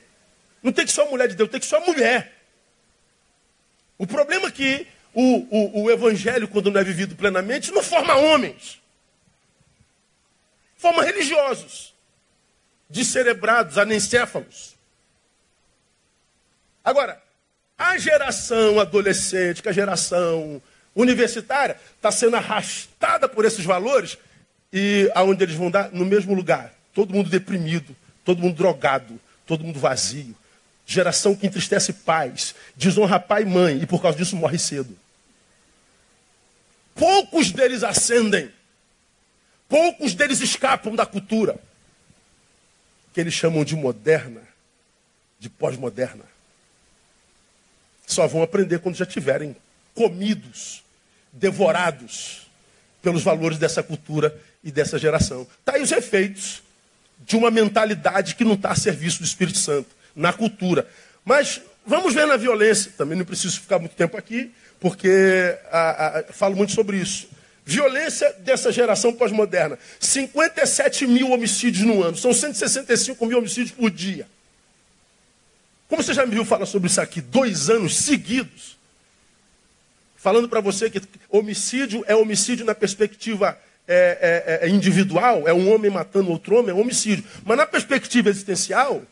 Não 0.61 0.71
tem 0.71 0.85
que 0.85 0.91
ser 0.91 1.05
mulher 1.05 1.27
de 1.27 1.35
Deus, 1.35 1.49
tem 1.49 1.59
que 1.59 1.65
ser 1.65 1.79
mulher. 1.79 2.33
O 3.97 4.05
problema 4.05 4.47
é 4.47 4.51
que 4.51 4.87
o, 5.13 5.47
o, 5.49 5.83
o 5.83 5.91
evangelho, 5.91 6.47
quando 6.47 6.71
não 6.71 6.79
é 6.79 6.83
vivido 6.83 7.15
plenamente, 7.15 7.71
não 7.71 7.81
forma 7.81 8.15
homens. 8.15 8.82
Forma 10.83 11.01
religiosos, 11.01 11.93
descerebrados, 12.89 13.77
anencéfalos. 13.77 14.75
Agora, 16.83 17.23
a 17.77 17.97
geração 17.97 18.77
adolescente, 18.81 19.63
que 19.63 19.69
a 19.69 19.71
geração 19.71 20.61
universitária 20.93 21.79
está 21.95 22.11
sendo 22.11 22.35
arrastada 22.35 23.29
por 23.29 23.45
esses 23.45 23.63
valores 23.63 24.17
e 24.73 25.09
aonde 25.15 25.45
eles 25.45 25.55
vão 25.55 25.71
dar? 25.71 25.89
No 25.93 26.03
mesmo 26.03 26.33
lugar. 26.33 26.73
Todo 26.93 27.13
mundo 27.13 27.29
deprimido, 27.29 27.95
todo 28.25 28.41
mundo 28.41 28.57
drogado, 28.57 29.17
todo 29.47 29.63
mundo 29.63 29.79
vazio. 29.79 30.36
Geração 30.86 31.34
que 31.34 31.47
entristece 31.47 31.93
pais, 31.93 32.53
desonra 32.75 33.21
pai 33.21 33.43
e 33.43 33.45
mãe 33.45 33.81
e 33.81 33.86
por 33.86 34.01
causa 34.01 34.17
disso 34.17 34.36
morre 34.36 34.59
cedo. 34.59 34.99
Poucos 36.93 37.51
deles 37.51 37.86
ascendem. 37.86 38.51
Poucos 39.74 40.13
deles 40.13 40.39
escapam 40.39 40.93
da 40.93 41.03
cultura. 41.03 41.59
Que 43.11 43.19
eles 43.19 43.34
chamam 43.34 43.65
de 43.65 43.76
moderna, 43.76 44.41
de 45.39 45.49
pós-moderna. 45.49 46.24
Só 48.05 48.28
vão 48.28 48.43
aprender 48.43 48.78
quando 48.78 48.97
já 48.97 49.05
tiverem 49.07 49.55
comidos 49.95 50.84
devorados 51.32 52.45
pelos 53.01 53.24
valores 53.24 53.57
dessa 53.57 53.82
cultura 53.82 54.39
e 54.63 54.71
dessa 54.71 54.99
geração. 54.99 55.47
Está 55.59 55.74
aí 55.74 55.82
os 55.82 55.91
efeitos 55.91 56.61
de 57.26 57.36
uma 57.36 57.49
mentalidade 57.49 58.36
que 58.36 58.45
não 58.45 58.53
está 58.53 58.69
a 58.69 58.76
serviço 58.76 59.21
do 59.21 59.26
Espírito 59.26 59.57
Santo, 59.57 59.89
na 60.15 60.32
cultura. 60.32 60.88
Mas 61.26 61.59
vamos 61.84 62.13
ver 62.13 62.28
na 62.28 62.38
violência. 62.38 62.91
Também 62.95 63.17
não 63.17 63.26
preciso 63.26 63.59
ficar 63.59 63.80
muito 63.80 63.95
tempo 63.95 64.17
aqui, 64.17 64.53
porque 64.80 65.57
a, 65.71 66.19
a, 66.19 66.24
falo 66.32 66.55
muito 66.55 66.74
sobre 66.74 66.97
isso. 66.97 67.32
Violência 67.66 68.34
dessa 68.39 68.72
geração 68.72 69.14
pós-moderna. 69.14 69.80
57 69.99 71.07
mil 71.07 71.32
homicídios 71.32 71.86
no 71.86 72.03
ano. 72.03 72.18
São 72.18 72.34
165 72.34 73.26
mil 73.26 73.38
homicídios 73.38 73.72
por 73.72 73.89
dia. 73.89 74.28
Como 75.88 76.01
você 76.01 76.14
já 76.14 76.26
me 76.26 76.34
viu 76.34 76.43
falar 76.43 76.66
sobre 76.66 76.88
isso 76.88 76.99
aqui? 76.99 77.22
Dois 77.22 77.70
anos 77.70 77.95
seguidos. 77.97 78.78
Falando 80.18 80.49
para 80.49 80.61
você 80.61 80.89
que 80.89 81.01
homicídio 81.30 82.03
é 82.07 82.16
homicídio 82.16 82.66
na 82.66 82.74
perspectiva 82.74 83.57
é, 83.88 84.59
é, 84.61 84.66
é, 84.66 84.70
individual, 84.70 85.47
é 85.47 85.53
um 85.53 85.74
homem 85.74 85.91
matando 85.91 86.32
outro 86.32 86.55
homem, 86.55 86.72
é 86.72 86.74
um 86.74 86.80
homicídio. 86.80 87.26
Mas 87.45 87.57
na 87.57 87.66
perspectiva 87.66 88.30
existencial, 88.30 89.03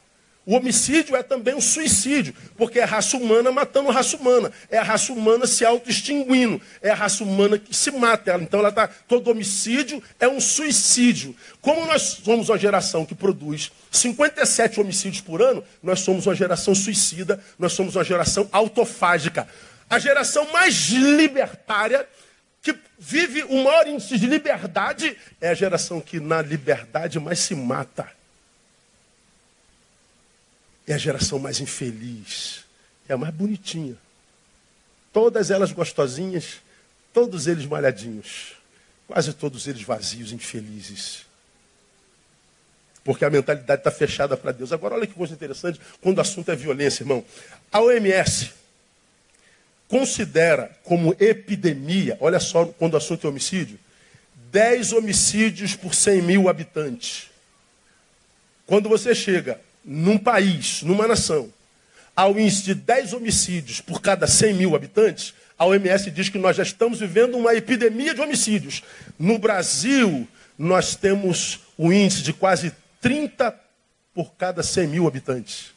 o 0.43 0.55
homicídio 0.55 1.15
é 1.15 1.21
também 1.21 1.53
um 1.53 1.61
suicídio, 1.61 2.33
porque 2.57 2.79
é 2.79 2.83
a 2.83 2.87
raça 2.87 3.15
humana 3.15 3.51
matando 3.51 3.89
a 3.89 3.93
raça 3.93 4.17
humana, 4.17 4.51
é 4.71 4.77
a 4.79 4.83
raça 4.83 5.13
humana 5.13 5.45
se 5.45 5.63
auto-extinguindo, 5.63 6.59
é 6.81 6.89
a 6.89 6.95
raça 6.95 7.23
humana 7.23 7.59
que 7.59 7.75
se 7.75 7.91
mata. 7.91 8.39
Então 8.41 8.59
ela 8.59 8.71
tá, 8.71 8.87
todo 8.87 9.29
homicídio 9.29 10.01
é 10.19 10.27
um 10.27 10.39
suicídio. 10.39 11.35
Como 11.61 11.85
nós 11.85 12.19
somos 12.23 12.49
uma 12.49 12.57
geração 12.57 13.05
que 13.05 13.13
produz 13.13 13.71
57 13.91 14.79
homicídios 14.79 15.21
por 15.21 15.43
ano, 15.43 15.63
nós 15.81 15.99
somos 15.99 16.25
uma 16.25 16.33
geração 16.33 16.73
suicida, 16.73 17.39
nós 17.59 17.73
somos 17.73 17.95
uma 17.95 18.03
geração 18.03 18.49
autofágica. 18.51 19.47
A 19.87 19.99
geração 19.99 20.51
mais 20.51 20.89
libertária, 20.89 22.07
que 22.63 22.73
vive 22.97 23.43
o 23.43 23.63
maior 23.63 23.87
índice 23.87 24.17
de 24.17 24.25
liberdade, 24.25 25.15
é 25.39 25.49
a 25.49 25.53
geração 25.53 26.01
que 26.01 26.19
na 26.19 26.41
liberdade 26.41 27.19
mais 27.19 27.39
se 27.39 27.53
mata. 27.53 28.20
É 30.91 30.93
a 30.93 30.97
geração 30.97 31.39
mais 31.39 31.61
infeliz. 31.61 32.65
É 33.07 33.13
a 33.13 33.17
mais 33.17 33.33
bonitinha. 33.33 33.95
Todas 35.13 35.49
elas 35.49 35.71
gostosinhas, 35.71 36.57
todos 37.13 37.47
eles 37.47 37.65
malhadinhos. 37.65 38.57
Quase 39.07 39.31
todos 39.31 39.67
eles 39.67 39.83
vazios, 39.83 40.33
infelizes. 40.33 41.25
Porque 43.05 43.23
a 43.23 43.29
mentalidade 43.29 43.79
está 43.79 43.89
fechada 43.89 44.35
para 44.35 44.51
Deus. 44.51 44.73
Agora, 44.73 44.95
olha 44.95 45.07
que 45.07 45.13
coisa 45.13 45.33
interessante 45.33 45.79
quando 46.01 46.17
o 46.17 46.21
assunto 46.21 46.51
é 46.51 46.57
violência, 46.57 47.03
irmão. 47.03 47.23
A 47.71 47.79
OMS 47.79 48.51
considera 49.87 50.77
como 50.83 51.15
epidemia, 51.21 52.17
olha 52.19 52.39
só 52.41 52.65
quando 52.65 52.95
o 52.95 52.97
assunto 52.97 53.25
é 53.25 53.29
homicídio, 53.29 53.79
10 54.51 54.91
homicídios 54.91 55.73
por 55.73 55.95
100 55.95 56.21
mil 56.21 56.49
habitantes. 56.49 57.29
Quando 58.65 58.89
você 58.89 59.15
chega 59.15 59.57
num 59.83 60.17
país, 60.17 60.81
numa 60.83 61.07
nação, 61.07 61.51
ao 62.15 62.37
índice 62.37 62.63
de 62.63 62.75
10 62.75 63.13
homicídios 63.13 63.81
por 63.81 64.01
cada 64.01 64.27
100 64.27 64.53
mil 64.53 64.75
habitantes, 64.75 65.33
a 65.57 65.65
OMS 65.65 66.09
diz 66.11 66.29
que 66.29 66.37
nós 66.37 66.57
já 66.57 66.63
estamos 66.63 66.99
vivendo 66.99 67.37
uma 67.37 67.53
epidemia 67.53 68.13
de 68.13 68.21
homicídios. 68.21 68.81
No 69.17 69.37
Brasil, 69.37 70.27
nós 70.57 70.95
temos 70.95 71.59
o 71.77 71.91
índice 71.93 72.23
de 72.23 72.33
quase 72.33 72.73
30 72.99 73.55
por 74.13 74.33
cada 74.33 74.63
100 74.63 74.87
mil 74.87 75.07
habitantes. 75.07 75.71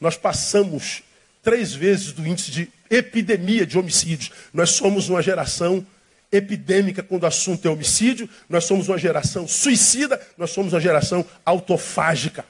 Nós 0.00 0.16
passamos 0.16 1.02
três 1.42 1.72
vezes 1.72 2.12
do 2.12 2.26
índice 2.26 2.50
de 2.50 2.68
epidemia 2.90 3.66
de 3.66 3.78
homicídios. 3.78 4.30
Nós 4.52 4.70
somos 4.70 5.08
uma 5.08 5.22
geração 5.22 5.86
epidêmica 6.32 7.02
quando 7.02 7.24
o 7.24 7.26
assunto 7.26 7.66
é 7.66 7.70
homicídio, 7.70 8.28
nós 8.48 8.64
somos 8.64 8.88
uma 8.88 8.98
geração 8.98 9.48
suicida, 9.48 10.20
nós 10.38 10.50
somos 10.50 10.72
uma 10.72 10.80
geração 10.80 11.24
autofágica. 11.44 12.44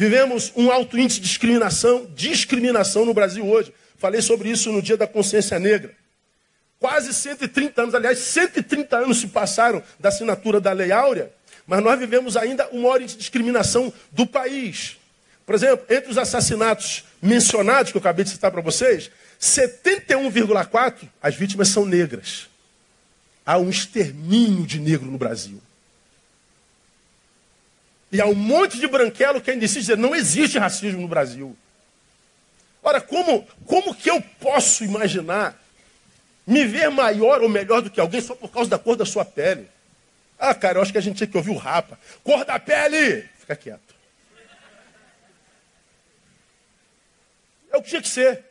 Vivemos 0.00 0.50
um 0.56 0.70
alto 0.70 0.98
índice 0.98 1.20
de 1.20 1.26
discriminação, 1.28 2.08
discriminação 2.14 3.04
no 3.04 3.12
Brasil 3.12 3.46
hoje. 3.46 3.70
Falei 3.98 4.22
sobre 4.22 4.48
isso 4.48 4.72
no 4.72 4.80
dia 4.80 4.96
da 4.96 5.06
consciência 5.06 5.58
negra. 5.58 5.94
Quase 6.78 7.12
130 7.12 7.82
anos, 7.82 7.94
aliás, 7.94 8.18
130 8.18 8.96
anos 8.96 9.20
se 9.20 9.26
passaram 9.26 9.82
da 9.98 10.08
assinatura 10.08 10.58
da 10.58 10.72
Lei 10.72 10.90
Áurea, 10.90 11.30
mas 11.66 11.82
nós 11.82 11.98
vivemos 11.98 12.34
ainda 12.34 12.66
o 12.68 12.80
maior 12.80 13.02
índice 13.02 13.16
de 13.16 13.20
discriminação 13.20 13.92
do 14.10 14.26
país. 14.26 14.96
Por 15.44 15.54
exemplo, 15.54 15.84
entre 15.94 16.10
os 16.10 16.16
assassinatos 16.16 17.04
mencionados, 17.20 17.92
que 17.92 17.98
eu 17.98 18.00
acabei 18.00 18.24
de 18.24 18.30
citar 18.30 18.50
para 18.50 18.62
vocês, 18.62 19.10
71,4% 19.38 21.10
as 21.20 21.34
vítimas 21.34 21.68
são 21.68 21.84
negras. 21.84 22.48
Há 23.44 23.58
um 23.58 23.68
extermínio 23.68 24.66
de 24.66 24.80
negro 24.80 25.10
no 25.10 25.18
Brasil. 25.18 25.60
E 28.12 28.20
há 28.20 28.26
um 28.26 28.34
monte 28.34 28.78
de 28.78 28.88
branquelo 28.88 29.40
que 29.40 29.50
ainda 29.50 29.64
insiste 29.64 29.82
dizer 29.82 29.96
não 29.96 30.14
existe 30.14 30.58
racismo 30.58 31.00
no 31.00 31.08
Brasil. 31.08 31.56
Ora, 32.82 33.00
como, 33.00 33.46
como 33.66 33.94
que 33.94 34.10
eu 34.10 34.20
posso 34.40 34.84
imaginar 34.84 35.56
me 36.46 36.64
ver 36.64 36.90
maior 36.90 37.42
ou 37.42 37.48
melhor 37.48 37.82
do 37.82 37.90
que 37.90 38.00
alguém 38.00 38.20
só 38.20 38.34
por 38.34 38.50
causa 38.50 38.70
da 38.70 38.78
cor 38.78 38.96
da 38.96 39.04
sua 39.04 39.24
pele? 39.24 39.68
Ah, 40.38 40.54
cara, 40.54 40.78
eu 40.78 40.82
acho 40.82 40.90
que 40.90 40.98
a 40.98 41.02
gente 41.02 41.18
tinha 41.18 41.26
que 41.26 41.36
ouvir 41.36 41.50
o 41.50 41.56
rapa. 41.56 41.98
Cor 42.24 42.44
da 42.44 42.58
pele! 42.58 43.28
Fica 43.38 43.54
quieto. 43.54 43.94
É 47.70 47.76
o 47.76 47.82
que 47.82 47.90
tinha 47.90 48.02
que 48.02 48.08
ser. 48.08 48.44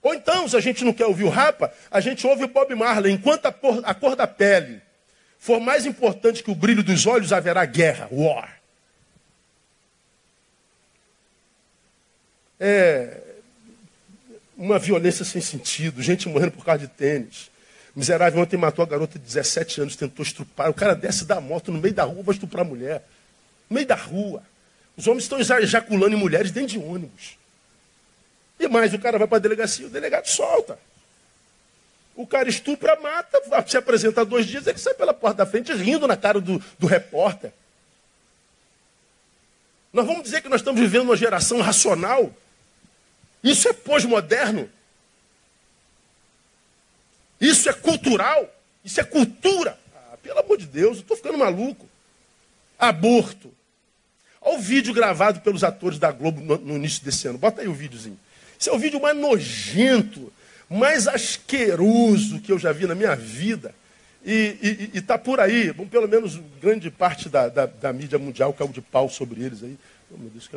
Ou 0.00 0.14
então, 0.14 0.48
se 0.48 0.56
a 0.56 0.60
gente 0.60 0.84
não 0.84 0.92
quer 0.92 1.06
ouvir 1.06 1.24
o 1.24 1.28
rapa, 1.28 1.72
a 1.90 2.00
gente 2.00 2.26
ouve 2.26 2.44
o 2.44 2.48
Bob 2.48 2.74
Marley. 2.74 3.12
Enquanto 3.12 3.46
a 3.46 3.54
a 3.84 3.94
cor 3.94 4.16
da 4.16 4.26
pele 4.26 4.80
for 5.38 5.60
mais 5.60 5.84
importante 5.84 6.42
que 6.42 6.50
o 6.50 6.54
brilho 6.54 6.82
dos 6.82 7.04
olhos, 7.04 7.32
haverá 7.32 7.64
guerra, 7.64 8.08
war. 8.10 8.61
É, 12.64 13.20
uma 14.56 14.78
violência 14.78 15.24
sem 15.24 15.42
sentido, 15.42 16.00
gente 16.00 16.28
morrendo 16.28 16.52
por 16.52 16.64
causa 16.64 16.86
de 16.86 16.88
tênis. 16.88 17.50
Miserável 17.94 18.40
ontem 18.40 18.56
matou 18.56 18.84
a 18.84 18.86
garota 18.86 19.18
de 19.18 19.24
17 19.24 19.80
anos, 19.80 19.96
tentou 19.96 20.22
estrupar. 20.22 20.70
O 20.70 20.74
cara 20.74 20.94
desce 20.94 21.24
da 21.24 21.40
moto 21.40 21.72
no 21.72 21.80
meio 21.80 21.92
da 21.92 22.04
rua, 22.04 22.22
vai 22.22 22.34
estuprar 22.34 22.64
a 22.64 22.68
mulher. 22.68 23.04
No 23.68 23.74
meio 23.74 23.86
da 23.86 23.96
rua. 23.96 24.44
Os 24.96 25.08
homens 25.08 25.24
estão 25.24 25.40
ejaculando 25.40 26.14
em 26.14 26.18
mulheres 26.18 26.52
dentro 26.52 26.70
de 26.70 26.78
ônibus. 26.78 27.36
E 28.60 28.68
mais, 28.68 28.94
o 28.94 28.98
cara 28.98 29.18
vai 29.18 29.26
para 29.26 29.38
a 29.38 29.40
delegacia, 29.40 29.86
o 29.86 29.90
delegado 29.90 30.26
solta. 30.26 30.78
O 32.14 32.26
cara 32.26 32.48
estupra, 32.48 32.94
mata, 33.00 33.42
se 33.66 33.76
apresenta 33.76 34.24
dois 34.24 34.46
dias, 34.46 34.68
ele 34.68 34.78
sai 34.78 34.94
pela 34.94 35.12
porta 35.12 35.38
da 35.38 35.46
frente 35.46 35.72
rindo 35.72 36.06
na 36.06 36.16
cara 36.16 36.40
do, 36.40 36.62
do 36.78 36.86
repórter. 36.86 37.52
Nós 39.92 40.06
vamos 40.06 40.22
dizer 40.22 40.42
que 40.42 40.48
nós 40.48 40.60
estamos 40.60 40.80
vivendo 40.80 41.02
uma 41.02 41.16
geração 41.16 41.60
racional 41.60 42.32
isso 43.42 43.68
é 43.68 43.72
pós-moderno. 43.72 44.68
Isso 47.40 47.68
é 47.68 47.72
cultural. 47.72 48.48
Isso 48.84 49.00
é 49.00 49.04
cultura. 49.04 49.78
Ah, 49.94 50.16
pelo 50.22 50.38
amor 50.38 50.56
de 50.56 50.66
Deus, 50.66 50.98
eu 50.98 51.02
estou 51.02 51.16
ficando 51.16 51.38
maluco. 51.38 51.88
Aborto. 52.78 53.52
Olha 54.40 54.58
o 54.58 54.60
vídeo 54.60 54.92
gravado 54.92 55.40
pelos 55.40 55.64
atores 55.64 55.98
da 55.98 56.10
Globo 56.10 56.40
no, 56.58 56.76
início 56.76 57.04
desse 57.04 57.28
ano. 57.28 57.38
Bota 57.38 57.62
aí 57.62 57.68
o 57.68 57.74
videozinho. 57.74 58.18
Esse 58.60 58.68
é 58.68 58.72
o 58.72 58.78
vídeo 58.78 59.00
mais 59.00 59.16
nojento, 59.16 60.32
mais 60.68 61.08
asqueroso 61.08 62.40
que 62.40 62.52
eu 62.52 62.58
já 62.58 62.72
vi 62.72 62.86
na 62.86 62.94
minha 62.94 63.14
vida. 63.14 63.74
E 64.24 64.90
está 64.94 65.18
por 65.18 65.40
aí, 65.40 65.72
bom, 65.72 65.86
pelo 65.86 66.06
menos 66.06 66.40
grande 66.60 66.90
parte 66.90 67.28
da, 67.28 67.48
da, 67.48 67.66
da 67.66 67.92
mídia 67.92 68.18
mundial 68.18 68.52
caiu 68.52 68.70
de 68.70 68.80
pau 68.80 69.08
sobre 69.08 69.42
eles 69.42 69.64
aí. 69.64 69.76
Oh, 70.12 70.16
meu 70.16 70.30
Deus, 70.30 70.48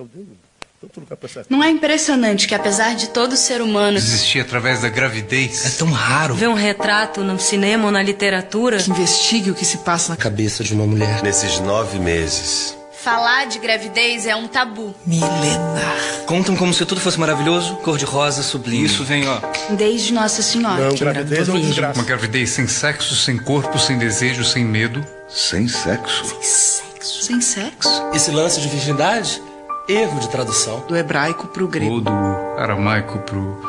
é 0.85 1.13
o 1.13 1.17
Deus. 1.17 1.45
Não 1.49 1.63
é 1.63 1.69
impressionante 1.69 2.47
que, 2.47 2.55
apesar 2.55 2.95
de 2.95 3.09
todo 3.09 3.35
ser 3.35 3.61
humano 3.61 3.97
existir 3.97 4.39
através 4.39 4.81
da 4.81 4.89
gravidez, 4.89 5.65
é 5.65 5.77
tão 5.77 5.91
raro 5.91 6.35
ver 6.35 6.49
um 6.49 6.53
retrato 6.53 7.23
no 7.23 7.39
cinema 7.39 7.85
ou 7.85 7.91
na 7.91 8.01
literatura 8.01 8.77
que 8.77 8.89
investigue 8.89 9.51
o 9.51 9.55
que 9.55 9.65
se 9.65 9.79
passa 9.79 10.11
na 10.11 10.17
cabeça 10.17 10.63
de 10.63 10.73
uma 10.73 10.85
mulher 10.85 11.23
nesses 11.23 11.59
nove 11.59 11.99
meses. 11.99 12.75
Falar 13.05 13.45
de 13.45 13.59
gravidez 13.59 14.25
é 14.25 14.35
um 14.35 14.47
tabu. 14.47 14.95
Milenar. 15.05 15.95
Contam 16.25 16.55
como 16.55 16.73
se 16.73 16.83
tudo 16.87 16.99
fosse 16.99 17.19
maravilhoso, 17.19 17.75
cor-de-rosa, 17.83 18.41
sublime. 18.41 18.85
Isso 18.85 19.03
vem, 19.03 19.27
ó. 19.27 19.39
Desde 19.75 20.11
Nossa 20.11 20.41
Senhora. 20.41 20.87
Não, 20.87 20.95
gravidez 20.95 21.47
é 21.47 21.51
uma 21.51 21.59
desgraça. 21.59 21.99
Uma 21.99 22.03
gravidez 22.03 22.49
sem 22.49 22.67
sexo, 22.67 23.15
sem 23.15 23.37
corpo, 23.37 23.77
sem 23.77 23.99
desejo, 23.99 24.43
sem 24.43 24.65
medo. 24.65 25.05
Sem 25.29 25.67
sexo? 25.67 26.25
Sem 26.25 26.41
sexo. 26.41 27.21
Sem 27.21 27.41
sexo? 27.41 28.09
Esse 28.11 28.31
lance 28.31 28.59
de 28.59 28.67
virgindade 28.69 29.39
erro 29.87 30.19
de 30.19 30.29
tradução. 30.29 30.79
Do 30.87 30.95
hebraico 30.95 31.47
para 31.47 31.63
o 31.63 31.67
grego. 31.67 31.93
Ou 31.93 32.01
do 32.01 32.11
aramaico 32.57 33.19
para 33.19 33.37
o 33.37 33.61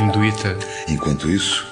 hinduíta. 0.00 0.56
Enquanto 0.88 1.30
isso, 1.30 1.66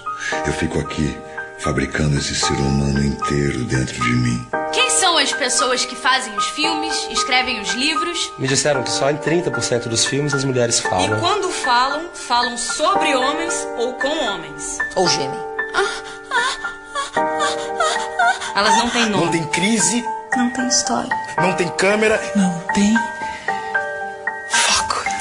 eu 0.47 0.53
fico 0.53 0.79
aqui 0.79 1.17
fabricando 1.59 2.17
esse 2.17 2.35
ser 2.35 2.55
humano 2.55 3.05
inteiro 3.05 3.65
dentro 3.65 3.95
de 3.95 4.13
mim. 4.17 4.47
Quem 4.73 4.89
são 4.91 5.19
as 5.19 5.33
pessoas 5.33 5.85
que 5.85 5.95
fazem 5.95 6.35
os 6.37 6.47
filmes, 6.47 6.95
escrevem 7.11 7.61
os 7.61 7.71
livros? 7.75 8.33
Me 8.39 8.49
disseram 8.49 8.83
que 8.83 8.91
só 8.91 9.11
em 9.11 9.17
30% 9.17 9.89
dos 9.89 10.05
filmes 10.07 10.33
as 10.33 10.45
mulheres 10.45 10.81
falam. 10.81 11.19
E 11.19 11.21
quando 11.21 11.51
falam, 11.51 12.09
falam 12.15 12.57
sobre 12.57 13.15
homens 13.15 13.53
ou 13.77 13.95
com 13.95 14.09
homens. 14.09 14.79
Ou 14.97 15.09
gemem. 15.09 15.39
Elas 18.55 18.77
não 18.79 18.91
têm 18.91 19.07
nome. 19.07 19.25
Não 19.25 19.33
tem 19.33 19.47
crise. 19.49 20.05
Não 20.37 20.51
tem 20.51 20.69
história. 20.69 21.11
Não 21.39 21.53
tem 21.55 21.69
câmera. 21.71 22.21
Não 22.37 22.61
tem 22.73 22.95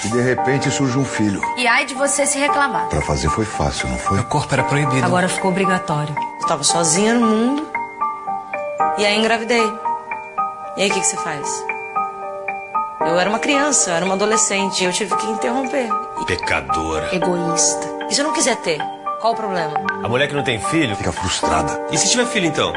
E 0.10 0.12
de 0.12 0.22
repente 0.22 0.72
surge 0.72 0.98
um 0.98 1.06
filho. 1.06 1.40
E 1.56 1.68
ai 1.68 1.86
de 1.86 1.94
você 1.94 2.26
se 2.26 2.40
reclamar. 2.40 2.88
Pra 2.90 3.00
fazer 3.04 3.30
foi 3.30 3.46
fácil, 3.46 3.88
não 3.90 3.98
foi? 4.00 4.16
Meu 4.18 4.26
corpo 4.26 4.52
era 4.52 4.64
proibido. 4.64 5.06
Agora 5.06 5.30
ficou 5.30 5.52
obrigatório. 5.52 6.16
Eu 6.42 6.48
tava 6.48 6.64
sozinha 6.64 7.14
no 7.14 7.28
mundo. 7.28 7.68
E 8.98 9.06
aí 9.06 9.16
engravidei. 9.20 9.62
E 10.78 10.82
aí 10.82 10.90
o 10.90 10.94
que, 10.94 11.00
que 11.00 11.06
você 11.06 11.16
faz? 11.18 11.64
Eu 13.02 13.20
era 13.20 13.30
uma 13.30 13.38
criança, 13.38 13.92
eu 13.92 13.96
era 13.98 14.06
uma 14.06 14.16
adolescente. 14.16 14.84
Eu 14.84 14.92
tive 14.92 15.16
que 15.16 15.28
interromper. 15.28 15.88
Pecadora. 16.26 17.16
Egoísta. 17.16 17.88
E 18.10 18.16
se 18.16 18.22
eu 18.22 18.26
não 18.26 18.34
quiser 18.34 18.56
ter? 18.58 18.80
Qual 19.22 19.34
o 19.34 19.36
problema? 19.36 19.74
A 20.04 20.10
mulher 20.10 20.28
que 20.28 20.34
não 20.34 20.44
tem 20.44 20.60
filho? 20.60 20.96
Fica 20.96 21.12
frustrada. 21.12 21.86
E 21.92 21.98
se 22.00 22.10
tiver 22.10 22.26
filho 22.26 22.48
então? 22.48 22.74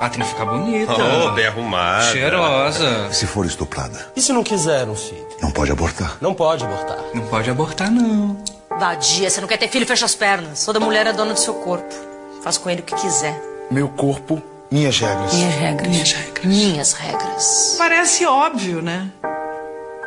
Ah, 0.00 0.10
tem 0.10 0.20
que 0.22 0.28
ficar 0.28 0.44
bonita. 0.44 0.92
Oh, 0.92 1.30
bem 1.32 1.46
arrumada. 1.46 2.12
Cheirosa. 2.12 3.08
E 3.10 3.14
se 3.14 3.26
for 3.26 3.46
estuprada? 3.46 4.12
E 4.14 4.20
se 4.20 4.32
não 4.32 4.42
quiser 4.44 4.86
um 4.88 4.94
filho? 4.94 5.26
Não 5.40 5.50
pode 5.50 5.72
abortar. 5.72 6.16
Não 6.20 6.34
pode 6.34 6.64
abortar. 6.64 6.98
Não 7.14 7.26
pode 7.26 7.50
abortar, 7.50 7.90
não. 7.90 8.36
Vadia, 8.78 9.30
você 9.30 9.40
não 9.40 9.48
quer 9.48 9.56
ter 9.56 9.68
filho, 9.68 9.86
fecha 9.86 10.04
as 10.04 10.14
pernas. 10.14 10.64
Toda 10.64 10.78
mulher 10.78 11.06
é 11.06 11.12
dona 11.12 11.32
do 11.32 11.40
seu 11.40 11.54
corpo. 11.54 11.94
Faz 12.42 12.58
com 12.58 12.68
ele 12.68 12.80
o 12.80 12.84
que 12.84 12.94
quiser. 12.94 13.40
Meu 13.70 13.88
corpo, 13.88 14.42
minhas 14.70 14.98
regras. 14.98 15.32
Minhas 15.32 15.54
regras. 15.54 15.88
Minhas 15.88 16.12
regras. 16.12 16.44
Minhas 16.44 16.92
regras. 16.92 17.74
Parece 17.78 18.26
óbvio, 18.26 18.82
né? 18.82 19.10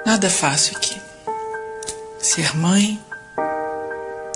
Nada 0.06 0.28
é 0.28 0.30
fácil 0.30 0.78
aqui. 0.78 1.02
Ser 2.20 2.56
mãe, 2.56 3.00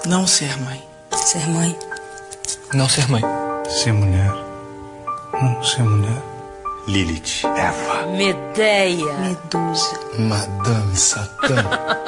não 0.05 0.25
ser 0.25 0.57
mãe. 0.61 0.83
Ser 1.15 1.47
mãe. 1.47 1.77
Não 2.73 2.89
ser 2.89 3.07
mãe. 3.09 3.21
Ser 3.69 3.93
mulher. 3.93 4.42
Não 5.41 5.63
ser 5.63 5.83
mulher. 5.83 6.21
Lilith. 6.87 7.45
Eva. 7.45 8.05
Medeia. 8.07 9.13
Medusa. 9.19 9.99
Madame 10.19 10.95
Satã. 10.95 11.55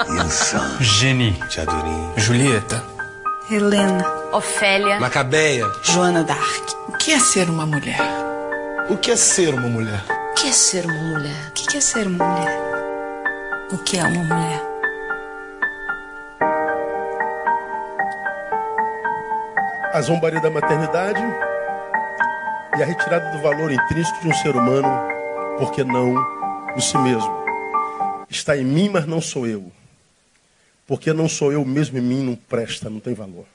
Yansan. 0.09 0.77
Geni. 0.81 1.33
Teadurim. 1.49 2.11
Julieta. 2.17 2.83
Helena. 3.49 4.05
Ofélia. 4.31 4.99
Macabeia. 4.99 5.65
Joana 5.81 6.23
d'Arc. 6.23 6.75
O 6.89 6.91
que 6.97 7.11
é 7.13 7.19
ser 7.19 7.49
uma 7.49 7.65
mulher? 7.65 7.99
O 8.89 8.97
que 8.97 9.11
é 9.11 9.15
ser 9.15 9.53
uma 9.53 9.67
mulher? 9.67 10.03
O 10.09 10.33
que 10.35 10.47
é 10.49 10.51
ser 10.51 10.85
uma 10.85 10.93
mulher? 11.03 11.47
O 11.49 11.53
que 11.53 11.77
é 11.77 11.81
ser 11.81 12.07
uma 12.07 12.25
mulher? 12.25 12.59
O 13.71 13.77
que 13.79 13.97
é 13.97 14.03
uma 14.03 14.23
mulher? 14.23 14.61
A 19.93 20.01
zombaria 20.01 20.41
da 20.41 20.49
maternidade 20.49 21.21
e 22.77 22.83
a 22.83 22.85
retirada 22.85 23.31
do 23.31 23.41
valor 23.41 23.71
intrínseco 23.71 24.19
de 24.21 24.27
um 24.27 24.33
ser 24.33 24.53
humano, 24.53 24.87
porque 25.57 25.83
não 25.83 26.13
o 26.75 26.81
si 26.81 26.97
mesmo. 26.97 27.31
Está 28.29 28.57
em 28.57 28.65
mim, 28.65 28.89
mas 28.89 29.05
não 29.05 29.21
sou 29.21 29.47
eu. 29.47 29.71
Porque 30.85 31.13
não 31.13 31.29
sou 31.29 31.53
eu 31.53 31.63
mesmo 31.63 31.97
em 31.97 32.01
mim, 32.01 32.21
não 32.21 32.35
presta, 32.35 32.89
não 32.89 32.99
tem 32.99 33.13
valor. 33.13 33.45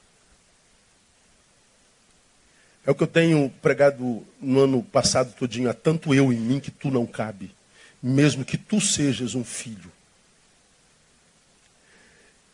É 2.86 2.90
o 2.90 2.94
que 2.94 3.02
eu 3.02 3.06
tenho 3.06 3.50
pregado 3.60 4.24
no 4.40 4.60
ano 4.60 4.82
passado 4.82 5.34
todinho, 5.34 5.68
há 5.68 5.74
tanto 5.74 6.14
eu 6.14 6.32
em 6.32 6.40
mim 6.40 6.58
que 6.58 6.70
tu 6.70 6.90
não 6.90 7.04
cabe, 7.04 7.54
mesmo 8.02 8.42
que 8.42 8.56
tu 8.56 8.80
sejas 8.80 9.34
um 9.34 9.44
filho. 9.44 9.92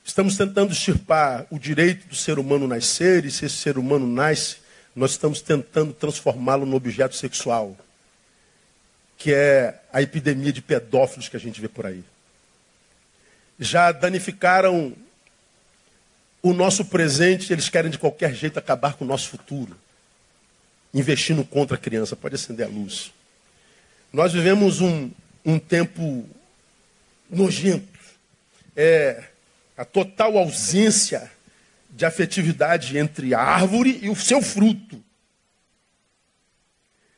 Estamos 0.05 0.37
tentando 0.37 0.73
extirpar 0.73 1.47
o 1.49 1.61
direito 1.61 2.09
do 2.09 2.17
ser 2.17 2.41
humano 2.41 2.67
nascer, 2.67 3.25
e 3.25 3.31
se 3.31 3.47
esse 3.47 3.57
ser 3.57 3.79
humano 3.79 4.07
nasce, 4.07 4.66
nós 4.97 5.11
estamos 5.11 5.43
tentando 5.43 5.93
transformá-lo 5.93 6.65
no 6.65 6.75
objeto 6.75 7.15
sexual, 7.15 7.77
que 9.19 9.33
é 9.33 9.79
a 9.93 10.01
epidemia 10.01 10.51
de 10.51 10.63
pedófilos 10.63 11.29
que 11.29 11.37
a 11.37 11.41
gente 11.41 11.61
vê 11.61 11.69
por 11.69 11.85
aí. 11.85 12.03
Já 13.61 13.93
danificaram 13.93 14.95
o 16.43 16.55
nosso 16.55 16.87
presente, 16.87 17.53
eles 17.53 17.69
querem 17.69 17.91
de 17.91 17.99
qualquer 17.99 18.35
jeito 18.35 18.59
acabar 18.59 18.95
com 18.95 19.05
o 19.05 19.09
nosso 19.09 19.29
futuro, 19.29 19.77
investindo 20.95 21.45
contra 21.45 21.77
a 21.77 21.81
criança. 21.81 22.17
Pode 22.17 22.37
acender 22.37 22.67
a 22.67 22.71
luz. 22.71 23.13
Nós 24.11 24.33
vivemos 24.33 24.81
um, 24.81 25.11
um 25.45 25.59
tempo 25.59 26.27
nojento. 27.29 27.99
É, 28.75 29.25
a 29.77 29.85
total 29.85 30.39
ausência 30.39 31.31
de 31.97 32.05
afetividade 32.05 32.99
entre 32.99 33.33
a 33.33 33.41
árvore 33.41 33.99
e 34.03 34.11
o 34.11 34.15
seu 34.15 34.43
fruto. 34.43 35.03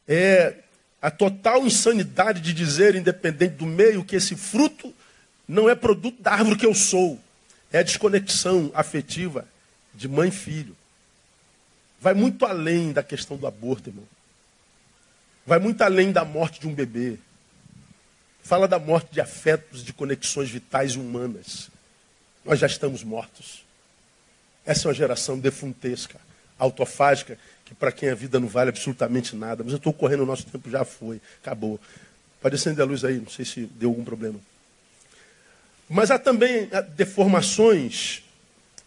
É 0.07 0.55
a 1.03 1.11
total 1.11 1.67
insanidade 1.67 2.41
de 2.41 2.55
dizer, 2.55 2.95
independente 2.95 3.57
do 3.57 3.67
meio, 3.67 4.05
que 4.05 4.15
esse 4.15 4.37
fruto 4.37 4.95
não 5.49 5.69
é 5.69 5.75
produto 5.75 6.23
da 6.23 6.31
árvore 6.31 6.57
que 6.57 6.65
eu 6.65 6.75
sou. 6.75 7.21
É 7.73 7.81
a 7.81 7.83
desconexão 7.83 8.71
afetiva 8.73 9.47
de 9.93 10.07
mãe 10.07 10.29
e 10.29 10.33
filho. 10.33 10.77
Vai 12.01 12.15
muito 12.15 12.47
além 12.47 12.93
da 12.93 13.03
questão 13.03 13.37
do 13.37 13.49
aborto, 13.49 13.91
irmão. 13.91 14.07
Vai 15.45 15.59
muito 15.59 15.83
além 15.83 16.13
da 16.13 16.25
morte 16.25 16.61
de 16.61 16.69
um 16.69 16.75
bebê. 16.75 17.19
Fala 18.45 18.69
da 18.69 18.79
morte 18.79 19.13
de 19.13 19.21
afetos, 19.21 19.85
de 19.85 19.93
conexões 19.93 20.49
vitais 20.49 20.95
humanas. 20.95 21.69
Nós 22.45 22.61
já 22.61 22.69
estamos 22.69 23.03
mortos. 23.03 23.67
Essa 24.69 24.87
é 24.87 24.89
uma 24.89 24.95
geração 24.95 25.39
defuntesca, 25.39 26.21
autofágica, 26.59 27.39
que 27.65 27.73
para 27.73 27.91
quem 27.91 28.11
a 28.11 28.15
vida 28.15 28.39
não 28.39 28.49
vale 28.49 28.69
absolutamente 28.69 29.35
nada. 29.35 29.65
Mas 29.65 29.73
eu 29.73 29.79
estou 29.79 29.95
correndo, 29.95 30.25
o 30.25 30.27
nosso 30.27 30.45
tempo 30.45 30.69
já 30.69 30.85
foi, 30.85 31.23
acabou. 31.43 31.81
Pode 32.39 32.55
acender 32.55 32.83
a 32.83 32.87
luz 32.87 33.03
aí, 33.03 33.17
não 33.17 33.31
sei 33.31 33.47
se 33.47 33.63
deu 33.63 33.89
algum 33.89 34.05
problema. 34.05 34.39
Mas 35.89 36.11
há 36.11 36.19
também 36.19 36.69
deformações 36.95 38.23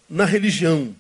na 0.08 0.24
religião. 0.24 0.96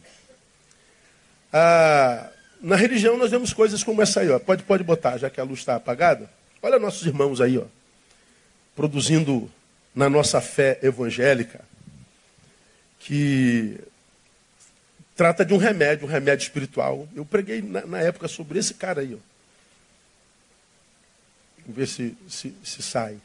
Ah, 1.53 2.31
na 2.59 2.75
religião 2.75 3.17
nós 3.17 3.29
vemos 3.29 3.53
coisas 3.53 3.83
como 3.83 4.01
essa 4.01 4.21
aí, 4.21 4.31
ó. 4.31 4.39
Pode, 4.39 4.63
pode 4.63 4.83
botar, 4.83 5.19
já 5.19 5.29
que 5.29 5.39
a 5.39 5.43
luz 5.43 5.59
está 5.59 5.75
apagada. 5.75 6.27
Olha 6.59 6.79
nossos 6.79 7.05
irmãos 7.05 7.39
aí, 7.39 7.55
ó, 7.55 7.65
produzindo 8.75 9.47
na 9.93 10.09
nossa 10.09 10.41
fé 10.41 10.79
evangélica 10.81 11.61
que 12.99 13.79
trata 15.21 15.45
de 15.45 15.53
um 15.53 15.57
remédio, 15.57 16.07
um 16.07 16.09
remédio 16.09 16.41
espiritual. 16.41 17.07
Eu 17.15 17.23
preguei 17.23 17.61
na, 17.61 17.85
na 17.85 17.99
época 17.99 18.27
sobre 18.27 18.57
esse 18.57 18.73
cara 18.73 19.01
aí. 19.01 19.13
Ó. 19.13 19.17
Vamos 21.61 21.77
ver 21.77 21.87
se, 21.87 22.17
se, 22.27 22.51
se 22.63 22.81
sai. 22.81 23.17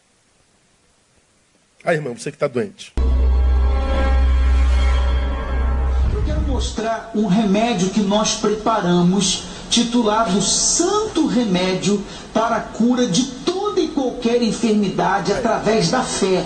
Ah, 1.83 1.95
irmão, 1.95 2.15
você 2.15 2.31
que 2.31 2.37
está 2.37 2.47
doente. 2.47 2.93
Eu 6.13 6.23
quero 6.27 6.43
mostrar 6.43 7.13
um 7.15 7.25
remédio 7.25 7.89
que 7.89 8.01
nós 8.01 8.35
preparamos, 8.41 9.45
titulado 9.71 10.43
Santo 10.43 11.27
Remédio 11.27 12.05
para 12.35 12.57
a 12.57 12.61
cura 12.61 13.07
de 13.07 13.25
qualquer 13.97 14.43
enfermidade 14.43 15.33
através 15.33 15.91
da 15.91 16.03
fé. 16.03 16.45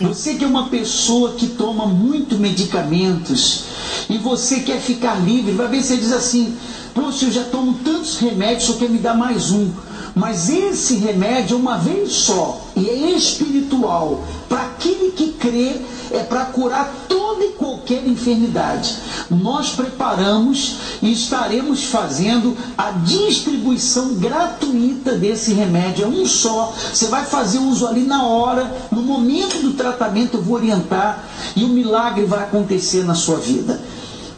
Você 0.00 0.34
que 0.34 0.44
é 0.44 0.46
uma 0.46 0.68
pessoa 0.68 1.34
que 1.34 1.46
toma 1.46 1.86
muito 1.86 2.36
medicamentos 2.36 3.62
e 4.10 4.18
você 4.18 4.58
quer 4.58 4.80
ficar 4.80 5.14
livre, 5.14 5.52
vai 5.52 5.68
ver 5.68 5.82
se 5.82 5.96
diz 5.96 6.10
assim: 6.12 6.56
Poxa, 6.92 7.26
eu 7.26 7.30
já 7.30 7.44
tomo 7.44 7.74
tantos 7.84 8.18
remédios, 8.18 8.64
só 8.64 8.72
quer 8.72 8.90
me 8.90 8.98
dar 8.98 9.14
mais 9.14 9.52
um. 9.52 9.70
Mas 10.14 10.48
esse 10.48 10.96
remédio 10.96 11.56
é 11.56 11.60
uma 11.60 11.78
vez 11.78 12.12
só 12.12 12.60
e 12.76 12.88
é 12.88 13.10
espiritual. 13.12 14.22
Para 14.48 14.62
aquele 14.62 15.12
que 15.12 15.32
crê, 15.32 15.80
é 16.10 16.22
para 16.24 16.46
curar 16.46 16.92
toda 17.08 17.44
e 17.44 17.50
qualquer 17.50 18.06
enfermidade. 18.06 18.96
Nós 19.30 19.70
preparamos 19.70 20.76
e 21.00 21.12
estaremos 21.12 21.84
fazendo 21.84 22.56
a 22.76 22.90
distribuição 22.90 24.14
gratuita 24.14 25.16
desse 25.16 25.52
remédio. 25.52 26.04
É 26.04 26.08
um 26.08 26.26
só. 26.26 26.74
Você 26.92 27.06
vai 27.06 27.24
fazer 27.24 27.58
uso 27.58 27.86
ali 27.86 28.02
na 28.02 28.26
hora, 28.26 28.88
no 28.90 29.02
momento 29.02 29.62
do 29.62 29.74
tratamento, 29.74 30.36
eu 30.36 30.42
vou 30.42 30.56
orientar 30.56 31.24
e 31.54 31.64
o 31.64 31.68
milagre 31.68 32.24
vai 32.24 32.40
acontecer 32.40 33.04
na 33.04 33.14
sua 33.14 33.36
vida. 33.36 33.80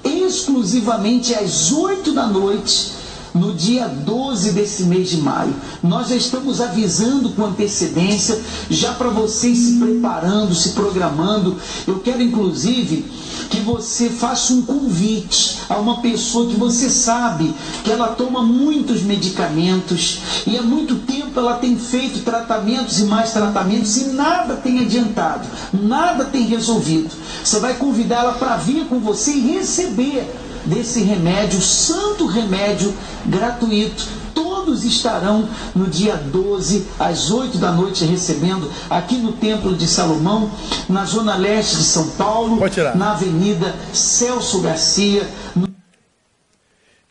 Exclusivamente 0.05 1.35
às 1.35 1.73
8 1.73 2.13
da 2.13 2.27
noite 2.27 3.02
no 3.35 3.55
dia 3.55 3.89
12 3.89 4.53
desse 4.53 4.85
mês 4.85 5.11
de 5.11 5.19
maio. 5.19 5.55
Nós 5.83 6.09
já 6.09 6.17
estamos 6.17 6.61
avisando 6.61 7.31
com 7.31 7.45
antecedência, 7.45 8.39
já 8.69 8.93
para 8.93 9.09
vocês 9.09 9.59
se 9.59 9.73
preparando, 9.79 10.55
se 10.55 10.71
programando. 10.71 11.57
Eu 11.87 12.01
quero 12.01 12.23
inclusive 12.23 13.05
que 13.51 13.61
você 13.61 14.09
faça 14.09 14.53
um 14.53 14.63
convite 14.63 15.59
a 15.69 15.77
uma 15.77 16.01
pessoa 16.01 16.49
que 16.49 16.57
você 16.57 16.89
sabe 16.89 17.55
que 17.85 17.91
ela 17.91 18.09
toma 18.09 18.43
muitos 18.43 19.03
medicamentos 19.03 20.21
e 20.47 20.57
há 20.57 20.63
muito 20.63 20.97
tempo 20.97 21.39
ela 21.39 21.55
tem 21.55 21.77
feito 21.77 22.25
tratamentos 22.25 22.99
e 22.99 23.05
mais 23.05 23.33
tratamentos 23.33 23.97
e 23.97 24.05
nada 24.09 24.57
tem 24.57 24.81
adiantado, 24.81 25.47
nada 25.73 26.25
tem 26.25 26.45
resolvido. 26.47 27.11
Você 27.43 27.59
vai 27.59 27.75
convidar 27.75 28.21
ela 28.21 28.33
para 28.33 28.57
vir 28.57 28.87
com 28.87 28.99
você 29.01 29.33
e 29.33 29.53
receber 29.53 30.31
desse 30.67 31.03
remédio, 31.03 31.61
santo 31.61 32.27
remédio 32.27 32.95
gratuito. 33.27 34.07
Todo 34.35 34.53
todos 34.63 34.85
estarão 34.85 35.49
no 35.75 35.89
dia 35.89 36.17
12, 36.17 36.87
às 36.99 37.31
8 37.31 37.59
da 37.59 37.73
noite, 37.73 38.05
recebendo 38.05 38.73
aqui 38.89 39.17
no 39.17 39.33
Templo 39.33 39.77
de 39.77 39.87
Salomão, 39.87 40.51
na 40.89 41.05
zona 41.05 41.37
leste 41.37 41.77
de 41.77 41.85
São 41.85 42.11
Paulo, 42.13 42.61
na 42.97 43.13
Avenida 43.13 43.75
Celso 43.93 44.63
Garcia. 44.63 45.29
No... 45.55 45.69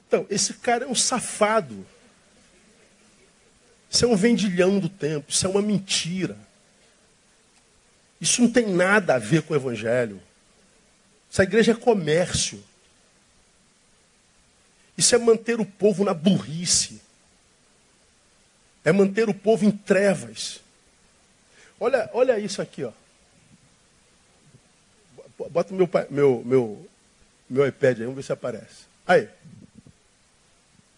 Então, 0.07 0.25
esse 0.29 0.53
cara 0.53 0.85
é 0.85 0.87
um 0.87 0.95
safado. 0.95 1.85
Isso 3.89 4.05
é 4.05 4.07
um 4.07 4.15
vendilhão 4.15 4.79
do 4.79 4.87
tempo, 4.87 5.25
isso 5.29 5.45
é 5.45 5.49
uma 5.49 5.61
mentira. 5.61 6.37
Isso 8.19 8.41
não 8.41 8.49
tem 8.49 8.67
nada 8.67 9.15
a 9.15 9.19
ver 9.19 9.41
com 9.41 9.53
o 9.53 9.57
Evangelho. 9.57 10.21
Essa 11.29 11.43
igreja 11.43 11.73
é 11.73 11.75
comércio. 11.75 12.63
Isso 15.01 15.15
é 15.15 15.17
manter 15.17 15.59
o 15.59 15.65
povo 15.65 16.03
na 16.03 16.13
burrice. 16.13 17.01
É 18.85 18.91
manter 18.91 19.27
o 19.27 19.33
povo 19.33 19.65
em 19.65 19.71
trevas. 19.71 20.61
Olha, 21.79 22.07
olha 22.13 22.37
isso 22.37 22.61
aqui, 22.61 22.83
ó. 22.83 22.91
Bota 25.49 25.73
meu, 25.73 25.89
meu, 26.11 26.43
meu, 26.45 26.89
meu 27.49 27.67
iPad 27.67 27.97
aí, 27.97 28.03
vamos 28.03 28.17
ver 28.17 28.21
se 28.21 28.31
aparece. 28.31 28.85
Aí. 29.07 29.27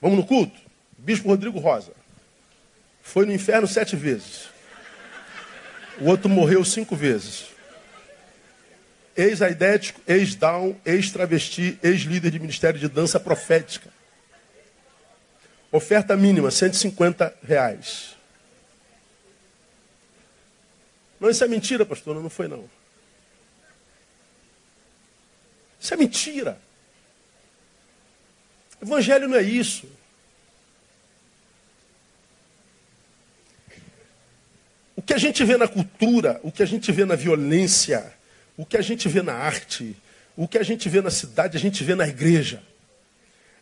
Vamos 0.02 0.18
no 0.18 0.26
culto? 0.26 0.60
Bispo 0.98 1.30
Rodrigo 1.30 1.58
Rosa. 1.60 1.94
Foi 3.02 3.26
no 3.26 3.32
inferno 3.32 3.70
sete 3.70 3.96
vezes. 3.96 4.50
O 6.02 6.10
outro 6.10 6.28
morreu 6.28 6.66
cinco 6.66 6.94
vezes. 6.94 7.46
Ex-aidético, 9.16 10.02
ex-down, 10.08 10.76
ex-travesti, 10.86 11.78
ex-líder 11.84 12.32
de 12.32 12.40
ministério 12.40 12.80
de 12.80 12.88
dança 12.88 13.20
profética. 13.20 13.90
Oferta 15.72 16.16
mínima, 16.16 16.52
150 16.52 17.36
reais. 17.44 18.16
Não, 21.20 21.30
isso 21.30 21.44
é 21.44 21.48
mentira, 21.48 21.86
pastor. 21.86 22.14
Não, 22.16 22.22
não 22.24 22.30
foi, 22.30 22.48
não. 22.48 22.70
Isso 25.80 25.94
é 25.94 25.98
mentira. 25.98 26.60
Evangelho 28.82 29.28
não 29.28 29.38
é 29.38 29.42
isso. 29.42 29.88
O 34.96 35.02
que 35.02 35.14
a 35.14 35.18
gente 35.18 35.44
vê 35.44 35.58
na 35.58 35.68
cultura, 35.68 36.40
o 36.44 36.52
que 36.52 36.62
a 36.62 36.66
gente 36.66 36.92
vê 36.92 37.04
na 37.04 37.16
violência, 37.16 38.14
o 38.58 38.66
que 38.66 38.78
a 38.78 38.82
gente 38.82 39.08
vê 39.10 39.22
na 39.22 39.34
arte, 39.34 39.96
o 40.36 40.48
que 40.48 40.58
a 40.58 40.64
gente 40.64 40.88
vê 40.90 41.02
na 41.02 41.10
cidade, 41.10 41.58
a 41.58 41.60
gente 41.60 41.84
vê 41.84 41.96
na 41.96 42.08
igreja. 42.08 42.62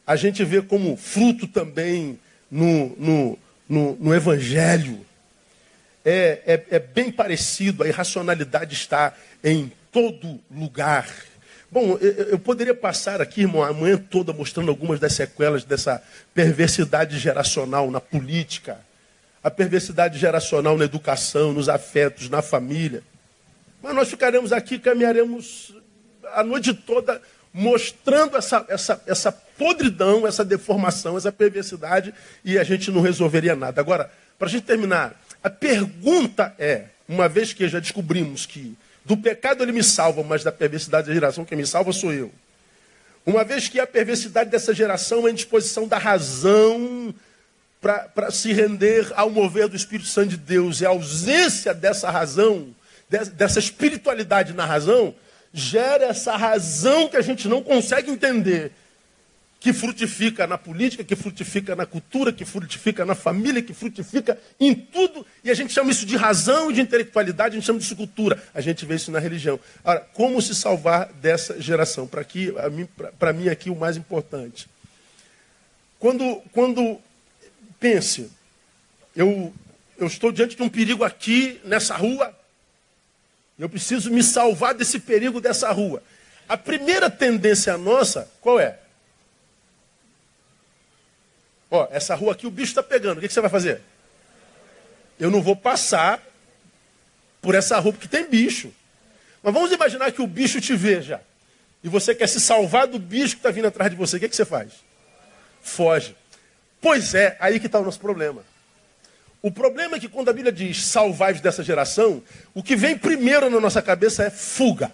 A 0.05 0.15
gente 0.15 0.43
vê 0.43 0.61
como 0.61 0.97
fruto 0.97 1.47
também 1.47 2.19
no, 2.49 2.89
no, 2.97 3.39
no, 3.67 3.95
no 3.95 4.15
Evangelho. 4.15 5.05
É, 6.03 6.41
é, 6.45 6.65
é 6.75 6.79
bem 6.79 7.11
parecido, 7.11 7.83
a 7.83 7.87
irracionalidade 7.87 8.73
está 8.73 9.13
em 9.43 9.71
todo 9.91 10.39
lugar. 10.49 11.07
Bom, 11.71 11.97
eu, 11.99 12.37
poderia 12.37 12.73
passar 12.73 13.21
aqui, 13.21 13.41
irmão, 13.41 13.63
a 13.63 13.71
manhã 13.71 13.97
toda 13.97 14.33
mostrando 14.33 14.69
algumas 14.69 14.99
das 14.99 15.13
sequelas 15.13 15.63
dessa 15.63 16.03
perversidade 16.33 17.17
geracional 17.17 17.89
na 17.89 18.01
política, 18.01 18.77
a 19.41 19.49
perversidade 19.49 20.19
geracional 20.19 20.77
na 20.77 20.83
educação, 20.83 21.53
nos 21.53 21.69
afetos, 21.69 22.29
na 22.29 22.41
família. 22.41 23.03
Mas 23.81 23.95
nós 23.95 24.09
ficaremos 24.09 24.53
aqui, 24.53 24.77
caminharemos 24.77 25.75
a 26.33 26.43
noite 26.43 26.73
toda 26.73 27.21
mostrando 27.53 28.37
essa, 28.37 28.65
essa, 28.69 29.03
essa 29.05 29.31
podridão, 29.31 30.25
essa 30.25 30.45
deformação, 30.45 31.17
essa 31.17 31.31
perversidade, 31.31 32.13
e 32.45 32.57
a 32.57 32.63
gente 32.63 32.89
não 32.91 33.01
resolveria 33.01 33.55
nada. 33.55 33.81
Agora, 33.81 34.09
para 34.39 34.47
a 34.47 34.51
gente 34.51 34.63
terminar, 34.63 35.19
a 35.43 35.49
pergunta 35.49 36.53
é, 36.57 36.85
uma 37.07 37.27
vez 37.27 37.51
que 37.53 37.67
já 37.67 37.79
descobrimos 37.79 38.45
que 38.45 38.75
do 39.03 39.17
pecado 39.17 39.63
ele 39.63 39.71
me 39.71 39.83
salva, 39.83 40.23
mas 40.23 40.43
da 40.43 40.51
perversidade 40.51 41.07
da 41.07 41.13
geração 41.13 41.43
quem 41.43 41.57
me 41.57 41.65
salva 41.65 41.91
sou 41.91 42.13
eu. 42.13 42.31
Uma 43.25 43.43
vez 43.43 43.67
que 43.67 43.79
a 43.79 43.85
perversidade 43.85 44.49
dessa 44.49 44.73
geração 44.73 45.25
é 45.25 45.29
a 45.29 45.31
indisposição 45.31 45.87
da 45.87 45.97
razão 45.97 47.13
para 47.81 48.31
se 48.31 48.53
render 48.53 49.11
ao 49.15 49.29
mover 49.29 49.67
do 49.67 49.75
Espírito 49.75 50.07
Santo 50.07 50.29
de 50.29 50.37
Deus, 50.37 50.81
e 50.81 50.85
a 50.85 50.89
ausência 50.89 51.73
dessa 51.73 52.09
razão 52.09 52.73
dessa 53.33 53.59
espiritualidade 53.59 54.53
na 54.53 54.65
razão, 54.65 55.13
gera 55.53 56.05
essa 56.05 56.37
razão 56.37 57.09
que 57.09 57.17
a 57.17 57.21
gente 57.21 57.47
não 57.47 57.61
consegue 57.61 58.09
entender, 58.09 58.71
que 59.59 59.73
frutifica 59.73 60.47
na 60.47 60.57
política, 60.57 61.03
que 61.03 61.15
frutifica 61.15 61.75
na 61.75 61.85
cultura, 61.85 62.31
que 62.31 62.45
frutifica 62.45 63.05
na 63.05 63.13
família, 63.13 63.61
que 63.61 63.73
frutifica 63.73 64.39
em 64.59 64.73
tudo, 64.73 65.25
e 65.43 65.51
a 65.51 65.53
gente 65.53 65.73
chama 65.73 65.91
isso 65.91 66.05
de 66.05 66.15
razão 66.15 66.71
e 66.71 66.73
de 66.73 66.81
intelectualidade, 66.81 67.55
a 67.55 67.59
gente 67.59 67.65
chama 67.65 67.79
disso 67.79 67.93
de 67.93 67.97
cultura, 67.97 68.41
a 68.53 68.61
gente 68.61 68.85
vê 68.85 68.95
isso 68.95 69.11
na 69.11 69.19
religião. 69.19 69.59
Ora, 69.83 69.99
como 70.13 70.41
se 70.41 70.55
salvar 70.55 71.11
dessa 71.13 71.61
geração? 71.61 72.07
Para 72.07 72.25
mim, 72.71 72.87
mim 73.35 73.49
aqui 73.49 73.69
o 73.69 73.75
mais 73.75 73.97
importante. 73.97 74.67
Quando, 75.99 76.41
quando 76.51 76.97
pense, 77.79 78.31
eu, 79.15 79.53
eu 79.97 80.07
estou 80.07 80.31
diante 80.31 80.55
de 80.55 80.63
um 80.63 80.69
perigo 80.69 81.03
aqui, 81.03 81.61
nessa 81.63 81.95
rua, 81.95 82.35
eu 83.61 83.69
preciso 83.69 84.09
me 84.09 84.23
salvar 84.23 84.73
desse 84.73 84.99
perigo 84.99 85.39
dessa 85.39 85.71
rua. 85.71 86.01
A 86.49 86.57
primeira 86.57 87.11
tendência 87.11 87.77
nossa, 87.77 88.27
qual 88.41 88.59
é? 88.59 88.79
Ó, 91.69 91.87
essa 91.91 92.15
rua 92.15 92.31
aqui 92.31 92.47
o 92.47 92.51
bicho 92.51 92.71
está 92.71 92.81
pegando. 92.81 93.19
O 93.19 93.21
que, 93.21 93.27
que 93.27 93.33
você 93.33 93.39
vai 93.39 93.51
fazer? 93.51 93.79
Eu 95.19 95.29
não 95.29 95.43
vou 95.43 95.55
passar 95.55 96.19
por 97.39 97.53
essa 97.53 97.77
rua 97.77 97.93
porque 97.93 98.07
tem 98.07 98.27
bicho. 98.27 98.73
Mas 99.43 99.53
vamos 99.53 99.71
imaginar 99.71 100.11
que 100.11 100.23
o 100.23 100.27
bicho 100.27 100.59
te 100.59 100.75
veja. 100.75 101.21
E 101.83 101.87
você 101.87 102.15
quer 102.15 102.27
se 102.27 102.41
salvar 102.41 102.87
do 102.87 102.97
bicho 102.97 103.35
que 103.35 103.41
está 103.41 103.51
vindo 103.51 103.67
atrás 103.67 103.91
de 103.91 103.95
você. 103.95 104.17
O 104.17 104.19
que, 104.19 104.27
que 104.27 104.35
você 104.35 104.43
faz? 104.43 104.71
Foge. 105.61 106.15
Pois 106.81 107.13
é, 107.13 107.37
aí 107.39 107.59
que 107.59 107.67
está 107.67 107.79
o 107.79 107.85
nosso 107.85 107.99
problema. 107.99 108.43
O 109.41 109.51
problema 109.51 109.95
é 109.95 109.99
que 109.99 110.07
quando 110.07 110.29
a 110.29 110.33
Bíblia 110.33 110.51
diz 110.51 110.85
salvai 110.85 111.33
dessa 111.33 111.63
geração, 111.63 112.23
o 112.53 112.61
que 112.61 112.75
vem 112.75 112.97
primeiro 112.97 113.49
na 113.49 113.59
nossa 113.59 113.81
cabeça 113.81 114.23
é 114.23 114.29
fuga. 114.29 114.91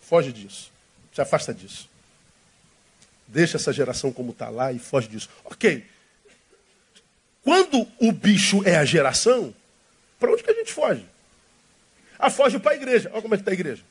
Foge 0.00 0.32
disso. 0.32 0.70
Se 1.12 1.20
afasta 1.20 1.54
disso. 1.54 1.88
Deixa 3.26 3.56
essa 3.56 3.72
geração 3.72 4.12
como 4.12 4.32
está 4.32 4.50
lá 4.50 4.72
e 4.72 4.78
foge 4.78 5.08
disso. 5.08 5.30
Ok. 5.44 5.86
Quando 7.42 7.88
o 7.98 8.12
bicho 8.12 8.62
é 8.66 8.76
a 8.76 8.84
geração, 8.84 9.54
para 10.18 10.30
onde 10.30 10.42
que 10.42 10.50
a 10.50 10.54
gente 10.54 10.72
foge? 10.72 11.06
Ah, 12.18 12.30
foge 12.30 12.58
para 12.58 12.72
a 12.72 12.76
igreja. 12.76 13.10
Olha 13.12 13.22
como 13.22 13.34
é 13.34 13.36
que 13.38 13.42
está 13.42 13.52
a 13.52 13.54
igreja. 13.54 13.82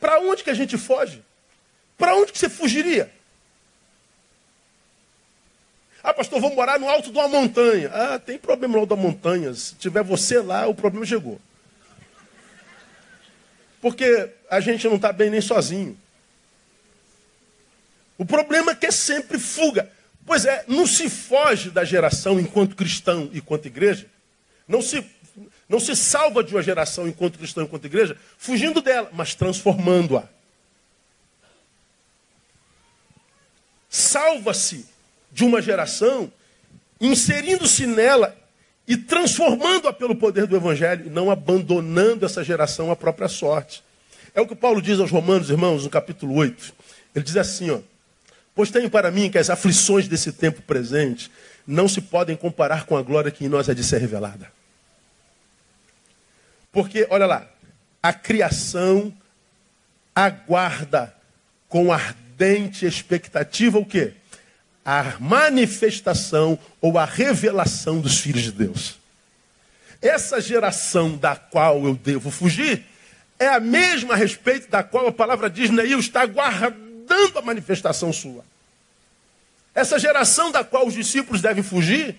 Para 0.00 0.18
onde 0.20 0.42
que 0.42 0.50
a 0.50 0.54
gente 0.54 0.76
foge? 0.76 1.22
Para 1.96 2.14
onde 2.16 2.32
que 2.32 2.38
você 2.38 2.48
fugiria? 2.48 3.10
Ah, 6.06 6.14
pastor, 6.14 6.40
vou 6.40 6.54
morar 6.54 6.78
no 6.78 6.88
alto 6.88 7.10
de 7.10 7.18
uma 7.18 7.26
montanha. 7.26 7.90
Ah, 7.92 8.16
tem 8.16 8.38
problema 8.38 8.74
no 8.74 8.78
alto 8.78 8.90
da 8.90 9.02
montanha. 9.02 9.52
Se 9.52 9.74
tiver 9.74 10.04
você 10.04 10.38
lá, 10.38 10.68
o 10.68 10.72
problema 10.72 11.04
chegou. 11.04 11.40
Porque 13.80 14.30
a 14.48 14.60
gente 14.60 14.86
não 14.86 14.94
está 14.94 15.12
bem 15.12 15.30
nem 15.30 15.40
sozinho. 15.40 15.98
O 18.16 18.24
problema 18.24 18.70
é 18.70 18.74
que 18.76 18.86
é 18.86 18.92
sempre 18.92 19.36
fuga. 19.36 19.90
Pois 20.24 20.44
é, 20.44 20.64
não 20.68 20.86
se 20.86 21.10
foge 21.10 21.70
da 21.70 21.82
geração 21.82 22.38
enquanto 22.38 22.76
cristão 22.76 23.28
e 23.32 23.38
enquanto 23.38 23.66
igreja. 23.66 24.06
Não 24.68 24.80
se, 24.80 25.04
não 25.68 25.80
se 25.80 25.96
salva 25.96 26.44
de 26.44 26.54
uma 26.54 26.62
geração 26.62 27.08
enquanto 27.08 27.36
cristão 27.36 27.64
e 27.64 27.66
enquanto 27.66 27.84
igreja, 27.86 28.16
fugindo 28.38 28.80
dela, 28.80 29.10
mas 29.12 29.34
transformando-a. 29.34 30.22
Salva-se 33.90 34.94
de 35.36 35.44
uma 35.44 35.60
geração, 35.60 36.32
inserindo-se 36.98 37.86
nela 37.86 38.34
e 38.88 38.96
transformando-a 38.96 39.92
pelo 39.92 40.16
poder 40.16 40.46
do 40.46 40.56
Evangelho, 40.56 41.10
não 41.10 41.30
abandonando 41.30 42.24
essa 42.24 42.42
geração 42.42 42.90
à 42.90 42.96
própria 42.96 43.28
sorte. 43.28 43.84
É 44.34 44.40
o 44.40 44.46
que 44.46 44.56
Paulo 44.56 44.80
diz 44.80 44.98
aos 44.98 45.10
Romanos, 45.10 45.50
irmãos, 45.50 45.84
no 45.84 45.90
capítulo 45.90 46.34
8. 46.36 46.72
Ele 47.14 47.22
diz 47.22 47.36
assim: 47.36 47.70
ó, 47.70 47.80
Pois 48.54 48.70
tenho 48.70 48.88
para 48.88 49.10
mim 49.10 49.30
que 49.30 49.36
as 49.36 49.50
aflições 49.50 50.08
desse 50.08 50.32
tempo 50.32 50.62
presente 50.62 51.30
não 51.66 51.86
se 51.86 52.00
podem 52.00 52.34
comparar 52.34 52.86
com 52.86 52.96
a 52.96 53.02
glória 53.02 53.30
que 53.30 53.44
em 53.44 53.48
nós 53.48 53.68
é 53.68 53.74
de 53.74 53.84
ser 53.84 53.98
revelada. 53.98 54.50
Porque, 56.72 57.06
olha 57.10 57.26
lá, 57.26 57.46
a 58.02 58.14
criação 58.14 59.12
aguarda 60.14 61.14
com 61.68 61.92
ardente 61.92 62.86
expectativa 62.86 63.78
o 63.78 63.84
quê? 63.84 64.14
A 64.86 65.16
manifestação 65.18 66.56
ou 66.80 66.96
a 66.96 67.04
revelação 67.04 68.00
dos 68.00 68.20
filhos 68.20 68.44
de 68.44 68.52
Deus. 68.52 68.94
Essa 70.00 70.40
geração 70.40 71.16
da 71.16 71.34
qual 71.34 71.84
eu 71.84 71.96
devo 71.96 72.30
fugir 72.30 72.84
é 73.36 73.48
a 73.48 73.58
mesma 73.58 74.14
a 74.14 74.16
respeito 74.16 74.70
da 74.70 74.84
qual 74.84 75.08
a 75.08 75.12
palavra 75.12 75.50
diz, 75.50 75.70
Neil 75.70 75.98
está 75.98 76.24
guardando 76.24 77.36
a 77.36 77.42
manifestação 77.42 78.12
sua. 78.12 78.44
Essa 79.74 79.98
geração 79.98 80.52
da 80.52 80.62
qual 80.62 80.86
os 80.86 80.94
discípulos 80.94 81.42
devem 81.42 81.64
fugir 81.64 82.14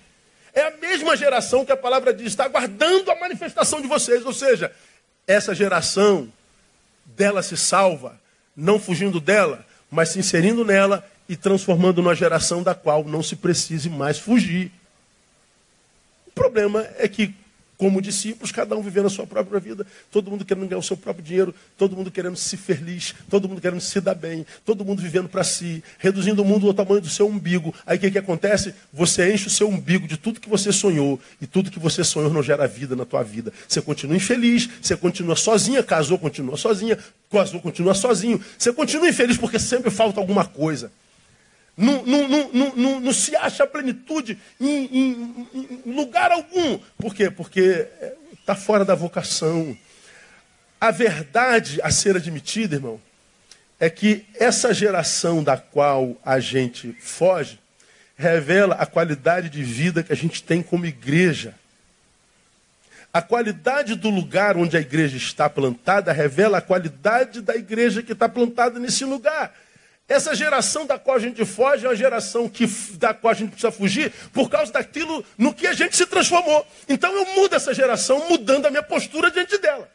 é 0.53 0.63
a 0.63 0.72
mesma 0.72 1.15
geração 1.15 1.63
que 1.63 1.72
a 1.72 1.78
palavra 1.78 2.13
diz 2.13 2.28
está 2.28 2.43
aguardando 2.43 3.09
a 3.09 3.15
manifestação 3.15 3.82
de 3.82 3.88
vocês. 3.88 4.26
Ou 4.26 4.34
seja, 4.34 4.74
essa 5.26 5.55
geração 5.55 6.32
dela 7.05 7.41
se 7.41 7.55
salva, 7.55 8.20
não 8.53 8.78
fugindo 8.78 9.22
dela, 9.22 9.65
mas 9.89 10.09
se 10.09 10.20
inserindo 10.20 10.65
nela 10.65 11.07
e 11.28 11.36
transformando 11.36 12.02
numa 12.02 12.16
geração 12.16 12.64
da 12.64 12.74
qual 12.74 13.04
não 13.04 13.22
se 13.22 13.36
precise 13.36 13.90
mais 13.90 14.18
fugir. 14.20 14.72
O 16.28 16.32
problema 16.32 16.88
é 16.98 17.08
que 17.08 17.34
como 17.78 18.02
discípulos, 18.02 18.52
cada 18.52 18.76
um 18.76 18.82
vivendo 18.82 19.06
a 19.06 19.10
sua 19.10 19.28
própria 19.28 19.60
vida, 19.60 19.86
todo 20.12 20.32
mundo 20.32 20.44
querendo 20.44 20.68
ganhar 20.68 20.80
o 20.80 20.84
seu 20.84 20.98
próprio 20.98 21.24
dinheiro, 21.24 21.54
todo 21.78 21.96
mundo 21.96 22.10
querendo 22.10 22.36
se 22.36 22.58
feliz, 22.58 23.14
todo 23.30 23.48
mundo 23.48 23.62
querendo 23.62 23.80
se 23.80 24.02
dar 24.02 24.16
bem, 24.16 24.46
todo 24.66 24.84
mundo 24.84 25.02
vivendo 25.02 25.30
para 25.30 25.44
si, 25.44 25.84
reduzindo 26.00 26.42
o 26.42 26.46
mundo 26.46 26.68
ao 26.68 26.74
tamanho 26.74 27.00
do 27.00 27.10
seu 27.10 27.28
umbigo. 27.28 27.74
Aí 27.86 27.98
o 27.98 28.02
que, 28.02 28.10
que 28.10 28.18
acontece? 28.18 28.74
Você 28.92 29.32
enche 29.32 29.48
o 29.48 29.52
seu 29.52 29.70
umbigo 29.70 30.08
de 30.08 30.18
tudo 30.18 30.40
que 30.40 30.50
você 30.50 30.72
sonhou, 30.72 31.20
e 31.40 31.46
tudo 31.46 31.70
que 31.70 31.80
você 31.80 32.04
sonhou 32.04 32.34
não 32.34 32.42
gera 32.42 32.68
vida 32.68 32.96
na 32.96 33.06
tua 33.06 33.22
vida. 33.22 33.54
Você 33.68 33.80
continua 33.80 34.16
infeliz, 34.16 34.68
você 34.82 34.98
continua 34.98 35.36
sozinha, 35.36 35.84
casou, 35.84 36.18
continua 36.18 36.58
sozinha, 36.58 36.98
casou, 37.32 37.62
continua 37.62 37.94
sozinho. 37.94 38.44
Você 38.58 38.74
continua 38.74 39.08
infeliz 39.08 39.38
porque 39.38 39.60
sempre 39.60 39.92
falta 39.92 40.20
alguma 40.20 40.46
coisa. 40.46 40.92
Não, 41.78 42.04
não, 42.04 42.28
não, 42.76 43.00
não, 43.00 43.14
se 43.14 43.36
acha 43.36 43.68
plenitude 43.68 44.40
em, 44.60 44.86
em, 44.86 45.48
em 45.86 45.94
lugar 45.94 46.32
algum. 46.32 46.80
Por 46.98 47.14
quê? 47.14 47.30
Porque 47.30 47.88
está 48.34 48.56
fora 48.56 48.84
da 48.84 48.96
vocação. 48.96 49.78
A 50.82 50.90
verdade 50.90 51.80
a 51.84 51.92
ser 51.92 52.16
admitida, 52.16 52.76
irmão, 52.76 53.00
é 53.80 53.92
que 53.92 54.26
essa 54.40 54.74
geração 54.74 55.44
da 55.44 55.56
qual 55.56 56.18
a 56.26 56.40
gente 56.40 56.96
foge 57.00 57.60
revela 58.18 58.74
a 58.76 58.86
qualidade 58.88 59.48
de 59.48 59.64
vida 59.64 60.02
que 60.02 60.12
a 60.12 60.16
gente 60.16 60.42
tem 60.42 60.64
como 60.64 60.88
igreja. 60.88 61.54
A 63.14 63.22
qualidade 63.22 63.94
do 63.96 64.10
lugar 64.10 64.58
onde 64.58 64.76
a 64.76 64.80
igreja 64.82 65.16
está 65.16 65.48
plantada 65.48 66.12
revela 66.12 66.58
a 66.58 66.62
qualidade 66.62 67.42
da 67.42 67.56
igreja 67.56 68.02
que 68.02 68.14
está 68.14 68.28
plantada 68.28 68.80
nesse 68.80 69.06
lugar. 69.06 69.54
Essa 70.08 70.34
geração 70.34 70.86
da 70.86 70.97
qual 70.97 71.18
a 71.18 71.20
gente 71.20 71.43
foge 71.43 71.86
é 71.86 71.89
uma 71.89 71.95
geração 71.95 72.47
que, 72.47 72.66
da 72.93 73.14
qual 73.14 73.32
a 73.32 73.36
gente 73.36 73.49
precisa 73.49 73.72
fugir 73.72 74.12
por 74.32 74.49
causa 74.49 74.72
daquilo 74.72 75.24
no 75.38 75.53
que 75.53 75.68
a 75.68 75.74
gente 75.74 75.97
se 75.97 76.05
transformou. 76.05 76.66
Então 76.88 77.14
eu 77.14 77.26
mudo 77.36 77.55
essa 77.55 77.74
geração 77.74 78.30
mudando 78.30 78.66
a 78.66 78.70
minha 78.70 78.84
postura 78.84 79.30
diante 79.30 79.58
dela. 79.58 79.91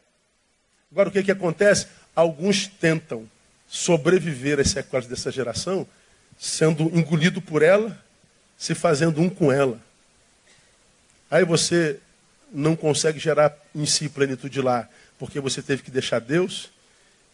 Agora 0.90 1.08
o 1.08 1.12
que, 1.12 1.22
que 1.22 1.32
acontece? 1.32 1.86
Alguns 2.14 2.66
tentam 2.66 3.26
sobreviver 3.66 4.60
às 4.60 4.68
sequelas 4.70 5.06
dessa 5.06 5.30
geração 5.30 5.86
sendo 6.38 6.84
engolido 6.94 7.40
por 7.40 7.62
ela, 7.62 7.98
se 8.58 8.74
fazendo 8.74 9.20
um 9.20 9.30
com 9.30 9.50
ela. 9.50 9.80
Aí 11.30 11.44
você 11.44 11.98
não 12.52 12.76
consegue 12.76 13.18
gerar 13.18 13.56
em 13.74 13.86
si 13.86 14.10
plenitude 14.10 14.60
lá, 14.60 14.86
porque 15.18 15.40
você 15.40 15.62
teve 15.62 15.82
que 15.82 15.90
deixar 15.90 16.20
Deus 16.20 16.68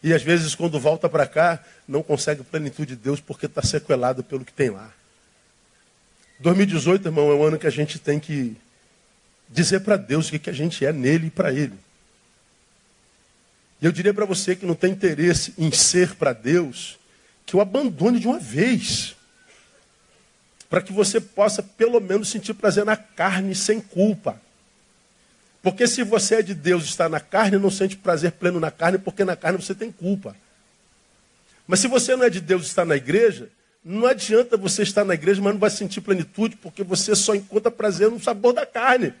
e 0.01 0.13
às 0.13 0.23
vezes, 0.23 0.55
quando 0.55 0.79
volta 0.79 1.09
para 1.09 1.27
cá, 1.27 1.63
não 1.87 2.01
consegue 2.01 2.43
plenitude 2.43 2.95
de 2.95 3.01
Deus 3.01 3.19
porque 3.19 3.47
está 3.47 3.61
sequelado 3.61 4.23
pelo 4.23 4.45
que 4.45 4.53
tem 4.53 4.69
lá. 4.69 4.91
2018, 6.39 7.07
irmão, 7.07 7.29
é 7.31 7.35
um 7.35 7.43
ano 7.43 7.59
que 7.59 7.67
a 7.67 7.71
gente 7.71 7.99
tem 7.99 8.17
que 8.17 8.55
dizer 9.49 9.81
para 9.81 9.97
Deus 9.97 10.29
o 10.29 10.39
que 10.39 10.49
a 10.49 10.53
gente 10.53 10.85
é 10.85 10.93
nele 10.93 11.27
e 11.27 11.31
para 11.31 11.51
Ele. 11.51 11.77
E 13.81 13.85
eu 13.85 13.91
diria 13.91 14.13
para 14.13 14.25
você 14.25 14.55
que 14.55 14.65
não 14.65 14.75
tem 14.75 14.91
interesse 14.91 15.53
em 15.57 15.71
ser 15.71 16.15
para 16.15 16.31
Deus, 16.31 16.97
que 17.45 17.57
o 17.57 17.61
abandone 17.61 18.19
de 18.19 18.27
uma 18.27 18.39
vez. 18.39 19.15
Para 20.69 20.81
que 20.81 20.93
você 20.93 21.19
possa, 21.19 21.63
pelo 21.63 21.99
menos, 21.99 22.29
sentir 22.29 22.53
prazer 22.53 22.85
na 22.85 22.95
carne 22.95 23.55
sem 23.55 23.81
culpa. 23.81 24.39
Porque 25.61 25.87
se 25.87 26.03
você 26.03 26.35
é 26.35 26.41
de 26.41 26.53
Deus 26.53 26.85
está 26.85 27.09
na 27.09 27.19
carne, 27.19 27.57
não 27.57 27.69
sente 27.69 27.97
prazer 27.97 28.31
pleno 28.33 28.59
na 28.59 28.71
carne, 28.71 28.97
porque 28.97 29.25
na 29.25 29.35
carne 29.35 29.61
você 29.61 29.75
tem 29.75 29.91
culpa. 29.91 30.35
Mas 31.67 31.81
se 31.81 31.87
você 31.87 32.15
não 32.15 32.23
é 32.23 32.29
de 32.29 32.39
Deus 32.39 32.65
está 32.65 32.85
na 32.85 32.95
igreja, 32.95 33.49
não 33.83 34.07
adianta 34.07 34.57
você 34.57 34.83
estar 34.83 35.05
na 35.05 35.13
igreja, 35.13 35.41
mas 35.41 35.53
não 35.53 35.59
vai 35.59 35.69
sentir 35.69 36.01
plenitude, 36.01 36.55
porque 36.57 36.83
você 36.83 37.15
só 37.15 37.35
encontra 37.35 37.69
prazer 37.69 38.09
no 38.09 38.19
sabor 38.19 38.53
da 38.53 38.65
carne. 38.65 39.13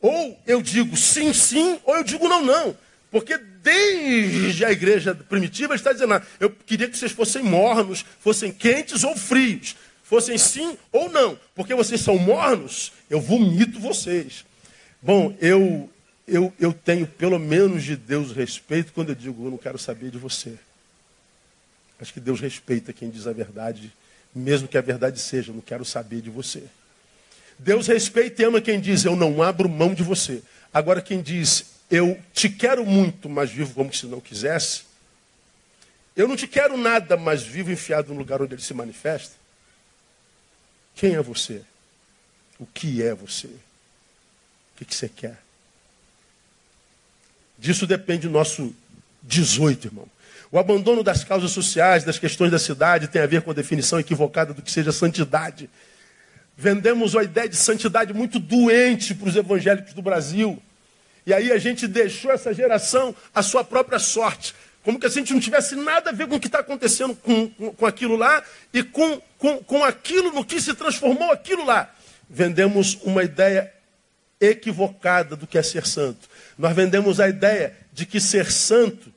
Ou 0.00 0.38
eu 0.46 0.60
digo 0.60 0.96
sim, 0.96 1.32
sim, 1.32 1.80
ou 1.84 1.96
eu 1.96 2.04
digo 2.04 2.28
não, 2.28 2.42
não. 2.44 2.76
Porque 3.10 3.38
desde 3.38 4.64
a 4.64 4.70
igreja 4.70 5.14
primitiva 5.14 5.74
está 5.74 5.92
dizendo, 5.92 6.14
ah, 6.14 6.22
eu 6.38 6.50
queria 6.50 6.88
que 6.88 6.96
vocês 6.96 7.12
fossem 7.12 7.42
mornos, 7.42 8.04
fossem 8.20 8.52
quentes 8.52 9.02
ou 9.02 9.16
frios, 9.16 9.76
fossem 10.02 10.36
sim 10.36 10.76
ou 10.92 11.10
não. 11.10 11.38
Porque 11.54 11.74
vocês 11.74 12.00
são 12.00 12.18
mornos, 12.18 12.92
eu 13.08 13.20
vomito 13.20 13.80
vocês. 13.80 14.44
Bom, 15.00 15.36
eu, 15.40 15.88
eu, 16.26 16.52
eu 16.58 16.72
tenho 16.72 17.06
pelo 17.06 17.38
menos 17.38 17.84
de 17.84 17.96
Deus 17.96 18.32
respeito 18.32 18.92
quando 18.92 19.10
eu 19.10 19.14
digo, 19.14 19.46
eu 19.46 19.50
não 19.50 19.58
quero 19.58 19.78
saber 19.78 20.10
de 20.10 20.18
você. 20.18 20.58
Acho 22.00 22.12
que 22.12 22.20
Deus 22.20 22.40
respeita 22.40 22.92
quem 22.92 23.10
diz 23.10 23.26
a 23.26 23.32
verdade, 23.32 23.92
mesmo 24.34 24.68
que 24.68 24.78
a 24.78 24.80
verdade 24.80 25.18
seja, 25.18 25.50
eu 25.50 25.54
não 25.54 25.62
quero 25.62 25.84
saber 25.84 26.20
de 26.20 26.30
você. 26.30 26.64
Deus 27.58 27.86
respeita 27.86 28.42
e 28.42 28.44
ama 28.44 28.60
quem 28.60 28.80
diz, 28.80 29.04
eu 29.04 29.16
não 29.16 29.42
abro 29.42 29.68
mão 29.68 29.94
de 29.94 30.02
você. 30.02 30.42
Agora, 30.72 31.02
quem 31.02 31.22
diz, 31.22 31.66
eu 31.90 32.20
te 32.32 32.48
quero 32.48 32.84
muito, 32.84 33.28
mas 33.28 33.50
vivo 33.50 33.74
como 33.74 33.92
se 33.92 34.06
não 34.06 34.20
quisesse. 34.20 34.82
Eu 36.14 36.28
não 36.28 36.36
te 36.36 36.46
quero 36.46 36.76
nada, 36.76 37.16
mas 37.16 37.42
vivo 37.42 37.70
enfiado 37.70 38.12
no 38.12 38.18
lugar 38.18 38.42
onde 38.42 38.54
ele 38.54 38.62
se 38.62 38.74
manifesta. 38.74 39.34
Quem 40.94 41.14
é 41.14 41.22
você? 41.22 41.62
O 42.58 42.66
que 42.66 43.02
é 43.02 43.14
você? 43.14 43.50
Que, 44.78 44.84
que 44.84 44.94
você 44.94 45.08
quer? 45.08 45.36
Disso 47.58 47.86
depende 47.86 48.28
o 48.28 48.30
nosso 48.30 48.72
18, 49.24 49.88
irmão. 49.88 50.06
O 50.52 50.58
abandono 50.58 51.02
das 51.02 51.24
causas 51.24 51.50
sociais, 51.50 52.04
das 52.04 52.18
questões 52.18 52.50
da 52.50 52.58
cidade, 52.58 53.08
tem 53.08 53.20
a 53.20 53.26
ver 53.26 53.42
com 53.42 53.50
a 53.50 53.54
definição 53.54 53.98
equivocada 53.98 54.54
do 54.54 54.62
que 54.62 54.70
seja 54.70 54.92
santidade. 54.92 55.68
Vendemos 56.56 57.14
uma 57.14 57.24
ideia 57.24 57.48
de 57.48 57.56
santidade 57.56 58.14
muito 58.14 58.38
doente 58.38 59.14
para 59.14 59.28
os 59.28 59.36
evangélicos 59.36 59.92
do 59.92 60.00
Brasil. 60.00 60.62
E 61.26 61.34
aí 61.34 61.52
a 61.52 61.58
gente 61.58 61.86
deixou 61.86 62.30
essa 62.30 62.54
geração 62.54 63.14
à 63.34 63.42
sua 63.42 63.64
própria 63.64 63.98
sorte. 63.98 64.54
Como 64.84 64.98
que 64.98 65.06
a 65.06 65.10
gente 65.10 65.34
não 65.34 65.40
tivesse 65.40 65.74
nada 65.74 66.10
a 66.10 66.12
ver 66.12 66.28
com 66.28 66.36
o 66.36 66.40
que 66.40 66.46
está 66.46 66.60
acontecendo 66.60 67.14
com, 67.16 67.48
com, 67.50 67.72
com, 67.72 67.84
aquilo 67.84 68.16
lá 68.16 68.42
e 68.72 68.82
com, 68.82 69.20
com, 69.36 69.58
com 69.58 69.84
aquilo 69.84 70.32
no 70.32 70.44
que 70.44 70.60
se 70.60 70.72
transformou 70.72 71.30
aquilo 71.32 71.66
lá. 71.66 71.92
Vendemos 72.30 72.96
uma 73.02 73.22
ideia 73.22 73.72
equivocada 74.40 75.36
do 75.36 75.46
que 75.46 75.58
é 75.58 75.62
ser 75.62 75.86
santo. 75.86 76.28
Nós 76.56 76.74
vendemos 76.74 77.20
a 77.20 77.28
ideia 77.28 77.76
de 77.92 78.06
que 78.06 78.20
ser 78.20 78.50
santo 78.50 79.12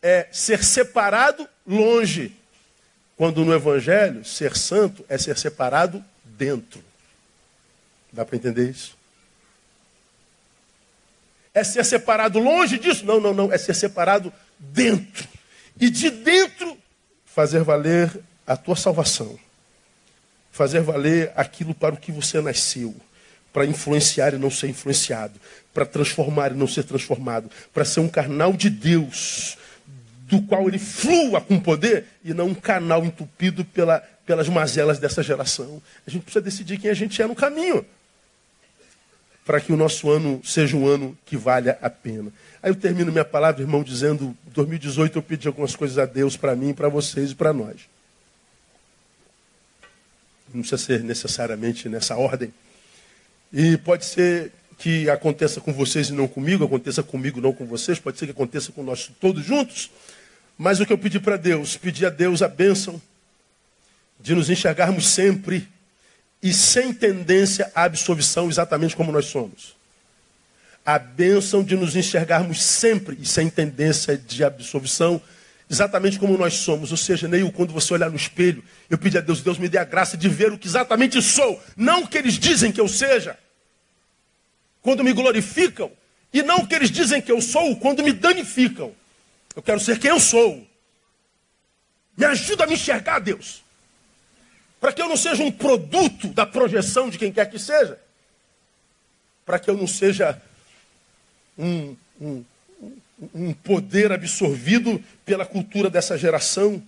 é 0.00 0.28
ser 0.32 0.62
separado 0.64 1.48
longe, 1.66 2.34
quando 3.16 3.44
no 3.44 3.54
Evangelho, 3.54 4.24
ser 4.24 4.56
santo 4.56 5.04
é 5.08 5.16
ser 5.18 5.38
separado 5.38 6.04
dentro. 6.24 6.82
Dá 8.12 8.24
para 8.24 8.36
entender 8.36 8.70
isso? 8.70 8.96
É 11.54 11.62
ser 11.62 11.84
separado 11.84 12.38
longe 12.38 12.78
disso? 12.78 13.04
Não, 13.04 13.20
não, 13.20 13.32
não. 13.32 13.52
É 13.52 13.58
ser 13.58 13.74
separado 13.74 14.32
dentro. 14.58 15.28
E 15.78 15.90
de 15.90 16.10
dentro, 16.10 16.76
fazer 17.24 17.62
valer 17.62 18.10
a 18.46 18.56
tua 18.56 18.76
salvação. 18.76 19.38
Fazer 20.50 20.80
valer 20.80 21.32
aquilo 21.36 21.74
para 21.74 21.94
o 21.94 21.98
que 21.98 22.10
você 22.10 22.40
nasceu 22.40 22.94
para 23.52 23.66
influenciar 23.66 24.34
e 24.34 24.38
não 24.38 24.50
ser 24.50 24.68
influenciado, 24.68 25.34
para 25.74 25.84
transformar 25.84 26.52
e 26.52 26.54
não 26.54 26.66
ser 26.66 26.84
transformado, 26.84 27.50
para 27.72 27.84
ser 27.84 28.00
um 28.00 28.08
canal 28.08 28.52
de 28.52 28.70
Deus, 28.70 29.56
do 30.26 30.40
qual 30.42 30.66
ele 30.68 30.78
flua 30.78 31.40
com 31.40 31.60
poder 31.60 32.06
e 32.24 32.32
não 32.32 32.48
um 32.48 32.54
canal 32.54 33.04
entupido 33.04 33.64
pela, 33.64 34.00
pelas 34.24 34.48
mazelas 34.48 34.98
dessa 34.98 35.22
geração. 35.22 35.82
A 36.06 36.10
gente 36.10 36.22
precisa 36.22 36.42
decidir 36.42 36.78
quem 36.78 36.90
a 36.90 36.94
gente 36.94 37.20
é 37.20 37.26
no 37.26 37.34
caminho, 37.34 37.84
para 39.44 39.60
que 39.60 39.72
o 39.72 39.76
nosso 39.76 40.10
ano 40.10 40.40
seja 40.44 40.76
um 40.76 40.86
ano 40.86 41.16
que 41.26 41.36
valha 41.36 41.78
a 41.82 41.90
pena. 41.90 42.32
Aí 42.62 42.70
eu 42.70 42.76
termino 42.76 43.10
minha 43.12 43.24
palavra, 43.24 43.60
irmão, 43.60 43.82
dizendo: 43.82 44.36
2018 44.46 45.18
eu 45.18 45.22
pedi 45.22 45.48
algumas 45.48 45.74
coisas 45.76 45.98
a 45.98 46.06
Deus 46.06 46.36
para 46.36 46.54
mim, 46.54 46.72
para 46.72 46.88
vocês 46.88 47.32
e 47.32 47.34
para 47.34 47.52
nós. 47.52 47.76
Não 50.54 50.60
precisa 50.60 50.78
ser 50.80 51.02
necessariamente 51.02 51.88
nessa 51.88 52.16
ordem. 52.16 52.52
E 53.52 53.76
pode 53.76 54.04
ser 54.04 54.52
que 54.78 55.08
aconteça 55.08 55.60
com 55.60 55.72
vocês 55.72 56.08
e 56.08 56.12
não 56.12 56.26
comigo, 56.26 56.64
aconteça 56.64 57.02
comigo 57.04 57.40
não 57.40 57.52
com 57.52 57.64
vocês, 57.64 58.00
pode 58.00 58.18
ser 58.18 58.26
que 58.26 58.32
aconteça 58.32 58.72
com 58.72 58.82
nós 58.82 59.10
todos 59.20 59.44
juntos. 59.44 59.90
Mas 60.58 60.80
o 60.80 60.86
que 60.86 60.92
eu 60.92 60.98
pedi 60.98 61.20
para 61.20 61.36
Deus? 61.36 61.76
Pedi 61.76 62.04
a 62.04 62.10
Deus 62.10 62.42
a 62.42 62.48
bênção 62.48 63.00
de 64.20 64.34
nos 64.34 64.50
enxergarmos 64.50 65.08
sempre 65.08 65.68
e 66.42 66.52
sem 66.52 66.92
tendência 66.92 67.70
à 67.74 67.84
absolvição, 67.84 68.48
exatamente 68.48 68.96
como 68.96 69.12
nós 69.12 69.26
somos. 69.26 69.76
A 70.84 70.98
bênção 70.98 71.62
de 71.62 71.76
nos 71.76 71.94
enxergarmos 71.94 72.60
sempre 72.60 73.16
e 73.20 73.24
sem 73.24 73.48
tendência 73.48 74.18
de 74.18 74.42
absolvição, 74.42 75.22
exatamente 75.70 76.18
como 76.18 76.36
nós 76.36 76.54
somos. 76.54 76.90
Ou 76.90 76.96
seja, 76.96 77.28
Neil, 77.28 77.52
quando 77.52 77.72
você 77.72 77.94
olhar 77.94 78.10
no 78.10 78.16
espelho, 78.16 78.64
eu 78.90 78.98
pedi 78.98 79.16
a 79.16 79.20
Deus, 79.20 79.40
Deus 79.40 79.58
me 79.58 79.68
dê 79.68 79.78
a 79.78 79.84
graça 79.84 80.16
de 80.16 80.28
ver 80.28 80.52
o 80.52 80.58
que 80.58 80.66
exatamente 80.66 81.22
sou, 81.22 81.62
não 81.76 82.02
o 82.02 82.08
que 82.08 82.18
eles 82.18 82.34
dizem 82.34 82.72
que 82.72 82.80
eu 82.80 82.88
seja. 82.88 83.38
Quando 84.82 85.04
me 85.04 85.12
glorificam, 85.12 85.90
e 86.32 86.42
não 86.42 86.58
o 86.58 86.66
que 86.66 86.74
eles 86.74 86.90
dizem 86.90 87.22
que 87.22 87.30
eu 87.30 87.40
sou 87.40 87.76
quando 87.76 88.02
me 88.02 88.12
danificam. 88.12 88.92
Eu 89.54 89.62
quero 89.62 89.78
ser 89.78 89.98
quem 89.98 90.10
eu 90.10 90.18
sou. 90.18 90.66
Me 92.16 92.24
ajuda 92.24 92.64
a 92.64 92.66
me 92.66 92.74
enxergar, 92.74 93.18
Deus. 93.18 93.62
Para 94.80 94.92
que 94.92 95.00
eu 95.00 95.08
não 95.08 95.16
seja 95.16 95.42
um 95.42 95.52
produto 95.52 96.28
da 96.28 96.44
projeção 96.44 97.08
de 97.08 97.18
quem 97.18 97.32
quer 97.32 97.48
que 97.50 97.58
seja. 97.58 97.98
Para 99.46 99.58
que 99.58 99.70
eu 99.70 99.76
não 99.76 99.86
seja 99.86 100.40
um, 101.56 101.94
um, 102.20 102.44
um 103.34 103.52
poder 103.52 104.10
absorvido 104.10 105.02
pela 105.24 105.46
cultura 105.46 105.88
dessa 105.88 106.18
geração 106.18 106.82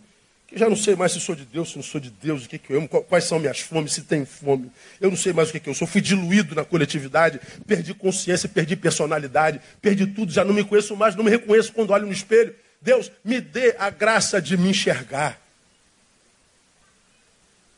que 0.55 0.61
já 0.61 0.69
não 0.69 0.77
sei 0.77 0.97
mais 0.97 1.13
se 1.13 1.21
sou 1.21 1.35
de 1.35 1.45
Deus, 1.45 1.71
se 1.71 1.77
não 1.77 1.83
sou 1.83 2.01
de 2.01 2.11
Deus, 2.11 2.45
o 2.45 2.49
que, 2.49 2.59
que 2.59 2.73
eu 2.73 2.79
amo, 2.79 2.89
quais 2.89 3.25
são 3.25 3.39
minhas 3.39 3.61
fomes, 3.61 3.93
se 3.93 4.03
tem 4.03 4.25
fome. 4.25 4.71
Eu 5.01 5.11
não 5.11 5.17
sei 5.17 5.33
mais 5.33 5.51
o 5.51 5.53
que, 5.53 5.61
que 5.61 5.69
eu 5.69 5.75
sou. 5.75 5.87
Fui 5.87 6.01
diluído 6.01 6.55
na 6.55 6.65
coletividade, 6.65 7.41
perdi 7.67 7.93
consciência, 7.93 8.49
perdi 8.49 8.77
personalidade, 8.77 9.61
perdi 9.83 10.07
tudo, 10.07 10.33
já 10.33 10.45
não 10.45 10.55
me 10.55 10.65
conheço 10.65 10.97
mais, 10.97 11.15
não 11.15 11.25
me 11.25 11.31
reconheço 11.31 11.73
quando 11.73 11.91
olho 11.91 12.07
no 12.07 12.13
espelho. 12.13 12.55
Deus, 12.81 13.11
me 13.25 13.41
dê 13.41 13.75
a 13.79 13.91
graça 13.91 14.41
de 14.41 14.57
me 14.57 14.71
enxergar. 14.71 15.41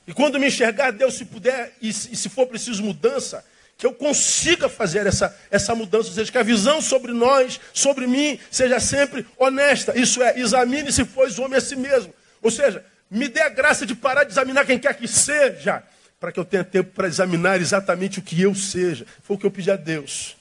E 0.07 0.13
quando 0.13 0.39
me 0.39 0.47
enxergar, 0.47 0.93
Deus, 0.93 1.15
se 1.15 1.25
puder, 1.25 1.73
e 1.83 1.93
se 1.93 2.29
for 2.29 2.47
preciso 2.47 2.83
mudança, 2.83 3.45
que 3.79 3.87
eu 3.87 3.93
consiga 3.93 4.69
fazer 4.69 5.07
essa, 5.07 5.37
essa 5.51 5.75
mudança, 5.75 6.09
ou 6.09 6.15
seja, 6.15 6.33
que 6.33 6.39
a 6.39 6.43
visão 6.43 6.81
sobre 6.81 7.13
nós, 7.13 7.61
sobre 7.75 8.07
mim, 8.07 8.39
seja 8.51 8.81
sempre 8.81 9.27
honesta. 9.37 9.99
Isso 9.99 10.23
é, 10.23 10.39
examine-se, 10.39 11.05
pois, 11.05 11.39
o 11.39 11.43
homem 11.43 11.59
a 11.59 11.61
si 11.61 11.77
mesmo. 11.77 12.15
Ou 12.43 12.51
seja, 12.51 12.85
me 13.11 13.29
dê 13.29 13.41
a 13.41 13.49
graça 13.49 13.87
de 13.87 13.95
parar 13.95 14.25
de 14.25 14.33
examinar 14.33 14.65
quem 14.67 14.79
quer 14.79 14.95
que 14.97 15.07
seja, 15.07 15.83
para 16.19 16.33
que 16.33 16.41
eu 16.41 16.45
tenha 16.45 16.65
tempo 16.65 16.93
para 16.93 17.07
examinar 17.07 17.61
exatamente 17.61 18.19
o 18.19 18.23
que 18.23 18.41
eu 18.41 18.55
seja. 18.55 19.07
Foi 19.23 19.37
o 19.37 19.39
que 19.39 19.47
eu 19.47 19.51
pedi 19.51 19.71
a 19.71 19.77
Deus. 19.77 20.37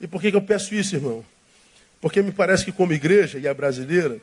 E 0.00 0.06
por 0.06 0.20
que, 0.20 0.30
que 0.30 0.36
eu 0.36 0.42
peço 0.42 0.74
isso, 0.74 0.96
irmão? 0.96 1.24
Porque 2.00 2.20
me 2.20 2.32
parece 2.32 2.64
que, 2.64 2.72
como 2.72 2.92
igreja 2.92 3.38
e 3.38 3.46
a 3.46 3.54
brasileira, 3.54 4.18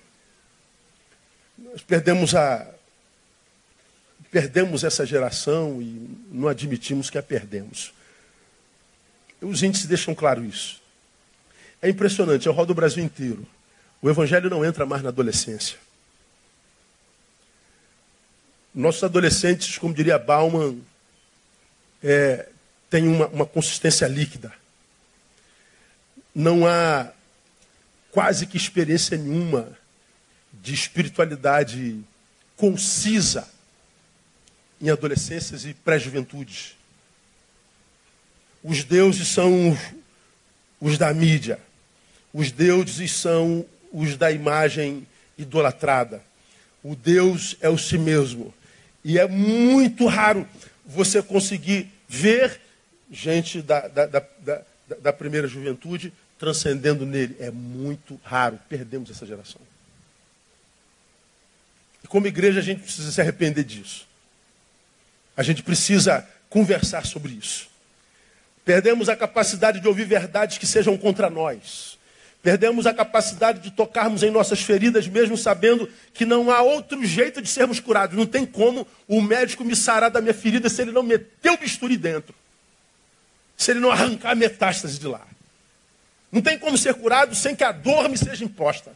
nós 1.57 1.81
perdemos 1.81 2.35
a. 2.35 2.67
Perdemos 4.29 4.83
essa 4.83 5.05
geração 5.05 5.81
e 5.81 6.17
não 6.31 6.47
admitimos 6.47 7.09
que 7.09 7.17
a 7.17 7.23
perdemos. 7.23 7.93
Os 9.41 9.63
índices 9.63 9.87
deixam 9.87 10.13
claro 10.13 10.43
isso. 10.45 10.81
É 11.81 11.89
impressionante, 11.89 12.45
eu 12.45 12.53
rodo 12.53 12.73
o 12.73 12.75
Brasil 12.75 13.03
inteiro. 13.03 13.47
O 14.01 14.09
evangelho 14.09 14.49
não 14.49 14.63
entra 14.63 14.85
mais 14.85 15.01
na 15.01 15.09
adolescência. 15.09 15.77
Nossos 18.79 19.03
adolescentes, 19.03 19.77
como 19.77 19.93
diria 19.93 20.17
Bauman, 20.17 20.77
é, 22.01 22.47
têm 22.89 23.09
uma, 23.09 23.27
uma 23.27 23.45
consistência 23.45 24.07
líquida. 24.07 24.53
Não 26.33 26.65
há 26.65 27.11
quase 28.09 28.47
que 28.47 28.55
experiência 28.55 29.17
nenhuma 29.17 29.77
de 30.53 30.73
espiritualidade 30.73 31.99
concisa 32.55 33.49
em 34.79 34.89
adolescências 34.89 35.65
e 35.65 35.73
pré-juventude. 35.73 36.77
Os 38.63 38.85
deuses 38.85 39.27
são 39.27 39.71
os, 39.71 39.79
os 40.79 40.97
da 40.97 41.13
mídia. 41.13 41.59
Os 42.33 42.49
deuses 42.49 43.11
são 43.11 43.65
os 43.91 44.15
da 44.15 44.31
imagem 44.31 45.05
idolatrada. 45.37 46.23
O 46.81 46.95
Deus 46.95 47.57
é 47.59 47.67
o 47.67 47.77
si 47.77 47.97
mesmo. 47.97 48.53
E 49.03 49.17
é 49.17 49.27
muito 49.27 50.05
raro 50.07 50.47
você 50.85 51.21
conseguir 51.21 51.91
ver 52.07 52.59
gente 53.11 53.61
da, 53.61 53.87
da, 53.87 54.05
da, 54.05 54.25
da, 54.39 54.61
da 55.01 55.13
primeira 55.13 55.47
juventude 55.47 56.13
transcendendo 56.37 57.05
nele. 57.05 57.35
É 57.39 57.51
muito 57.51 58.19
raro. 58.23 58.59
Perdemos 58.67 59.11
essa 59.11 59.25
geração. 59.25 59.61
E 62.03 62.07
como 62.07 62.27
igreja 62.27 62.59
a 62.59 62.63
gente 62.63 62.81
precisa 62.81 63.11
se 63.11 63.21
arrepender 63.21 63.63
disso. 63.63 64.07
A 65.35 65.43
gente 65.43 65.61
precisa 65.61 66.27
conversar 66.49 67.05
sobre 67.05 67.33
isso. 67.33 67.69
Perdemos 68.65 69.09
a 69.09 69.15
capacidade 69.15 69.79
de 69.79 69.87
ouvir 69.87 70.05
verdades 70.05 70.57
que 70.57 70.65
sejam 70.65 70.97
contra 70.97 71.29
nós. 71.29 71.98
Perdemos 72.41 72.85
a 72.85 72.93
capacidade 72.93 73.59
de 73.59 73.71
tocarmos 73.71 74.23
em 74.23 74.31
nossas 74.31 74.61
feridas, 74.61 75.07
mesmo 75.07 75.37
sabendo 75.37 75.89
que 76.13 76.25
não 76.25 76.49
há 76.49 76.61
outro 76.61 77.03
jeito 77.05 77.41
de 77.41 77.49
sermos 77.49 77.79
curados. 77.81 78.15
Não 78.15 78.25
tem 78.25 78.45
como 78.45 78.87
o 79.07 79.21
médico 79.21 79.65
me 79.65 79.75
sarar 79.75 80.09
da 80.09 80.21
minha 80.21 80.33
ferida 80.33 80.69
se 80.69 80.81
ele 80.81 80.91
não 80.91 81.03
meter 81.03 81.51
o 81.51 81.57
bisturi 81.57 81.97
dentro. 81.97 82.33
Se 83.57 83.71
ele 83.71 83.81
não 83.81 83.91
arrancar 83.91 84.31
a 84.31 84.35
metástase 84.35 84.97
de 84.97 85.07
lá. 85.07 85.27
Não 86.31 86.41
tem 86.41 86.57
como 86.57 86.77
ser 86.77 86.93
curado 86.93 87.35
sem 87.35 87.55
que 87.55 87.63
a 87.63 87.73
dor 87.73 88.07
me 88.07 88.17
seja 88.17 88.45
imposta. 88.45 88.95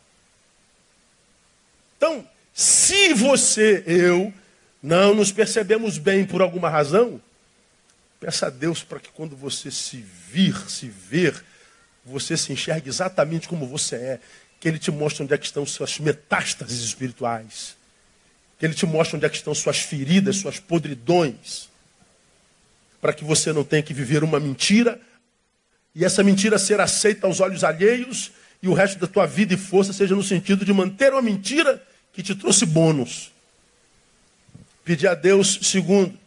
Então, 1.97 2.25
se 2.53 3.13
você, 3.13 3.83
eu, 3.85 4.33
não 4.81 5.13
nos 5.13 5.31
percebemos 5.31 5.97
bem 5.97 6.25
por 6.25 6.41
alguma 6.41 6.69
razão, 6.69 7.19
peça 8.19 8.47
a 8.47 8.49
Deus 8.49 8.83
para 8.83 8.99
que 8.99 9.09
quando 9.09 9.35
você 9.35 9.69
se 9.69 9.97
vir, 9.97 10.55
se 10.69 10.87
ver, 10.87 11.43
você 12.05 12.35
se 12.35 12.51
enxergue 12.51 12.89
exatamente 12.89 13.47
como 13.47 13.65
você 13.65 13.95
é. 13.95 14.19
Que 14.59 14.67
Ele 14.67 14.79
te 14.79 14.91
mostre 14.91 15.23
onde 15.23 15.33
é 15.33 15.37
que 15.37 15.45
estão 15.45 15.65
suas 15.65 15.99
metástases 15.99 16.81
espirituais. 16.81 17.75
Que 18.57 18.65
Ele 18.65 18.73
te 18.73 18.85
mostre 18.85 19.17
onde 19.17 19.25
é 19.25 19.29
que 19.29 19.37
estão 19.37 19.53
suas 19.53 19.79
feridas, 19.79 20.37
suas 20.37 20.59
podridões. 20.59 21.69
Para 23.01 23.13
que 23.13 23.23
você 23.23 23.51
não 23.51 23.63
tenha 23.63 23.83
que 23.83 23.93
viver 23.93 24.23
uma 24.23 24.39
mentira 24.39 24.99
e 25.95 26.03
essa 26.03 26.23
mentira 26.23 26.57
ser 26.57 26.81
aceita 26.81 27.27
aos 27.27 27.39
olhos 27.39 27.63
alheios 27.63 28.31
e 28.61 28.67
o 28.67 28.73
resto 28.73 28.97
da 28.97 29.07
tua 29.07 29.25
vida 29.27 29.53
e 29.53 29.57
força 29.57 29.93
seja 29.93 30.15
no 30.15 30.23
sentido 30.23 30.65
de 30.65 30.73
manter 30.73 31.13
uma 31.13 31.21
mentira 31.21 31.81
que 32.11 32.23
te 32.23 32.33
trouxe 32.33 32.65
bônus. 32.65 33.31
Pedir 34.83 35.07
a 35.07 35.13
Deus, 35.13 35.59
segundo, 35.61 36.17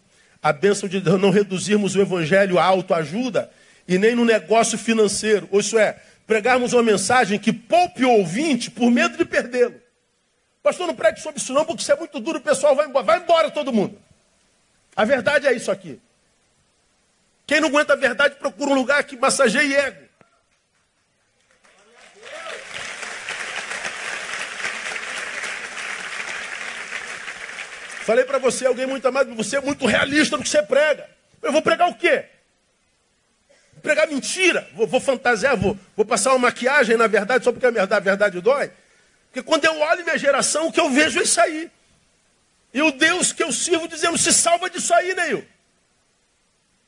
a 0.42 0.52
bênção 0.52 0.88
de 0.88 1.00
não 1.00 1.30
reduzirmos 1.30 1.96
o 1.96 2.00
evangelho 2.00 2.58
à 2.58 2.64
autoajuda 2.64 3.50
e 3.86 3.98
nem 3.98 4.14
no 4.14 4.24
negócio 4.24 4.76
financeiro. 4.78 5.48
Ou 5.50 5.60
isso 5.60 5.78
é, 5.78 6.00
pregarmos 6.26 6.72
uma 6.72 6.82
mensagem 6.82 7.38
que 7.38 7.52
poupe 7.52 8.04
o 8.04 8.10
ouvinte 8.10 8.70
por 8.70 8.90
medo 8.90 9.16
de 9.16 9.24
perdê-lo. 9.24 9.80
Pastor, 10.62 10.86
não 10.86 10.94
pregue 10.94 11.20
sobre 11.20 11.40
isso 11.40 11.52
não, 11.52 11.64
porque 11.64 11.82
isso 11.82 11.92
é 11.92 11.96
muito 11.96 12.18
duro, 12.18 12.38
o 12.38 12.42
pessoal 12.42 12.74
vai 12.74 12.86
embora. 12.86 13.04
Vai 13.04 13.18
embora 13.18 13.50
todo 13.50 13.72
mundo. 13.72 13.98
A 14.96 15.04
verdade 15.04 15.46
é 15.46 15.52
isso 15.52 15.70
aqui. 15.70 16.00
Quem 17.46 17.60
não 17.60 17.68
aguenta 17.68 17.92
a 17.92 17.96
verdade, 17.96 18.34
procura 18.36 18.72
um 18.72 18.74
lugar 18.74 19.04
que 19.04 19.16
massageie 19.16 19.74
ego. 19.74 20.06
Falei 28.06 28.24
para 28.24 28.38
você, 28.38 28.66
alguém 28.66 28.86
muito 28.86 29.06
amado, 29.06 29.34
você 29.34 29.56
é 29.56 29.60
muito 29.60 29.84
realista 29.84 30.36
no 30.36 30.42
que 30.42 30.48
você 30.48 30.62
prega. 30.62 31.08
Eu 31.42 31.52
vou 31.52 31.60
pregar 31.60 31.88
o 31.88 31.94
quê? 31.94 32.24
Pregar 33.86 34.08
mentira, 34.08 34.68
vou, 34.74 34.84
vou 34.84 35.00
fantasiar, 35.00 35.56
vou, 35.56 35.78
vou 35.96 36.04
passar 36.04 36.30
uma 36.32 36.40
maquiagem 36.40 36.96
na 36.96 37.06
verdade, 37.06 37.44
só 37.44 37.52
porque 37.52 37.66
a 37.66 37.70
verdade, 37.70 37.94
a 37.94 38.00
verdade 38.00 38.40
dói. 38.40 38.70
Porque 39.28 39.42
quando 39.42 39.64
eu 39.64 39.78
olho 39.78 40.02
minha 40.02 40.18
geração, 40.18 40.66
o 40.66 40.72
que 40.72 40.80
eu 40.80 40.90
vejo 40.90 41.20
é 41.20 41.22
isso 41.22 41.40
aí. 41.40 41.70
E 42.74 42.82
o 42.82 42.90
Deus 42.90 43.32
que 43.32 43.44
eu 43.44 43.52
sirvo 43.52 43.86
dizendo, 43.86 44.18
se 44.18 44.32
salva 44.32 44.68
disso 44.68 44.92
aí, 44.92 45.14
Neil. 45.14 45.46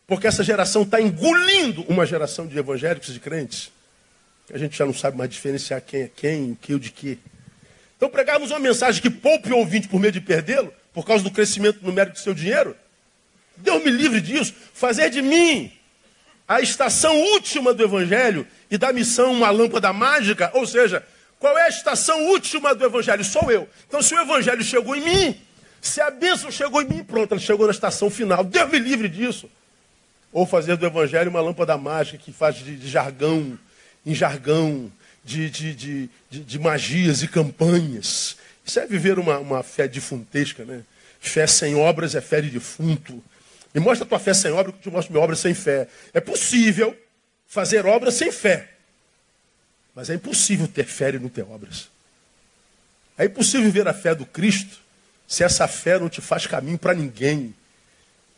Porque 0.09 0.27
essa 0.27 0.43
geração 0.43 0.83
está 0.83 1.01
engolindo 1.01 1.83
uma 1.89 2.05
geração 2.05 2.49
de 2.49 2.59
evangélicos 2.59 3.15
e 3.15 3.21
crentes. 3.21 3.71
A 4.53 4.59
gente 4.59 4.77
já 4.77 4.85
não 4.85 4.95
sabe 4.95 5.17
mais 5.17 5.31
diferenciar 5.31 5.81
quem 5.81 6.03
é 6.03 6.11
quem, 6.15 6.53
o 6.53 6.57
que 6.57 6.75
o 6.75 6.81
de 6.81 6.91
que. 6.91 7.19
Então 7.97 8.09
pregarmos 8.09 8.51
uma 8.51 8.59
mensagem 8.59 9.01
que 9.01 9.11
poupe 9.11 9.53
o 9.53 9.57
ouvinte 9.57 9.87
por 9.87 10.01
medo 10.01 10.15
de 10.15 10.21
perdê-lo, 10.21 10.73
por 10.93 11.07
causa 11.07 11.23
do 11.23 11.31
crescimento 11.31 11.85
numérico 11.85 12.17
do 12.17 12.21
seu 12.21 12.35
dinheiro. 12.35 12.75
Deus 13.57 13.85
me 13.85 13.91
livre 13.91 14.21
disso. 14.21 14.53
Fazer 14.73 15.11
de 15.11 15.23
mim 15.23 15.78
a 16.49 16.61
estação 16.63 17.15
última 17.15 17.75
do 17.75 17.85
Evangelho 17.85 18.47
e 18.71 18.79
da 18.79 18.93
missão 18.93 19.33
uma 19.33 19.51
lâmpada 19.51 19.93
mágica, 19.93 20.51
ou 20.55 20.67
seja, 20.67 21.05
qual 21.39 21.57
é 21.59 21.67
a 21.67 21.69
estação 21.69 22.27
última 22.29 22.75
do 22.75 22.85
Evangelho? 22.85 23.23
Sou 23.23 23.53
eu. 23.53 23.69
Então, 23.87 24.01
se 24.01 24.15
o 24.15 24.21
Evangelho 24.21 24.65
chegou 24.65 24.97
em 24.97 25.03
mim, 25.03 25.41
se 25.81 26.01
a 26.01 26.11
bênção 26.11 26.51
chegou 26.51 26.81
em 26.83 26.89
mim, 26.89 27.05
pronto, 27.05 27.33
ela 27.33 27.41
chegou 27.41 27.67
na 27.67 27.73
estação 27.73 28.11
final. 28.11 28.43
Deus 28.43 28.71
me 28.71 28.79
livre 28.79 29.09
disso. 29.09 29.49
Ou 30.33 30.47
fazer 30.47 30.77
do 30.77 30.87
Evangelho 30.87 31.31
uma 31.31 31.41
lâmpada 31.41 31.77
mágica 31.77 32.19
que 32.19 32.33
faz 32.33 32.57
de, 32.57 32.77
de 32.77 32.89
jargão 32.89 33.59
em 34.05 34.15
jargão, 34.15 34.91
de, 35.25 35.51
de, 35.51 36.11
de, 36.31 36.59
magias 36.59 37.23
e 37.23 37.29
campanhas. 37.29 38.37
Isso 38.65 38.81
é 38.81 38.87
viver 38.87 39.19
uma, 39.19 39.39
uma 39.39 39.63
fé 39.63 39.87
difuntesca, 39.87 40.65
né? 40.65 40.83
Fé 41.21 41.47
sem 41.47 41.75
obras 41.75 42.15
é 42.15 42.21
fé 42.21 42.41
de 42.41 42.49
defunto. 42.49 43.23
Me 43.75 43.81
mostra 43.81 44.05
a 44.05 44.09
tua 44.09 44.19
fé 44.19 44.33
sem 44.35 44.51
obra, 44.53 44.73
que 44.73 44.79
eu 44.79 44.83
te 44.83 44.91
mostro 44.91 45.13
minha 45.13 45.23
obra 45.23 45.37
sem 45.37 45.55
fé. 45.55 45.89
É 46.13 46.21
possível 46.21 46.97
fazer 47.47 47.87
obras 47.87 48.15
sem 48.15 48.33
fé. 48.33 48.69
Mas 49.95 50.11
é 50.11 50.15
impossível 50.15 50.69
ter 50.69 50.85
fé 50.85 51.11
e 51.11 51.19
não 51.19 51.29
ter 51.29 51.43
obras. 51.43 51.89
É 53.17 53.25
impossível 53.25 53.67
viver 53.67 53.89
a 53.89 53.95
fé 53.95 54.15
do 54.15 54.25
Cristo 54.25 54.79
se 55.27 55.45
essa 55.45 55.69
fé 55.69 55.99
não 55.99 56.09
te 56.09 56.21
faz 56.21 56.47
caminho 56.47 56.79
para 56.79 56.95
ninguém. 56.95 57.55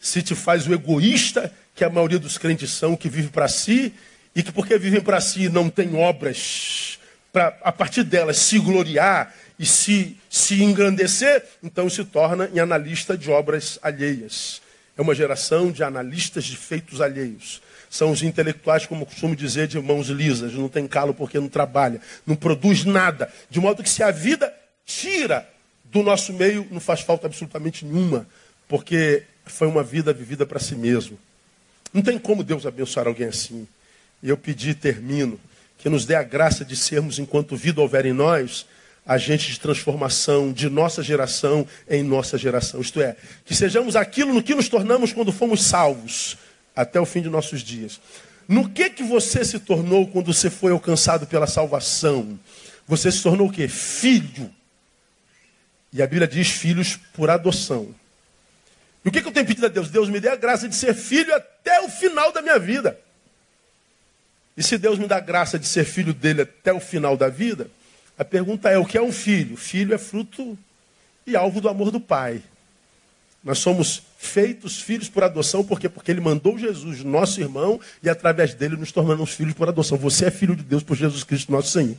Se 0.01 0.23
te 0.23 0.35
faz 0.35 0.67
o 0.67 0.73
egoísta 0.73 1.53
que 1.75 1.85
a 1.85 1.91
maioria 1.91 2.19
dos 2.19 2.39
crentes 2.39 2.71
são, 2.71 2.97
que 2.97 3.09
vive 3.09 3.29
para 3.29 3.47
si 3.47 3.93
e 4.35 4.43
que 4.43 4.51
porque 4.51 4.79
vivem 4.79 5.01
para 5.01 5.21
si 5.21 5.49
não 5.49 5.69
tem 5.69 5.95
obras 5.95 6.99
para 7.33 7.57
a 7.63 7.71
partir 7.71 8.03
delas 8.03 8.39
se 8.39 8.59
gloriar 8.59 9.35
e 9.59 9.67
se, 9.67 10.17
se 10.29 10.63
engrandecer, 10.63 11.45
então 11.63 11.89
se 11.89 12.05
torna 12.05 12.51
em 12.53 12.59
analista 12.59 13.17
de 13.17 13.31
obras 13.31 13.79
alheias. 13.83 14.61
É 14.97 15.03
uma 15.03 15.15
geração 15.15 15.71
de 15.71 15.83
analistas 15.83 16.45
de 16.45 16.57
feitos 16.57 17.01
alheios. 17.01 17.63
São 17.89 18.13
os 18.13 18.23
intelectuais, 18.23 18.87
como 18.87 19.07
costumo 19.07 19.35
dizer, 19.35 19.67
de 19.67 19.81
mãos 19.81 20.09
lisas, 20.09 20.53
não 20.55 20.69
tem 20.69 20.87
calo 20.87 21.13
porque 21.13 21.41
não 21.41 21.49
trabalha, 21.49 22.01
não 22.27 22.37
produz 22.37 22.85
nada. 22.85 23.33
De 23.49 23.59
modo 23.59 23.83
que 23.83 23.89
se 23.89 24.03
a 24.03 24.11
vida 24.11 24.55
tira 24.87 25.49
do 25.85 26.03
nosso 26.03 26.33
meio, 26.33 26.67
não 26.71 26.81
faz 26.81 27.01
falta 27.01 27.27
absolutamente 27.27 27.85
nenhuma, 27.85 28.27
porque 28.69 29.25
foi 29.45 29.67
uma 29.67 29.83
vida 29.83 30.13
vivida 30.13 30.47
para 30.47 30.61
si 30.61 30.77
mesmo. 30.77 31.19
Não 31.93 32.03
tem 32.03 32.19
como 32.19 32.45
Deus 32.45 32.65
abençoar 32.65 33.09
alguém 33.09 33.27
assim. 33.27 33.67
E 34.23 34.29
eu 34.29 34.37
pedi, 34.37 34.75
termino, 34.75 35.41
que 35.79 35.89
nos 35.89 36.05
dê 36.05 36.15
a 36.15 36.23
graça 36.23 36.65
de 36.65 36.77
sermos, 36.77 37.19
enquanto 37.19 37.57
vida 37.57 37.81
houver 37.81 38.07
em 38.07 38.13
nós, 38.13 38.67
agentes 39.07 39.55
de 39.55 39.61
transformação 39.61 40.53
de 40.53 40.69
nossa 40.69 41.03
geração 41.03 41.67
em 41.89 42.03
nossa 42.03 42.39
geração. 42.39 42.81
Isto 42.81 43.01
é, 43.01 43.17
que 43.45 43.55
sejamos 43.55 43.97
aquilo 43.97 44.33
no 44.33 44.43
que 44.43 44.55
nos 44.55 44.69
tornamos 44.69 45.13
quando 45.13 45.33
fomos 45.33 45.63
salvos, 45.63 46.37
até 46.75 47.01
o 47.01 47.07
fim 47.07 47.23
de 47.23 47.29
nossos 47.29 47.63
dias. 47.63 48.01
No 48.49 48.69
que 48.69 48.91
que 48.91 49.03
você 49.03 49.45
se 49.45 49.59
tornou 49.59 50.09
quando 50.09 50.33
você 50.33 50.51
foi 50.51 50.73
alcançado 50.73 51.27
pela 51.27 51.47
salvação? 51.47 52.39
Você 52.87 53.11
se 53.13 53.23
tornou 53.23 53.49
o 53.49 53.53
quê? 53.53 53.69
Filho. 53.69 54.51
E 55.93 56.03
a 56.03 56.07
Bíblia 56.07 56.27
diz 56.27 56.49
filhos 56.49 56.99
por 57.15 57.31
adoção. 57.31 57.95
E 59.05 59.09
o 59.09 59.13
que, 59.13 59.23
que 59.23 59.29
eu 59.29 59.33
tenho 59.33 59.47
pedido 59.47 59.67
a 59.67 59.69
Deus? 59.69 59.89
Deus 59.89 60.09
me 60.09 60.21
dê 60.21 60.29
a 60.29 60.37
graça 60.37 60.69
de 60.69 60.75
ser 60.75 60.95
filho 60.95 61.35
até 61.35 61.81
o 61.81 61.89
final 61.89 62.33
da 62.33 62.43
minha 62.43 62.59
vida. 62.59 62.99
E 64.57 64.63
se 64.63 64.77
Deus 64.77 64.99
me 64.99 65.07
dá 65.07 65.17
a 65.17 65.21
graça 65.21 65.59
de 65.59 65.67
ser 65.67 65.85
filho 65.85 66.13
dele 66.13 66.43
até 66.43 66.73
o 66.73 66.81
final 66.81 67.17
da 67.17 67.29
vida, 67.29 67.71
a 68.21 68.25
pergunta 68.25 68.69
é: 68.69 68.77
o 68.77 68.85
que 68.85 68.99
é 68.99 69.03
um 69.03 69.11
filho? 69.11 69.57
Filho 69.57 69.95
é 69.95 69.99
fruto 69.99 70.57
e 71.27 71.35
alvo 71.35 71.59
do 71.59 71.71
amor 71.71 71.91
do 71.91 71.99
Pai. 71.99 72.43
Nós 73.43 73.59
somos 73.61 74.03
feitos 74.19 74.79
filhos 74.79 75.09
por 75.09 75.25
adoção, 75.25 75.65
por 75.65 75.81
quê? 75.81 75.89
Porque 75.89 76.11
ele 76.11 76.21
mandou 76.21 76.59
Jesus, 76.59 77.03
nosso 77.03 77.41
irmão, 77.41 77.81
e 78.03 78.11
através 78.11 78.53
dele 78.53 78.77
nos 78.77 78.93
tornamos 78.93 79.31
filhos 79.31 79.55
por 79.55 79.71
adoção. 79.71 79.97
Você 79.97 80.27
é 80.27 80.31
filho 80.31 80.55
de 80.55 80.63
Deus 80.63 80.83
por 80.83 80.95
Jesus 80.95 81.25
Cristo, 81.25 81.51
nosso 81.51 81.69
Senhor. 81.69 81.97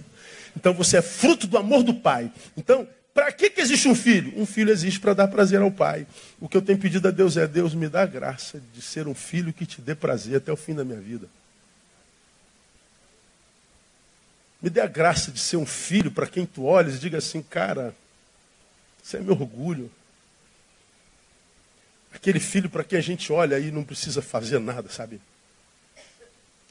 Então 0.56 0.76
você 0.76 0.98
é 0.98 1.02
fruto 1.02 1.48
do 1.48 1.58
amor 1.58 1.82
do 1.82 1.96
Pai. 1.96 2.32
Então, 2.56 2.88
para 3.16 3.32
que, 3.32 3.50
que 3.50 3.60
existe 3.60 3.88
um 3.88 3.96
filho? 3.96 4.32
Um 4.40 4.46
filho 4.46 4.70
existe 4.70 5.00
para 5.00 5.16
dar 5.16 5.28
prazer 5.28 5.60
ao 5.60 5.72
Pai. 5.72 6.06
O 6.40 6.48
que 6.48 6.56
eu 6.56 6.62
tenho 6.62 6.78
pedido 6.78 7.08
a 7.08 7.12
Deus 7.12 7.36
é: 7.36 7.48
Deus 7.48 7.74
me 7.74 7.90
dá 7.90 8.04
a 8.04 8.06
graça 8.06 8.62
de 8.72 8.82
ser 8.84 9.08
um 9.08 9.16
filho 9.16 9.52
que 9.52 9.66
te 9.66 9.82
dê 9.82 9.96
prazer 9.96 10.38
até 10.38 10.54
o 10.54 10.56
fim 10.56 10.76
da 10.76 10.86
minha 10.86 11.02
vida. 11.02 11.28
Me 14.62 14.70
dê 14.70 14.82
a 14.82 14.88
graça 14.88 15.32
de 15.32 15.40
ser 15.40 15.58
um 15.58 15.66
filho 15.66 16.12
para 16.12 16.28
quem 16.28 16.46
tu 16.46 16.64
olhas 16.64 16.96
e 16.96 17.00
diga 17.00 17.18
assim, 17.18 17.42
cara, 17.42 17.96
você 19.02 19.18
é 19.18 19.20
meu 19.20 19.34
orgulho. 19.34 19.92
Aquele 22.14 22.40
filho 22.40 22.70
para 22.70 22.84
quem 22.84 23.00
a 23.00 23.02
gente 23.02 23.32
olha 23.34 23.58
e 23.58 23.72
não 23.72 23.84
precisa 23.84 24.22
fazer 24.22 24.60
nada, 24.60 24.90
sabe? 24.90 25.20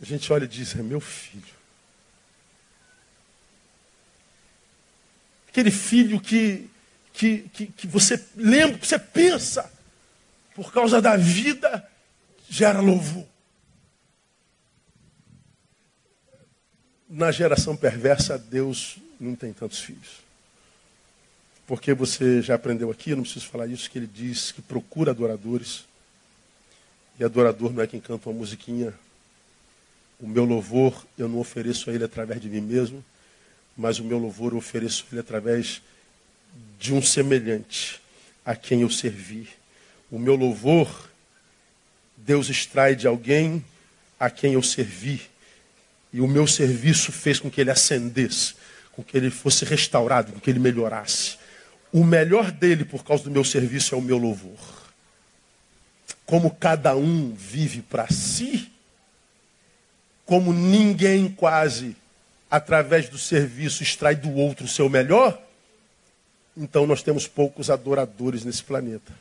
A 0.00 0.04
gente 0.04 0.32
olha 0.32 0.44
e 0.44 0.48
diz, 0.48 0.76
é 0.76 0.82
meu 0.82 1.00
filho. 1.00 1.60
Aquele 5.48 5.70
filho 5.70 6.20
que, 6.20 6.70
que, 7.12 7.38
que, 7.52 7.66
que 7.66 7.86
você 7.88 8.24
lembra, 8.36 8.78
que 8.78 8.86
você 8.86 8.98
pensa, 8.98 9.70
por 10.54 10.72
causa 10.72 11.02
da 11.02 11.16
vida, 11.16 11.88
gera 12.48 12.80
louvor. 12.80 13.26
Na 17.10 17.32
geração 17.32 17.76
perversa, 17.76 18.38
Deus 18.38 18.96
não 19.18 19.34
tem 19.34 19.52
tantos 19.52 19.80
filhos. 19.80 20.20
Porque 21.66 21.92
você 21.92 22.40
já 22.40 22.54
aprendeu 22.54 22.90
aqui, 22.90 23.14
não 23.14 23.22
preciso 23.22 23.46
falar 23.46 23.66
isso, 23.66 23.90
que 23.90 23.98
ele 23.98 24.06
diz 24.06 24.52
que 24.52 24.62
procura 24.62 25.10
adoradores. 25.10 25.84
E 27.18 27.24
adorador 27.24 27.72
não 27.72 27.82
é 27.82 27.86
quem 27.86 28.00
canta 28.00 28.28
uma 28.28 28.38
musiquinha. 28.38 28.94
O 30.20 30.26
meu 30.26 30.44
louvor 30.44 31.04
eu 31.18 31.28
não 31.28 31.38
ofereço 31.38 31.90
a 31.90 31.92
ele 31.92 32.04
através 32.04 32.40
de 32.40 32.48
mim 32.48 32.60
mesmo, 32.60 33.04
mas 33.76 33.98
o 33.98 34.04
meu 34.04 34.18
louvor 34.18 34.52
eu 34.52 34.58
ofereço 34.58 35.04
a 35.04 35.12
ele 35.12 35.20
através 35.20 35.82
de 36.78 36.92
um 36.92 37.02
semelhante 37.02 38.00
a 38.44 38.54
quem 38.54 38.82
eu 38.82 38.90
servi. 38.90 39.48
O 40.10 40.18
meu 40.18 40.36
louvor, 40.36 41.08
Deus 42.16 42.48
extrai 42.48 42.94
de 42.94 43.06
alguém 43.06 43.64
a 44.18 44.28
quem 44.28 44.54
eu 44.54 44.62
servi. 44.62 45.29
E 46.12 46.20
o 46.20 46.26
meu 46.26 46.46
serviço 46.46 47.12
fez 47.12 47.38
com 47.38 47.50
que 47.50 47.60
ele 47.60 47.70
ascendesse, 47.70 48.54
com 48.92 49.02
que 49.02 49.16
ele 49.16 49.30
fosse 49.30 49.64
restaurado, 49.64 50.32
com 50.32 50.40
que 50.40 50.50
ele 50.50 50.58
melhorasse. 50.58 51.38
O 51.92 52.04
melhor 52.04 52.50
dele, 52.50 52.84
por 52.84 53.04
causa 53.04 53.24
do 53.24 53.30
meu 53.30 53.44
serviço, 53.44 53.94
é 53.94 53.98
o 53.98 54.02
meu 54.02 54.18
louvor. 54.18 54.58
Como 56.26 56.50
cada 56.50 56.96
um 56.96 57.32
vive 57.34 57.82
para 57.82 58.08
si, 58.08 58.70
como 60.24 60.52
ninguém 60.52 61.28
quase, 61.28 61.96
através 62.48 63.08
do 63.08 63.18
serviço, 63.18 63.82
extrai 63.82 64.14
do 64.14 64.32
outro 64.34 64.64
o 64.64 64.68
seu 64.68 64.88
melhor, 64.88 65.40
então 66.56 66.86
nós 66.86 67.02
temos 67.02 67.26
poucos 67.26 67.70
adoradores 67.70 68.44
nesse 68.44 68.62
planeta. 68.62 69.12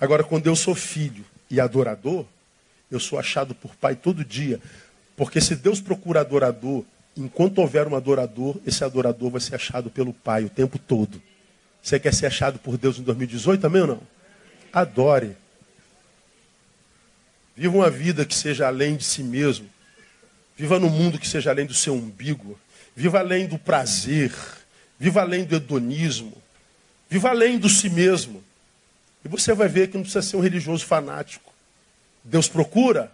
Agora, 0.00 0.24
quando 0.24 0.46
eu 0.46 0.56
sou 0.56 0.74
filho 0.74 1.24
e 1.50 1.60
adorador, 1.60 2.24
eu 2.90 2.98
sou 2.98 3.18
achado 3.18 3.54
por 3.54 3.76
pai 3.76 3.94
todo 3.94 4.24
dia, 4.24 4.60
porque 5.20 5.38
se 5.38 5.54
Deus 5.54 5.82
procura 5.82 6.20
adorador, 6.20 6.82
enquanto 7.14 7.58
houver 7.58 7.86
um 7.86 7.94
adorador, 7.94 8.56
esse 8.64 8.82
adorador 8.82 9.28
vai 9.28 9.40
ser 9.42 9.54
achado 9.54 9.90
pelo 9.90 10.14
Pai 10.14 10.44
o 10.44 10.48
tempo 10.48 10.78
todo. 10.78 11.20
Você 11.82 12.00
quer 12.00 12.14
ser 12.14 12.24
achado 12.24 12.58
por 12.58 12.78
Deus 12.78 12.98
em 12.98 13.02
2018 13.02 13.60
também 13.60 13.82
ou 13.82 13.86
não? 13.86 14.00
Adore. 14.72 15.36
Viva 17.54 17.76
uma 17.76 17.90
vida 17.90 18.24
que 18.24 18.34
seja 18.34 18.66
além 18.66 18.96
de 18.96 19.04
si 19.04 19.22
mesmo. 19.22 19.68
Viva 20.56 20.78
no 20.78 20.88
mundo 20.88 21.18
que 21.18 21.28
seja 21.28 21.50
além 21.50 21.66
do 21.66 21.74
seu 21.74 21.92
umbigo. 21.92 22.58
Viva 22.96 23.18
além 23.18 23.46
do 23.46 23.58
prazer. 23.58 24.32
Viva 24.98 25.20
além 25.20 25.44
do 25.44 25.54
hedonismo. 25.54 26.32
Viva 27.10 27.28
além 27.28 27.58
do 27.58 27.68
si 27.68 27.90
mesmo. 27.90 28.42
E 29.22 29.28
você 29.28 29.52
vai 29.52 29.68
ver 29.68 29.88
que 29.90 29.98
não 29.98 30.02
precisa 30.02 30.22
ser 30.22 30.38
um 30.38 30.40
religioso 30.40 30.86
fanático. 30.86 31.52
Deus 32.24 32.48
procura? 32.48 33.12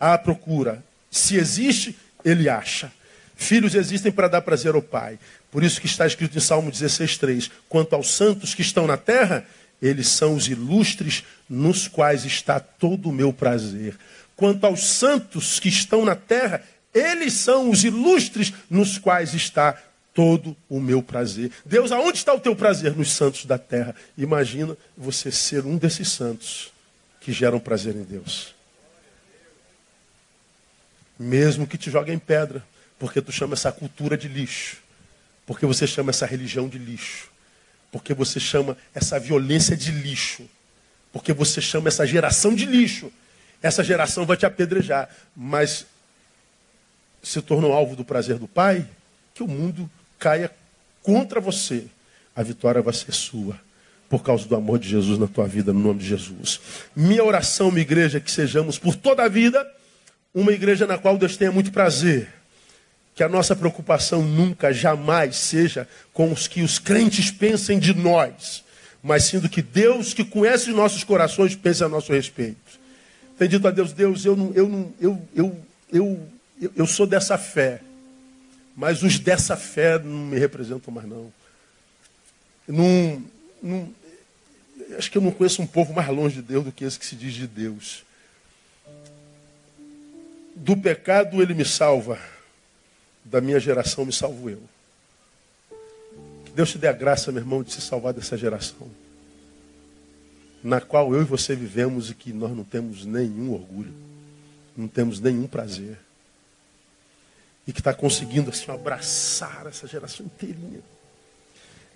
Ah, 0.00 0.18
procura. 0.18 0.83
Se 1.14 1.36
existe, 1.36 1.96
ele 2.24 2.48
acha. 2.48 2.90
Filhos 3.36 3.76
existem 3.76 4.10
para 4.10 4.26
dar 4.26 4.42
prazer 4.42 4.74
ao 4.74 4.82
Pai. 4.82 5.16
Por 5.48 5.62
isso 5.62 5.80
que 5.80 5.86
está 5.86 6.04
escrito 6.04 6.36
em 6.36 6.40
Salmo 6.40 6.72
16,3: 6.72 7.52
Quanto 7.68 7.94
aos 7.94 8.10
santos 8.10 8.52
que 8.52 8.62
estão 8.62 8.84
na 8.84 8.96
terra, 8.96 9.46
eles 9.80 10.08
são 10.08 10.34
os 10.34 10.48
ilustres 10.48 11.22
nos 11.48 11.86
quais 11.86 12.24
está 12.24 12.58
todo 12.58 13.08
o 13.08 13.12
meu 13.12 13.32
prazer. 13.32 13.96
Quanto 14.34 14.64
aos 14.64 14.82
santos 14.82 15.60
que 15.60 15.68
estão 15.68 16.04
na 16.04 16.16
terra, 16.16 16.64
eles 16.92 17.34
são 17.34 17.70
os 17.70 17.84
ilustres 17.84 18.52
nos 18.68 18.98
quais 18.98 19.34
está 19.34 19.80
todo 20.12 20.56
o 20.68 20.80
meu 20.80 21.00
prazer. 21.00 21.52
Deus, 21.64 21.92
aonde 21.92 22.18
está 22.18 22.34
o 22.34 22.40
teu 22.40 22.56
prazer? 22.56 22.96
Nos 22.96 23.12
santos 23.12 23.44
da 23.44 23.56
terra. 23.56 23.94
Imagina 24.18 24.76
você 24.96 25.30
ser 25.30 25.64
um 25.64 25.76
desses 25.76 26.08
santos 26.08 26.72
que 27.20 27.32
geram 27.32 27.60
prazer 27.60 27.94
em 27.94 28.02
Deus. 28.02 28.52
Mesmo 31.18 31.66
que 31.66 31.78
te 31.78 31.90
joguem 31.90 32.18
pedra, 32.18 32.64
porque 32.98 33.20
tu 33.20 33.30
chama 33.30 33.54
essa 33.54 33.70
cultura 33.70 34.16
de 34.16 34.28
lixo, 34.28 34.78
porque 35.46 35.66
você 35.66 35.86
chama 35.86 36.10
essa 36.10 36.26
religião 36.26 36.68
de 36.68 36.78
lixo, 36.78 37.28
porque 37.92 38.14
você 38.14 38.40
chama 38.40 38.76
essa 38.94 39.18
violência 39.18 39.76
de 39.76 39.90
lixo, 39.90 40.48
porque 41.12 41.32
você 41.32 41.60
chama 41.60 41.88
essa 41.88 42.06
geração 42.06 42.54
de 42.54 42.66
lixo. 42.66 43.12
Essa 43.62 43.84
geração 43.84 44.26
vai 44.26 44.36
te 44.36 44.44
apedrejar, 44.44 45.08
mas 45.34 45.86
se 47.22 47.40
tornou 47.40 47.72
alvo 47.72 47.96
do 47.96 48.04
prazer 48.04 48.38
do 48.38 48.48
Pai, 48.48 48.86
que 49.32 49.42
o 49.42 49.48
mundo 49.48 49.90
caia 50.18 50.50
contra 51.02 51.40
você. 51.40 51.86
A 52.34 52.42
vitória 52.42 52.82
vai 52.82 52.92
ser 52.92 53.12
sua 53.12 53.58
por 54.08 54.22
causa 54.22 54.46
do 54.46 54.54
amor 54.54 54.78
de 54.78 54.88
Jesus 54.88 55.18
na 55.18 55.26
tua 55.26 55.46
vida, 55.46 55.72
no 55.72 55.80
nome 55.80 56.00
de 56.00 56.06
Jesus. 56.06 56.60
Minha 56.94 57.24
oração, 57.24 57.70
minha 57.70 57.82
igreja, 57.82 58.18
é 58.18 58.20
que 58.20 58.30
sejamos 58.30 58.78
por 58.78 58.94
toda 58.94 59.24
a 59.24 59.28
vida 59.28 59.66
uma 60.34 60.52
igreja 60.52 60.86
na 60.86 60.98
qual 60.98 61.16
Deus 61.16 61.36
tenha 61.36 61.52
muito 61.52 61.70
prazer. 61.70 62.28
Que 63.14 63.22
a 63.22 63.28
nossa 63.28 63.54
preocupação 63.54 64.22
nunca, 64.22 64.72
jamais 64.72 65.36
seja 65.36 65.88
com 66.12 66.32
os 66.32 66.48
que 66.48 66.62
os 66.62 66.80
crentes 66.80 67.30
pensem 67.30 67.78
de 67.78 67.94
nós, 67.94 68.64
mas 69.00 69.24
sim 69.24 69.38
do 69.38 69.48
que 69.48 69.62
Deus, 69.62 70.12
que 70.12 70.24
conhece 70.24 70.70
os 70.70 70.76
nossos 70.76 71.04
corações, 71.04 71.54
pense 71.54 71.84
a 71.84 71.88
nosso 71.88 72.12
respeito. 72.12 72.80
Tem 73.38 73.48
dito 73.48 73.66
a 73.68 73.70
Deus, 73.70 73.92
Deus, 73.92 74.24
eu, 74.24 74.34
não, 74.34 74.52
eu, 74.52 74.68
não, 74.68 74.92
eu, 75.00 75.22
eu, 75.34 75.58
eu, 75.92 76.28
eu, 76.60 76.72
eu 76.76 76.86
sou 76.86 77.06
dessa 77.06 77.38
fé, 77.38 77.80
mas 78.76 79.04
os 79.04 79.20
dessa 79.20 79.56
fé 79.56 79.98
não 80.00 80.26
me 80.26 80.38
representam 80.38 80.92
mais 80.92 81.08
não. 81.08 81.32
Não, 82.66 83.22
não, 83.62 83.94
acho 84.98 85.10
que 85.10 85.18
eu 85.18 85.22
não 85.22 85.30
conheço 85.30 85.62
um 85.62 85.66
povo 85.66 85.92
mais 85.92 86.08
longe 86.08 86.36
de 86.36 86.42
Deus 86.42 86.64
do 86.64 86.72
que 86.72 86.84
esse 86.84 86.98
que 86.98 87.06
se 87.06 87.14
diz 87.14 87.34
de 87.34 87.46
Deus. 87.46 88.04
Do 90.54 90.76
pecado 90.76 91.42
ele 91.42 91.52
me 91.52 91.64
salva, 91.64 92.18
da 93.24 93.40
minha 93.40 93.58
geração 93.58 94.04
me 94.04 94.12
salvo 94.12 94.48
eu. 94.48 94.62
Que 96.44 96.52
Deus 96.52 96.70
te 96.70 96.78
dê 96.78 96.86
a 96.86 96.92
graça, 96.92 97.32
meu 97.32 97.42
irmão, 97.42 97.62
de 97.62 97.72
se 97.72 97.80
salvar 97.80 98.12
dessa 98.12 98.36
geração, 98.36 98.88
na 100.62 100.80
qual 100.80 101.12
eu 101.12 101.22
e 101.22 101.24
você 101.24 101.56
vivemos 101.56 102.10
e 102.10 102.14
que 102.14 102.32
nós 102.32 102.56
não 102.56 102.62
temos 102.62 103.04
nenhum 103.04 103.52
orgulho, 103.52 103.92
não 104.76 104.86
temos 104.86 105.18
nenhum 105.18 105.46
prazer. 105.46 105.98
E 107.66 107.72
que 107.72 107.80
está 107.80 107.92
conseguindo 107.92 108.50
assim 108.50 108.70
abraçar 108.70 109.66
essa 109.66 109.88
geração 109.88 110.26
inteirinha, 110.26 110.80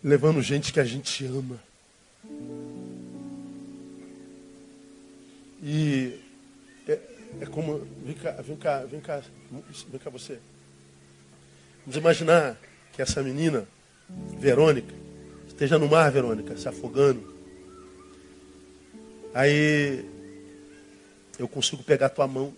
levando 0.02 0.42
gente 0.42 0.72
que 0.72 0.80
a 0.80 0.84
gente 0.84 1.24
ama. 1.26 1.60
E 5.62 6.27
é, 7.40 7.46
como. 7.46 7.86
Vem 8.04 8.14
cá, 8.14 8.32
vem 8.32 8.56
cá, 8.56 8.78
vem 8.80 9.00
cá, 9.00 9.22
vem 9.90 10.00
cá 10.00 10.10
você. 10.10 10.38
Vamos 11.80 11.96
imaginar 11.96 12.58
que 12.92 13.00
essa 13.00 13.22
menina, 13.22 13.66
Verônica, 14.38 14.94
esteja 15.46 15.78
no 15.78 15.88
mar, 15.88 16.10
Verônica, 16.10 16.56
se 16.56 16.68
afogando. 16.68 17.36
Aí 19.34 20.04
eu 21.38 21.46
consigo 21.46 21.82
pegar 21.82 22.08
tua 22.08 22.26
mão, 22.26 22.52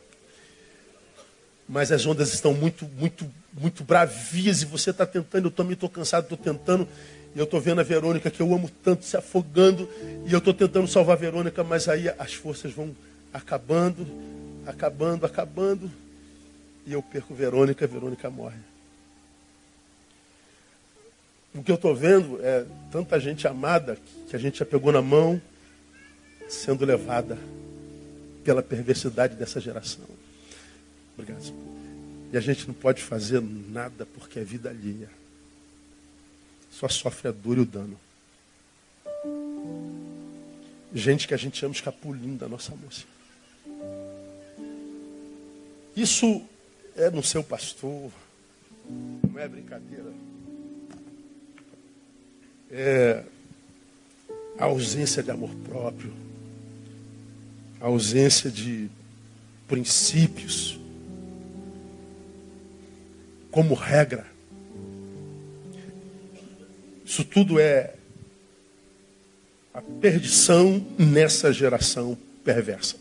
mas 1.69 1.93
as 1.93 2.07
ondas 2.07 2.33
estão 2.33 2.55
muito, 2.55 2.87
muito, 2.99 3.31
muito 3.53 3.85
bravias 3.85 4.63
e 4.63 4.65
você 4.65 4.91
está 4.91 5.05
tentando, 5.05 5.47
eu 5.47 5.51
também 5.51 5.75
estou 5.75 5.89
cansado, 5.89 6.25
estou 6.25 6.39
tentando, 6.39 6.89
e 7.35 7.39
eu 7.39 7.45
estou 7.45 7.61
vendo 7.61 7.81
a 7.81 7.85
Verônica 7.85 8.31
que 8.31 8.41
eu 8.41 8.53
amo 8.53 8.71
tanto 8.83 9.05
se 9.05 9.17
afogando, 9.17 9.89
e 10.27 10.33
eu 10.33 10.39
estou 10.39 10.55
tentando 10.55 10.89
salvar 10.89 11.17
a 11.17 11.21
Verônica, 11.21 11.63
mas 11.63 11.89
aí 11.89 12.09
as 12.19 12.35
forças 12.35 12.73
vão 12.73 12.97
acabando, 13.33 14.07
acabando, 14.67 15.27
acabando, 15.27 15.91
e 16.87 16.93
eu 16.93 17.03
perco 17.03 17.35
Verônica, 17.35 17.87
Verônica 17.87 18.29
morre. 18.31 18.59
O 21.55 21.63
que 21.63 21.71
eu 21.71 21.77
estou 21.77 21.95
vendo 21.95 22.39
é 22.43 22.65
tanta 22.93 23.19
gente 23.19 23.47
amada 23.49 23.99
que 24.29 24.37
a 24.37 24.39
gente 24.39 24.59
já 24.59 24.65
pegou 24.65 24.93
na 24.93 25.03
mão, 25.03 25.41
sendo 26.49 26.85
levada 26.85 27.39
pela 28.45 28.63
perversidade 28.63 29.35
dessa 29.35 29.61
geração. 29.61 30.07
Obrigado. 31.15 31.53
E 32.33 32.37
a 32.37 32.41
gente 32.41 32.67
não 32.67 32.75
pode 32.75 33.03
fazer 33.03 33.41
nada 33.41 34.07
porque 34.07 34.39
é 34.39 34.45
vida 34.45 34.71
alheia. 34.71 35.11
Só 36.71 36.89
sofre 36.89 37.29
a 37.29 37.33
dor 37.33 37.59
e 37.59 37.61
o 37.61 37.67
dano. 37.67 37.99
Gente 40.95 41.27
que 41.27 41.35
a 41.35 41.37
gente 41.37 41.59
chama 41.59 41.75
escapulindo 41.75 42.39
da 42.39 42.49
nossa 42.49 42.75
moça. 42.75 43.05
Isso 45.97 46.43
é 46.97 47.11
no 47.11 47.23
seu 47.23 47.43
pastor, 47.43 48.11
não 48.89 49.39
é 49.39 49.49
brincadeira. 49.49 50.13
É 52.71 53.25
a 54.59 54.65
ausência 54.67 55.23
de 55.23 55.31
amor 55.31 55.51
próprio, 55.65 56.13
a 57.81 57.87
ausência 57.87 58.51
de 58.51 58.89
princípios 59.67 60.79
como 63.51 63.75
regra. 63.75 64.27
Isso 67.05 67.25
tudo 67.25 67.59
é 67.59 67.95
a 69.75 69.83
perdição 69.83 70.85
nessa 70.99 71.53
geração 71.53 72.17
perversa. 72.45 73.00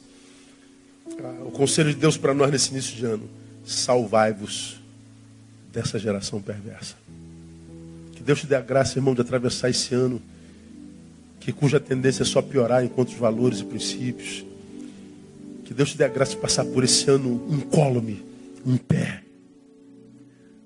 O 1.45 1.51
conselho 1.51 1.89
de 1.89 1.99
Deus 1.99 2.17
para 2.17 2.33
nós 2.33 2.51
nesse 2.51 2.71
início 2.71 2.95
de 2.95 3.05
ano: 3.05 3.29
salvai-vos 3.65 4.79
dessa 5.71 5.99
geração 5.99 6.41
perversa. 6.41 6.95
Que 8.13 8.23
Deus 8.23 8.39
te 8.39 8.47
dê 8.47 8.55
a 8.55 8.61
graça, 8.61 8.97
irmão, 8.97 9.13
de 9.13 9.21
atravessar 9.21 9.69
esse 9.69 9.93
ano, 9.93 10.21
que 11.39 11.51
cuja 11.51 11.79
tendência 11.79 12.23
é 12.23 12.25
só 12.25 12.41
piorar 12.41 12.83
enquanto 12.83 13.09
os 13.09 13.15
valores 13.15 13.59
e 13.59 13.65
princípios. 13.65 14.45
Que 15.65 15.73
Deus 15.73 15.91
te 15.91 15.97
dê 15.97 16.05
a 16.05 16.07
graça 16.07 16.31
de 16.31 16.37
passar 16.37 16.65
por 16.65 16.83
esse 16.83 17.09
ano 17.09 17.45
incólume, 17.49 18.25
em 18.65 18.77
pé. 18.77 19.23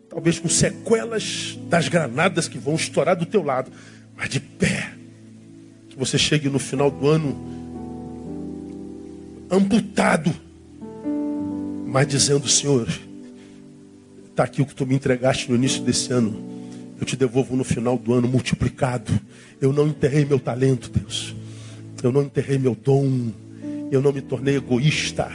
Talvez 0.09 0.39
com 0.39 0.47
sequelas 0.47 1.57
das 1.67 1.87
granadas 1.87 2.47
que 2.47 2.57
vão 2.57 2.75
estourar 2.75 3.15
do 3.15 3.25
teu 3.25 3.43
lado, 3.43 3.71
mas 4.15 4.29
de 4.29 4.39
pé. 4.39 4.93
Que 5.89 5.97
você 5.97 6.17
chegue 6.17 6.49
no 6.49 6.59
final 6.59 6.89
do 6.89 7.07
ano 7.07 7.62
amputado, 9.57 10.33
mas 11.85 12.07
dizendo: 12.07 12.47
Senhor, 12.47 12.87
está 14.29 14.43
aqui 14.43 14.61
o 14.61 14.65
que 14.65 14.75
tu 14.75 14.85
me 14.85 14.95
entregaste 14.95 15.49
no 15.49 15.55
início 15.55 15.81
desse 15.83 16.11
ano, 16.11 16.35
eu 16.99 17.05
te 17.05 17.15
devolvo 17.15 17.55
no 17.55 17.63
final 17.63 17.97
do 17.97 18.13
ano 18.13 18.27
multiplicado. 18.27 19.11
Eu 19.61 19.71
não 19.71 19.87
enterrei 19.87 20.25
meu 20.25 20.39
talento, 20.39 20.89
Deus, 20.89 21.35
eu 22.01 22.11
não 22.11 22.23
enterrei 22.23 22.57
meu 22.57 22.75
dom, 22.75 23.31
eu 23.91 24.01
não 24.01 24.11
me 24.11 24.21
tornei 24.21 24.55
egoísta, 24.55 25.31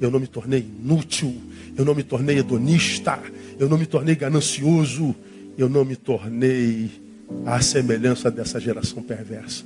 eu 0.00 0.10
não 0.10 0.20
me 0.20 0.26
tornei 0.26 0.60
inútil, 0.60 1.34
eu 1.76 1.84
não 1.84 1.94
me 1.94 2.02
tornei 2.02 2.38
hedonista, 2.38 3.18
eu 3.58 3.68
não 3.68 3.78
me 3.78 3.86
tornei 3.86 4.14
ganancioso, 4.14 5.14
eu 5.56 5.68
não 5.68 5.84
me 5.84 5.96
tornei 5.96 6.90
à 7.46 7.60
semelhança 7.60 8.30
dessa 8.30 8.60
geração 8.60 9.02
perversa. 9.02 9.64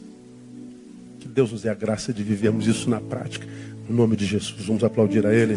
Que 1.21 1.29
Deus 1.29 1.53
nos 1.53 1.63
dê 1.63 1.69
a 1.69 1.75
graça 1.75 2.13
de 2.13 2.23
vivermos 2.23 2.67
isso 2.67 2.89
na 2.89 3.01
prática. 3.01 3.47
Em 3.89 3.93
nome 3.93 4.17
de 4.17 4.27
Jesus, 4.27 4.67
vamos 4.67 4.83
aplaudir 4.83 5.25
a 5.27 5.33
Ele. 5.33 5.57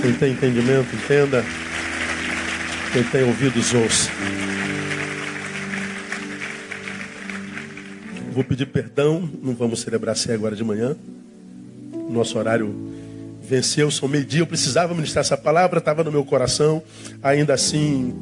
Quem 0.00 0.12
tem 0.14 0.32
entendimento, 0.32 0.94
entenda. 0.96 1.44
Quem 2.92 3.02
tem 3.04 3.22
ouvidos, 3.24 3.74
ouça. 3.74 4.10
Vou 8.32 8.42
pedir 8.42 8.66
perdão, 8.66 9.28
não 9.42 9.54
vamos 9.54 9.80
celebrar 9.80 10.16
ceia 10.16 10.34
agora 10.34 10.56
de 10.56 10.64
manhã. 10.64 10.96
Nosso 12.08 12.38
horário 12.38 12.74
venceu, 13.42 13.90
são 13.90 14.08
meio-dia. 14.08 14.40
Eu 14.40 14.46
precisava 14.46 14.94
ministrar 14.94 15.22
essa 15.22 15.36
palavra, 15.36 15.78
estava 15.78 16.02
no 16.02 16.10
meu 16.10 16.24
coração. 16.24 16.82
Ainda 17.22 17.52
assim, 17.52 18.14